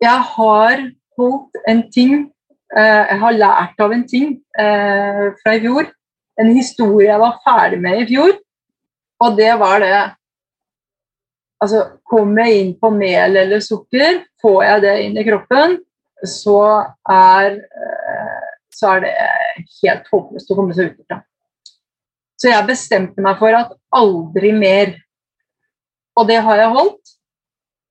jeg 0.03 0.27
har 0.35 0.83
holdt 1.17 1.59
en 1.71 1.87
ting 1.95 2.15
eh, 2.77 3.03
Jeg 3.09 3.19
har 3.23 3.37
lært 3.39 3.81
av 3.81 3.93
en 3.95 4.03
ting 4.09 4.35
eh, 4.59 5.29
fra 5.39 5.55
i 5.55 5.63
fjor 5.63 5.87
en 6.43 6.51
historie 6.57 7.09
jeg 7.09 7.23
var 7.23 7.39
ferdig 7.45 7.79
med 7.83 8.03
i 8.03 8.09
fjor. 8.11 8.35
Og 9.23 9.39
det 9.39 9.55
var 9.61 9.81
det 9.85 9.95
Altså, 11.63 11.85
kommer 12.03 12.43
jeg 12.43 12.59
inn 12.59 12.71
på 12.75 12.89
mel 12.91 13.37
eller 13.39 13.61
sukker, 13.63 14.17
får 14.43 14.57
jeg 14.67 14.81
det 14.83 14.95
inn 15.05 15.19
i 15.21 15.23
kroppen, 15.23 15.77
så 16.27 16.57
er, 17.07 17.53
eh, 17.55 18.49
så 18.75 18.97
er 18.97 19.05
det 19.05 19.13
helt 19.77 20.09
håpløst 20.11 20.51
å 20.51 20.57
komme 20.59 20.75
seg 20.75 20.91
ut 20.91 21.05
ifra. 21.05 21.21
Så 22.35 22.51
jeg 22.51 22.67
bestemte 22.67 23.23
meg 23.23 23.39
for 23.39 23.55
at 23.55 23.71
aldri 23.95 24.51
mer. 24.57 24.97
Og 26.19 26.27
det 26.27 26.41
har 26.43 26.59
jeg 26.59 26.75
holdt. 26.75 27.15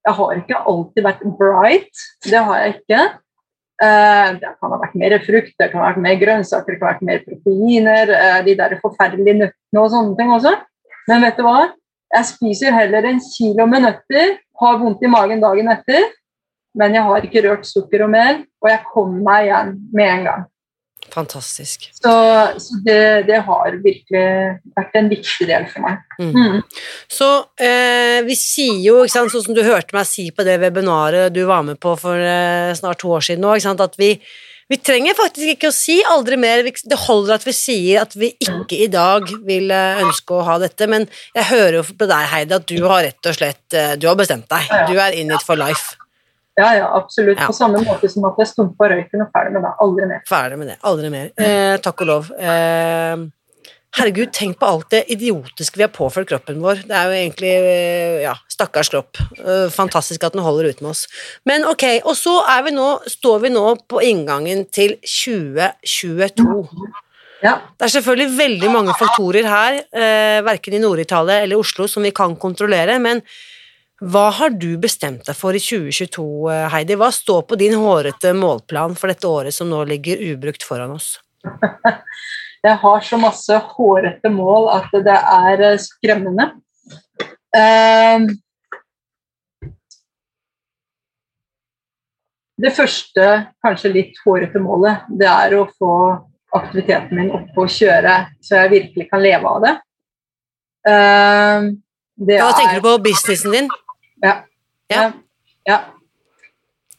Jeg 0.04 0.18
har 0.20 0.36
ikke 0.42 0.64
alltid 0.74 1.08
vært 1.08 1.26
bright, 1.40 2.06
det 2.28 2.44
har 2.44 2.60
jeg 2.60 2.76
ikke. 2.76 3.02
Eh, 3.82 4.30
Det 4.38 4.52
kan 4.60 4.72
ha 4.72 4.78
vært 4.78 4.96
mer 4.96 5.18
frukt, 5.26 5.54
det 5.58 5.72
kan 5.72 5.82
ha 5.82 5.90
vært 5.90 6.04
mer 6.04 6.18
grønnsaker, 6.22 6.74
det 6.74 6.80
kan 6.80 6.88
ha 6.88 6.94
vært 6.94 7.08
mer 7.08 7.22
proteiner, 7.26 8.12
eh, 8.14 8.42
de 8.46 8.56
der 8.56 8.78
forferdelige 8.82 9.40
nøttene 9.40 9.82
og 9.82 9.90
sånne 9.90 10.18
ting 10.18 10.30
også. 10.30 10.54
Men 11.08 11.22
vet 11.26 11.38
du 11.38 11.44
hva? 11.44 11.72
Jeg 12.14 12.26
spiser 12.26 12.76
heller 12.76 13.08
en 13.10 13.20
kilo 13.20 13.66
med 13.66 13.82
nøtter, 13.88 14.38
har 14.62 14.78
vondt 14.78 15.02
i 15.02 15.10
magen 15.10 15.42
dagen 15.42 15.72
etter, 15.74 16.12
men 16.76 16.94
jeg 16.94 17.04
har 17.04 17.26
ikke 17.26 17.44
rørt 17.48 17.66
sukker 17.66 18.04
og 18.06 18.12
mel, 18.14 18.46
og 18.62 18.70
jeg 18.70 18.86
kommer 18.94 19.24
meg 19.26 19.48
igjen 19.48 19.74
med 19.94 20.10
en 20.12 20.24
gang. 20.30 20.46
Fantastisk. 21.12 21.90
Så, 21.94 22.12
så 22.64 22.78
det, 22.86 23.26
det 23.28 23.42
har 23.44 23.74
virkelig 23.84 24.26
vært 24.78 24.94
en 24.96 25.10
viktig 25.12 25.48
del 25.50 25.66
for 25.72 25.84
meg. 25.84 26.04
Mm. 26.22 26.32
Mm. 26.36 26.86
Så 27.12 27.30
eh, 27.60 28.22
vi 28.28 28.38
sier 28.40 28.80
jo, 28.80 29.02
ikke 29.04 29.16
sant, 29.18 29.34
sånn 29.34 29.50
som 29.50 29.58
du 29.58 29.64
hørte 29.66 29.96
meg 29.98 30.08
si 30.08 30.30
på 30.32 30.46
det 30.48 30.60
webinaret 30.62 31.34
du 31.36 31.44
var 31.50 31.66
med 31.68 31.82
på 31.84 31.98
for 32.00 32.16
eh, 32.16 32.72
snart 32.78 33.02
to 33.04 33.12
år 33.12 33.28
siden 33.28 33.44
nå, 33.44 33.58
ikke 33.58 33.68
sant, 33.68 33.84
at 33.84 34.00
vi, 34.00 34.14
vi 34.72 34.80
trenger 34.80 35.18
faktisk 35.18 35.56
ikke 35.56 35.72
å 35.72 35.76
si 35.76 35.98
aldri 36.08 36.40
mer. 36.40 36.64
Det 36.64 37.00
holder 37.04 37.36
at 37.36 37.48
vi 37.48 37.56
sier 37.56 38.06
at 38.06 38.16
vi 38.16 38.32
ikke 38.38 38.80
i 38.86 38.92
dag 38.92 39.28
vil 39.48 39.74
eh, 39.76 40.04
ønske 40.06 40.38
å 40.38 40.46
ha 40.48 40.60
dette, 40.64 40.88
men 40.92 41.10
jeg 41.36 41.50
hører 41.52 41.82
jo 41.82 41.88
på 41.92 42.08
deg, 42.08 42.30
Heidi, 42.32 42.56
at 42.62 42.72
du 42.72 42.78
har 42.86 43.04
rett 43.10 43.32
og 43.34 43.36
slett 43.36 43.76
eh, 43.76 43.98
Du 44.00 44.08
har 44.08 44.20
bestemt 44.20 44.48
deg. 44.52 44.72
Du 44.88 44.96
er 44.96 45.18
in 45.18 45.36
it 45.36 45.44
for 45.44 45.60
life. 45.60 45.98
Ja, 46.62 46.72
ja, 46.78 46.88
absolutt. 46.98 47.40
Ja. 47.40 47.50
På 47.50 47.58
samme 47.58 47.82
måte 47.86 48.10
som 48.12 48.26
at 48.30 48.40
jeg 48.42 48.52
stumpa 48.52 48.90
røyken 48.92 49.26
og 49.26 49.30
ferdig 49.34 49.56
med 49.58 49.66
det. 49.66 49.76
Aldri 49.86 50.08
mer. 50.14 50.26
Ferdig 50.30 50.60
med 50.62 50.74
det. 50.74 50.80
Aldri 50.92 51.14
mer. 51.14 51.30
Eh, 51.42 51.76
takk 51.82 52.04
og 52.06 52.12
lov. 52.12 52.32
Eh, 52.38 53.24
herregud, 53.98 54.32
tenk 54.36 54.60
på 54.62 54.70
alt 54.70 54.90
det 54.94 55.02
idiotiske 55.16 55.80
vi 55.80 55.86
har 55.88 55.94
påført 55.96 56.30
kroppen 56.30 56.62
vår. 56.64 56.84
Det 56.88 56.98
er 56.98 57.10
jo 57.10 57.20
egentlig 57.20 57.54
eh, 57.58 58.18
Ja, 58.28 58.36
stakkars 58.52 58.92
kropp. 58.94 59.20
Eh, 59.42 59.68
fantastisk 59.74 60.24
at 60.28 60.38
den 60.38 60.46
holder 60.46 60.70
ut 60.70 60.84
med 60.84 60.94
oss. 60.94 61.08
Men 61.50 61.66
ok, 61.68 61.88
og 62.06 62.14
så 62.20 62.38
er 62.54 62.68
vi 62.68 62.76
nå, 62.78 62.90
står 63.10 63.46
vi 63.48 63.54
nå 63.54 63.66
på 63.90 64.04
inngangen 64.06 64.68
til 64.70 65.00
2022. 65.02 66.62
Ja. 67.42 67.56
Det 67.74 67.88
er 67.88 67.96
selvfølgelig 67.96 68.38
veldig 68.38 68.70
mange 68.70 68.94
faktorer 69.00 69.48
her, 69.50 69.80
eh, 69.98 70.42
verken 70.46 70.78
i 70.78 70.84
Nord-Italia 70.84 71.42
eller 71.42 71.58
Oslo, 71.58 71.88
som 71.90 72.06
vi 72.06 72.14
kan 72.14 72.36
kontrollere, 72.38 73.00
men 73.02 73.24
hva 74.02 74.30
har 74.34 74.50
du 74.58 74.72
bestemt 74.82 75.26
deg 75.28 75.36
for 75.38 75.54
i 75.54 75.62
2022, 75.62 76.26
eh, 76.50 76.68
Heidi? 76.74 76.96
Hva 76.98 77.12
står 77.14 77.44
på 77.50 77.58
din 77.60 77.76
hårete 77.78 78.32
målplan 78.38 78.96
for 78.98 79.12
dette 79.12 79.28
året 79.30 79.54
som 79.54 79.70
nå 79.70 79.84
ligger 79.86 80.22
ubrukt 80.34 80.64
foran 80.66 80.96
oss? 80.98 81.20
Jeg 82.66 82.78
har 82.78 83.02
så 83.02 83.18
masse 83.18 83.56
hårete 83.76 84.30
mål 84.34 84.68
at 84.74 84.90
det 85.06 85.18
er 85.18 85.64
eh, 85.72 85.78
skremmende. 85.82 86.52
Ehm, 87.58 88.28
Det 92.62 92.70
første, 92.78 93.24
kanskje 93.66 93.90
litt 93.90 94.20
hårete 94.22 94.60
målet, 94.62 95.08
det 95.18 95.26
er 95.26 95.56
å 95.58 95.64
få 95.80 95.94
aktiviteten 96.54 97.18
min 97.18 97.32
opp 97.34 97.56
og 97.58 97.72
kjøre, 97.74 98.12
så 98.44 98.60
jeg 98.60 98.70
virkelig 98.76 99.08
kan 99.10 99.24
leve 99.24 99.50
av 99.50 99.64
det. 99.66 99.72
det 100.86 102.36
er, 102.36 102.44
Hva 102.44 102.52
er- 102.52 102.60
tenker 102.60 102.76
du 102.76 102.86
på 102.86 102.94
businessen 103.08 103.56
din? 103.56 103.70
Ja. 104.24 104.36
Ja. 104.92 105.06
ja. 105.68 105.80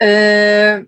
Uh, 0.02 0.82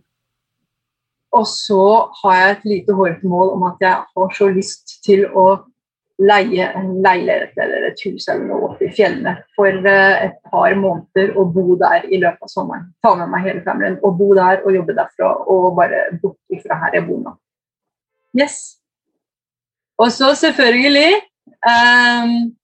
og 1.35 1.47
så 1.51 1.85
har 2.23 2.35
jeg 2.39 2.51
et 2.51 2.67
lite 2.71 2.95
hårete 2.95 3.27
mål 3.27 3.55
om 3.57 3.63
at 3.69 3.81
jeg 3.83 4.03
har 4.17 4.35
så 4.35 4.49
lyst 4.55 4.99
til 5.07 5.27
å 5.27 5.47
leie 6.23 6.67
en 6.79 6.93
leilighet 7.03 7.57
eller 7.59 7.89
et 7.89 8.03
hus 8.07 8.29
eller 8.29 8.45
noe 8.47 8.69
oppe 8.69 8.87
i 8.87 8.93
fjellene 8.95 9.33
for 9.57 9.67
eh, 9.91 10.27
et 10.29 10.37
par 10.51 10.77
måneder 10.79 11.33
og 11.35 11.51
bo 11.57 11.75
der 11.81 12.07
i 12.07 12.21
løpet 12.23 12.47
av 12.47 12.53
sommeren. 12.53 12.85
Ta 13.03 13.17
med 13.19 13.33
meg 13.33 13.49
hele 13.49 13.65
familien 13.67 13.99
og 14.07 14.15
bo 14.21 14.31
der 14.39 14.63
og 14.63 14.77
jobbe 14.77 14.95
derfra 14.95 15.33
og 15.51 15.73
bare 15.79 16.05
bort 16.23 16.63
fra 16.63 16.79
her 16.85 17.01
jeg 17.01 17.07
bor 17.09 17.19
nå. 17.25 17.35
Yes. 18.39 18.79
Og 19.99 20.13
så 20.15 20.33
selvfølgelig 20.39 21.11
ehm, 21.67 22.55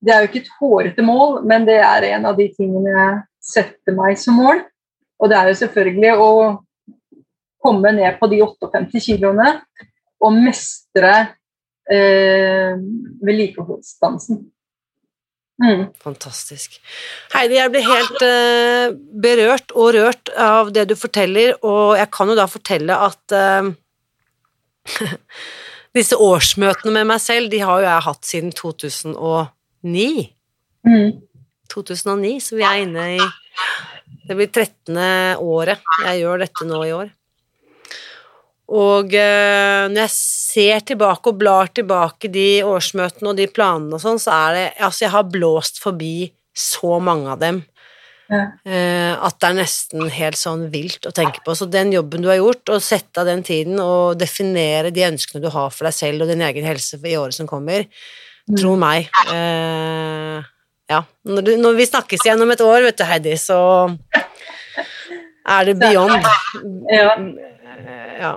det 0.00 0.12
er 0.12 0.22
jo 0.22 0.30
ikke 0.30 0.42
et 0.44 0.52
hårete 0.60 1.04
mål, 1.04 1.40
men 1.48 1.66
det 1.68 1.78
er 1.84 2.08
en 2.14 2.28
av 2.30 2.38
de 2.38 2.48
tingene 2.56 2.92
jeg 2.94 3.18
setter 3.52 3.96
meg 3.96 4.20
som 4.20 4.38
mål. 4.40 4.62
Og 5.20 5.28
det 5.28 5.36
er 5.36 5.50
jo 5.50 5.58
selvfølgelig 5.60 6.12
å 6.16 6.30
komme 7.60 7.92
ned 7.92 8.16
på 8.20 8.30
de 8.32 8.40
58 8.40 9.02
kiloene 9.04 9.50
og 10.24 10.36
mestre 10.36 11.12
eh, 11.92 12.72
vedlikeholdsdansen. 13.20 14.40
Mm. 15.60 15.84
Fantastisk. 16.00 16.78
Heidi, 17.34 17.58
jeg 17.58 17.72
blir 17.74 17.84
helt 17.84 18.22
eh, 18.24 18.96
berørt 18.96 19.74
og 19.76 19.92
rørt 19.98 20.32
av 20.40 20.72
det 20.72 20.86
du 20.88 20.96
forteller, 20.96 21.52
og 21.60 21.98
jeg 22.00 22.08
kan 22.16 22.32
jo 22.32 22.36
da 22.38 22.46
fortelle 22.48 22.96
at 22.96 23.36
eh, 23.36 23.68
disse 25.98 26.16
årsmøtene 26.16 26.94
med 26.96 27.10
meg 27.12 27.20
selv, 27.20 27.52
de 27.52 27.60
har 27.60 27.82
jo 27.82 27.90
jeg 27.90 28.06
hatt 28.08 28.30
siden 28.32 28.54
2009. 28.56 29.50
Mm. 30.86 31.20
2009, 31.70 32.40
så 32.42 32.56
vi 32.58 32.64
er 32.66 32.82
inne 32.84 33.06
i 33.16 33.20
Det 34.26 34.36
blir 34.38 34.50
13. 34.50 34.96
året 35.42 35.80
jeg 36.04 36.20
gjør 36.22 36.42
dette 36.44 36.66
nå 36.68 36.80
i 36.86 36.92
år. 36.94 37.08
Og 38.70 39.14
eh, 39.18 39.88
når 39.90 40.04
jeg 40.04 40.12
ser 40.14 40.84
tilbake 40.92 41.32
og 41.32 41.38
blar 41.40 41.72
tilbake 41.74 42.30
de 42.30 42.60
årsmøtene 42.62 43.32
og 43.32 43.40
de 43.40 43.48
planene 43.50 43.96
og 43.98 44.02
sånn, 44.02 44.20
så 44.22 44.30
er 44.36 44.54
det 44.54 44.66
Altså, 44.86 45.04
jeg 45.06 45.14
har 45.16 45.26
blåst 45.32 45.80
forbi 45.82 46.30
så 46.54 47.00
mange 47.02 47.32
av 47.34 47.40
dem 47.42 47.64
Ja. 48.30 48.44
eh, 48.64 49.10
at 49.18 49.40
det 49.42 49.48
er 49.48 49.58
nesten 49.58 50.06
helt 50.14 50.38
sånn 50.38 50.68
vilt 50.70 51.02
å 51.06 51.10
tenke 51.14 51.42
på. 51.42 51.56
Så 51.58 51.66
den 51.70 51.90
jobben 51.90 52.22
du 52.22 52.28
har 52.30 52.38
gjort, 52.38 52.70
å 52.70 52.78
sette 52.78 53.18
av 53.18 53.26
den 53.26 53.42
tiden 53.42 53.80
og 53.82 54.18
definere 54.20 54.92
de 54.94 55.02
ønskene 55.08 55.42
du 55.42 55.50
har 55.50 55.70
for 55.74 55.88
deg 55.88 55.96
selv 55.96 56.22
og 56.22 56.28
din 56.30 56.42
egen 56.46 56.64
helse 56.64 57.00
i 57.02 57.16
året 57.18 57.34
som 57.34 57.48
kommer, 57.50 57.88
tro 58.56 58.76
meg 58.80 59.10
eh, 59.32 60.40
Ja. 60.90 61.04
Når, 61.22 61.44
du, 61.46 61.52
når 61.60 61.76
vi 61.78 61.86
snakkes 61.86 62.24
igjen 62.26 62.42
om 62.42 62.50
et 62.50 62.62
år, 62.64 62.82
vet 62.88 62.98
du, 62.98 63.04
Heidi, 63.06 63.36
så 63.38 63.58
er 65.46 65.68
det 65.68 65.76
beyond. 65.78 66.26
Ja. 66.90 67.12
Ja. 68.20 68.32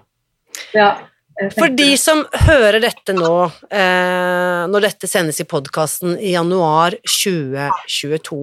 ja. 0.78 0.90
For 1.56 1.74
de 1.74 1.96
som 1.98 2.22
hører 2.46 2.78
dette 2.84 3.16
nå, 3.18 3.32
eh, 3.74 4.64
når 4.70 4.86
dette 4.86 5.10
sendes 5.10 5.42
i 5.42 5.48
podkasten 5.50 6.14
i 6.20 6.36
januar 6.36 6.94
2022, 7.10 8.38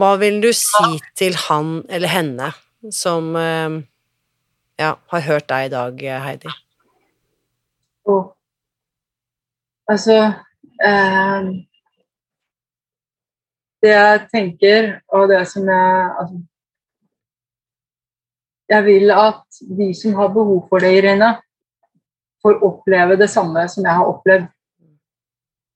hva 0.00 0.10
vil 0.18 0.40
du 0.42 0.50
si 0.54 0.98
til 1.18 1.38
han 1.46 1.80
eller 1.90 2.10
henne 2.10 2.50
som 2.94 3.30
eh, 3.38 3.78
ja, 4.82 4.90
har 5.14 5.24
hørt 5.28 5.48
deg 5.52 5.68
i 5.68 5.72
dag, 5.76 6.04
Heidi? 6.26 6.52
Og, 8.10 8.32
altså 9.90 10.16
eh, 10.84 11.50
Det 13.80 13.92
jeg 13.92 14.24
tenker, 14.28 14.88
og 15.08 15.28
det 15.30 15.40
som 15.48 15.68
jeg 15.68 16.08
altså, 16.20 16.40
Jeg 18.70 18.84
vil 18.86 19.10
at 19.10 19.62
de 19.78 19.92
som 19.98 20.14
har 20.14 20.28
behov 20.34 20.66
for 20.68 20.78
det, 20.78 20.92
Irene, 20.98 21.34
får 22.42 22.60
oppleve 22.64 23.16
det 23.18 23.30
samme 23.30 23.64
som 23.68 23.84
jeg 23.84 23.96
har 23.98 24.06
opplevd. 24.06 24.46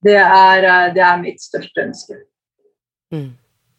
Det 0.05 0.15
er, 0.21 0.67
eh, 0.69 0.93
det 0.95 1.03
er 1.03 1.23
mitt 1.23 1.43
største 1.43 1.89
ønske. 1.89 2.21
Mm. 3.13 3.33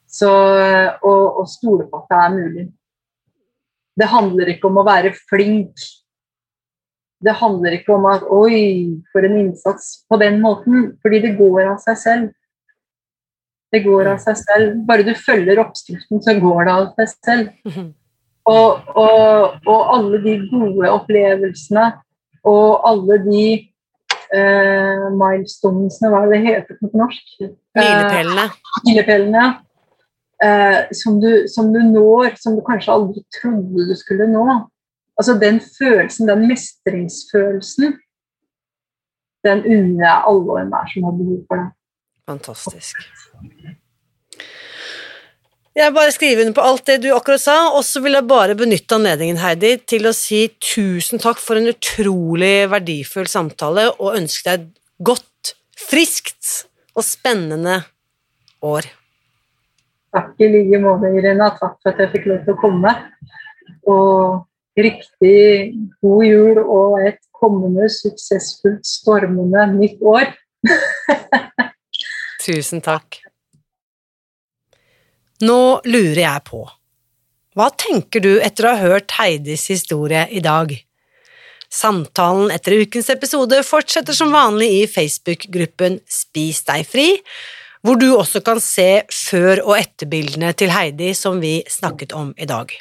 Så 0.08 0.32
eh, 0.60 0.90
å, 1.04 1.14
å 1.42 1.46
stole 1.50 1.88
på 1.90 2.02
at 2.02 2.12
det 2.12 2.20
er 2.24 2.36
mulig. 2.36 2.66
Det 3.96 4.12
handler 4.12 4.52
ikke 4.52 4.70
om 4.70 4.82
å 4.82 4.88
være 4.88 5.14
flink. 5.30 5.86
Det 7.26 7.36
handler 7.40 7.78
ikke 7.80 7.96
om 7.96 8.08
at 8.10 8.26
Oi, 8.30 9.02
for 9.12 9.26
en 9.26 9.38
innsats 9.42 10.06
på 10.10 10.20
den 10.22 10.42
måten. 10.44 10.92
Fordi 11.02 11.22
det 11.24 11.36
går 11.40 11.64
av 11.72 11.78
seg 11.84 12.00
selv. 12.02 12.32
Det 13.74 13.82
går 13.84 14.12
av 14.14 14.20
seg 14.24 14.38
selv. 14.40 14.74
Bare 14.88 15.06
du 15.08 15.14
følger 15.18 15.60
oppskriften, 15.64 16.22
så 16.24 16.38
går 16.40 16.68
det 16.68 16.76
av 16.76 16.90
seg 17.00 17.16
selv. 17.26 17.54
Og, 18.46 18.84
og, 18.94 19.56
og 19.66 19.80
alle 19.90 20.20
de 20.22 20.36
gode 20.52 20.90
opplevelsene 20.94 21.88
og 22.46 22.84
alle 22.86 23.18
de 23.24 23.46
uh, 24.36 25.08
milestonesene, 25.18 26.12
hva 26.14 26.20
er 26.28 26.34
det 26.36 26.42
heter 26.44 26.78
på 26.78 26.92
norsk? 26.94 27.32
Eh, 27.42 27.56
Milepælene. 27.80 28.46
milepælene 28.86 29.48
eh, 30.44 30.94
som, 30.94 31.18
du, 31.22 31.48
som 31.50 31.74
du 31.74 31.82
når, 31.82 32.36
som 32.38 32.56
du 32.56 32.62
kanskje 32.66 32.94
aldri 32.94 33.26
trodde 33.40 33.90
du 33.90 33.96
skulle 33.98 34.30
nå. 34.30 34.46
Altså 35.18 35.38
den 35.40 35.62
følelsen, 35.78 36.28
den 36.28 36.48
mestringsfølelsen, 36.50 37.96
den 39.46 39.64
unner 39.64 40.06
jeg 40.06 40.24
alle 40.30 40.52
og 40.52 40.62
enhver 40.62 40.92
som 40.92 41.08
har 41.08 41.18
behov 41.20 41.42
for 41.48 41.62
det. 41.62 41.70
Fantastisk. 42.26 43.04
Jeg 45.76 45.92
bare 45.92 46.12
skriver 46.16 46.42
under 46.42 46.56
på 46.56 46.64
alt 46.64 46.86
det 46.88 47.02
du 47.04 47.10
akkurat 47.12 47.42
sa, 47.44 47.56
og 47.76 47.84
så 47.84 48.00
vil 48.04 48.16
jeg 48.16 48.28
bare 48.30 48.56
benytte 48.56 48.96
anledningen, 48.96 49.42
Heidi, 49.42 49.74
til 49.84 50.08
å 50.08 50.14
si 50.16 50.46
tusen 50.64 51.20
takk 51.20 51.42
for 51.44 51.60
en 51.60 51.68
utrolig 51.68 52.70
verdifull 52.72 53.28
samtale, 53.28 53.90
og 54.00 54.16
ønske 54.16 54.48
deg 54.48 54.64
et 54.64 54.70
godt, 55.12 55.52
friskt 55.76 56.70
og 56.96 57.04
spennende 57.04 57.82
år. 58.64 58.88
Takk 60.16 60.40
i 60.40 60.48
like 60.54 60.80
måte, 60.80 61.12
Irena. 61.12 61.52
Takk 61.60 61.76
for 61.84 61.92
at 61.92 62.00
jeg 62.06 62.14
fikk 62.14 62.30
lov 62.32 62.44
til 62.46 62.56
å 62.56 62.62
komme. 62.62 62.94
Og 63.92 64.46
riktig 64.78 65.76
god 66.04 66.26
jul 66.26 66.60
og 66.64 67.00
et 67.08 67.20
kommende 67.36 67.88
suksessfullt, 67.92 68.86
stormende 68.88 69.68
nytt 69.76 70.02
år. 70.04 70.32
Tusen 72.46 72.84
takk. 72.86 73.22
Nå 75.46 75.60
lurer 75.84 76.22
jeg 76.22 76.44
på, 76.48 76.64
hva 77.56 77.70
tenker 77.76 78.24
du 78.24 78.34
etter 78.44 78.68
å 78.68 78.74
ha 78.76 78.90
hørt 78.92 79.16
Heidis 79.18 79.68
historie 79.72 80.26
i 80.32 80.42
dag? 80.44 80.72
Samtalen 81.72 82.54
etter 82.56 82.78
ukens 82.80 83.10
episode 83.12 83.60
fortsetter 83.68 84.16
som 84.16 84.32
vanlig 84.32 84.70
i 84.78 84.82
Facebook-gruppen 84.88 86.00
Spis 86.08 86.62
deg 86.68 86.86
fri, 86.88 87.08
hvor 87.86 88.00
du 88.00 88.08
også 88.16 88.42
kan 88.46 88.62
se 88.64 89.04
før- 89.12 89.64
og 89.66 89.76
etterbildene 89.78 90.54
til 90.58 90.72
Heidi 90.74 91.12
som 91.18 91.42
vi 91.44 91.60
snakket 91.70 92.16
om 92.18 92.32
i 92.38 92.48
dag. 92.50 92.72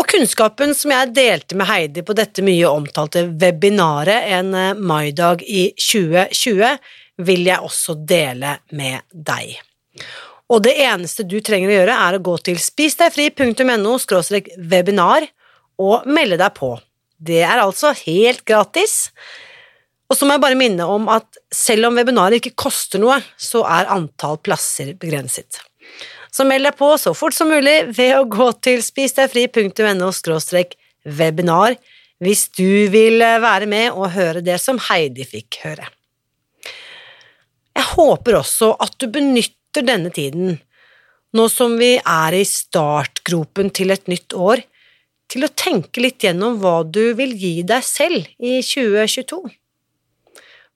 Og 0.00 0.06
kunnskapen 0.08 0.72
som 0.72 0.94
jeg 0.94 1.12
delte 1.12 1.56
med 1.60 1.68
Heidi 1.68 2.00
på 2.06 2.14
dette 2.16 2.40
mye 2.44 2.68
omtalte 2.72 3.26
webinaret 3.42 4.30
en 4.32 4.54
eh, 4.56 4.78
maidag 4.78 5.42
i 5.44 5.66
2020, 5.76 6.78
vil 7.20 7.44
jeg 7.44 7.66
også 7.66 7.98
dele 8.08 8.54
med 8.72 9.04
deg. 9.12 9.58
Og 10.50 10.64
det 10.64 10.72
eneste 10.86 11.26
du 11.28 11.36
trenger 11.44 11.68
å 11.68 11.76
gjøre, 11.76 11.98
er 12.08 12.16
å 12.16 12.22
gå 12.30 12.38
til 12.48 12.56
spisdegfri.no 12.58 13.98
webinar 14.72 15.28
og 15.84 16.08
melde 16.08 16.40
deg 16.40 16.56
på. 16.56 16.72
Det 17.20 17.42
er 17.44 17.60
altså 17.60 17.92
helt 18.06 18.40
gratis. 18.48 19.10
Og 20.08 20.16
så 20.16 20.24
må 20.24 20.38
jeg 20.38 20.46
bare 20.48 20.58
minne 20.58 20.88
om 20.88 21.10
at 21.12 21.38
selv 21.54 21.90
om 21.90 22.00
webinaret 22.00 22.40
ikke 22.40 22.56
koster 22.56 23.02
noe, 23.02 23.20
så 23.36 23.66
er 23.68 23.92
antall 23.92 24.40
plasser 24.40 24.96
begrenset. 24.96 25.60
Så 26.30 26.46
meld 26.46 26.66
deg 26.68 26.76
på 26.78 26.92
så 27.00 27.12
fort 27.16 27.34
som 27.34 27.50
mulig 27.50 27.90
ved 27.96 28.14
å 28.16 28.26
gå 28.30 28.50
til 28.62 28.82
spisdegfri.no 28.84 30.10
webinar 31.04 31.76
hvis 32.20 32.48
du 32.52 32.90
vil 32.92 33.22
være 33.42 33.66
med 33.70 33.96
og 33.96 34.12
høre 34.14 34.42
det 34.44 34.58
som 34.60 34.78
Heidi 34.90 35.24
fikk 35.24 35.62
høre. 35.64 35.88
Jeg 37.76 37.86
håper 37.94 38.36
også 38.40 38.74
at 38.82 38.98
du 39.00 39.06
benytter 39.12 39.86
denne 39.86 40.10
tiden, 40.12 40.58
nå 41.32 41.46
som 41.48 41.78
vi 41.80 41.94
er 41.98 42.36
i 42.36 42.44
startgropen 42.46 43.70
til 43.72 43.94
et 43.94 44.10
nytt 44.10 44.34
år, 44.34 44.62
til 45.30 45.46
å 45.46 45.52
tenke 45.54 46.02
litt 46.02 46.26
gjennom 46.26 46.58
hva 46.60 46.80
du 46.82 47.14
vil 47.18 47.36
gi 47.38 47.60
deg 47.66 47.86
selv 47.86 48.26
i 48.42 48.58
2022. 48.66 49.38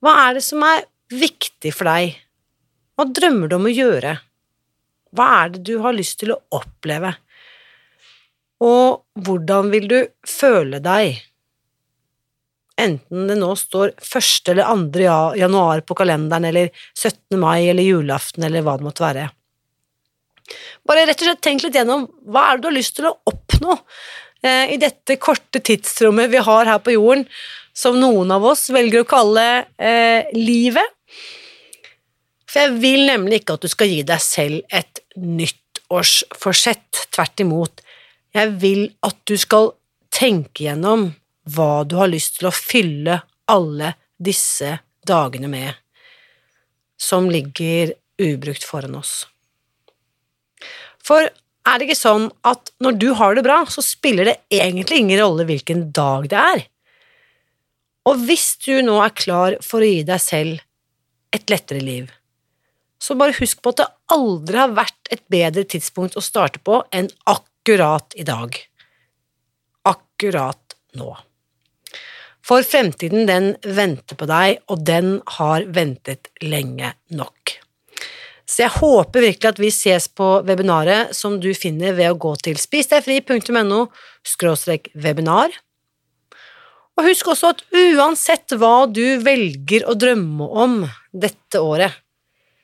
Hva 0.05 0.13
er 0.29 0.39
det 0.39 0.45
som 0.47 0.63
er 0.65 0.87
viktig 1.11 1.75
for 1.75 1.91
deg? 1.91 2.15
Hva 2.95 3.09
drømmer 3.11 3.51
du 3.51 3.59
om 3.59 3.67
å 3.67 3.75
gjøre? 3.75 4.15
Hva 5.15 5.29
er 5.45 5.55
det 5.55 5.63
du 5.69 5.77
har 5.85 5.95
lyst 5.95 6.19
til 6.23 6.35
å 6.35 6.41
oppleve? 6.57 7.15
Og 8.65 9.05
hvordan 9.27 9.71
vil 9.75 9.87
du 9.91 10.01
føle 10.29 10.81
deg? 10.83 11.21
Enten 12.81 13.29
det 13.31 13.37
nå 13.39 13.53
står 13.59 13.93
1. 14.01 14.51
eller 14.51 14.67
2. 14.67 15.07
januar 15.39 15.85
på 15.87 15.95
kalenderen, 15.99 16.49
eller 16.49 16.71
17. 16.97 17.39
mai 17.39 17.69
eller 17.69 17.87
julaften, 17.87 18.47
eller 18.47 18.65
hva 18.67 18.77
det 18.79 18.87
måtte 18.89 19.05
være. 19.05 19.29
Bare 20.85 21.07
rett 21.07 21.23
og 21.23 21.31
slett 21.31 21.45
tenk 21.45 21.65
litt 21.65 21.79
gjennom 21.79 22.09
hva 22.29 22.49
er 22.49 22.59
det 22.59 22.65
du 22.65 22.69
har 22.69 22.77
lyst 22.77 22.97
til 22.99 23.07
å 23.09 23.15
oppnå 23.31 23.77
eh, 24.45 24.75
i 24.75 24.81
dette 24.81 25.17
korte 25.23 25.63
tidsrommet 25.65 26.33
vi 26.33 26.43
har 26.45 26.69
her 26.69 26.83
på 26.85 26.97
jorden, 26.97 27.25
som 27.75 27.97
noen 27.99 28.31
av 28.35 28.45
oss 28.47 28.69
velger 28.75 29.03
å 29.03 29.09
kalle 29.09 29.47
eh, 29.79 30.27
livet. 30.37 30.91
For 32.51 32.67
jeg 32.67 32.77
vil 32.83 33.07
nemlig 33.09 33.41
ikke 33.41 33.57
at 33.57 33.65
du 33.65 33.71
skal 33.71 33.91
gi 33.91 34.03
deg 34.07 34.23
selv 34.23 34.61
et 34.75 35.04
nyttårsforsett, 35.21 37.07
tvert 37.15 37.41
imot. 37.45 37.85
Jeg 38.35 38.57
vil 38.63 38.89
at 39.07 39.19
du 39.29 39.37
skal 39.39 39.73
tenke 40.15 40.67
gjennom 40.67 41.11
hva 41.55 41.85
du 41.87 41.97
har 42.01 42.11
lyst 42.11 42.39
til 42.39 42.49
å 42.49 42.57
fylle 42.57 43.21
alle 43.51 43.95
disse 44.17 44.79
dagene 45.07 45.51
med, 45.51 45.71
som 46.97 47.29
ligger 47.31 47.93
ubrukt 48.23 48.65
foran 48.65 48.97
oss. 48.99 49.25
For 51.05 51.27
er 51.65 51.81
det 51.81 51.89
ikke 51.89 51.99
sånn 51.99 52.29
at 52.49 52.73
når 52.85 53.01
du 53.01 53.09
har 53.19 53.37
det 53.37 53.45
bra, 53.45 53.63
så 53.69 53.85
spiller 53.85 54.29
det 54.29 54.37
egentlig 54.53 55.03
ingen 55.03 55.21
rolle 55.21 55.47
hvilken 55.49 55.89
dag 55.97 56.29
det 56.33 56.41
er? 56.41 56.65
Og 58.09 58.21
hvis 58.29 58.55
du 58.65 58.77
nå 58.85 58.99
er 59.01 59.17
klar 59.17 59.57
for 59.65 59.85
å 59.85 59.89
gi 59.89 60.03
deg 60.05 60.21
selv 60.21 60.61
et 61.35 61.49
lettere 61.51 61.81
liv, 61.85 62.11
så 63.03 63.17
bare 63.19 63.37
husk 63.39 63.61
på 63.63 63.75
at 63.75 63.83
det 63.83 63.91
aldri 64.15 64.61
har 64.61 64.75
vært 64.77 65.13
et 65.13 65.25
bedre 65.33 65.67
tidspunkt 65.69 66.17
å 66.17 66.25
starte 66.25 66.63
på 66.65 66.81
enn 66.95 67.11
akkurat 67.31 68.17
i 68.17 68.27
dag. 68.27 68.57
Akkurat 69.89 70.77
nå. 70.99 71.11
For 72.45 72.65
fremtiden, 72.67 73.25
den 73.29 73.55
venter 73.65 74.19
på 74.21 74.29
deg, 74.29 74.61
og 74.69 74.85
den 74.85 75.19
har 75.39 75.65
ventet 75.73 76.29
lenge 76.45 76.93
nok. 77.09 77.57
Så 78.45 78.67
jeg 78.67 78.77
håper 78.77 79.25
virkelig 79.25 79.51
at 79.55 79.61
vi 79.61 79.71
ses 79.73 80.07
på 80.13 80.27
webinaret 80.45 81.15
som 81.17 81.39
du 81.41 81.49
finner 81.57 81.97
ved 81.97 82.13
å 82.13 82.19
gå 82.21 82.35
til 82.45 82.61
spisdegfri.no 82.61 83.87
webinar. 85.01 85.57
Og 86.95 87.09
husk 87.09 87.33
også 87.33 87.55
at 87.55 87.65
uansett 87.73 88.55
hva 88.61 88.85
du 88.87 89.17
velger 89.25 89.89
å 89.89 89.97
drømme 89.99 90.47
om 90.47 90.77
dette 91.11 91.63
året, 91.65 91.97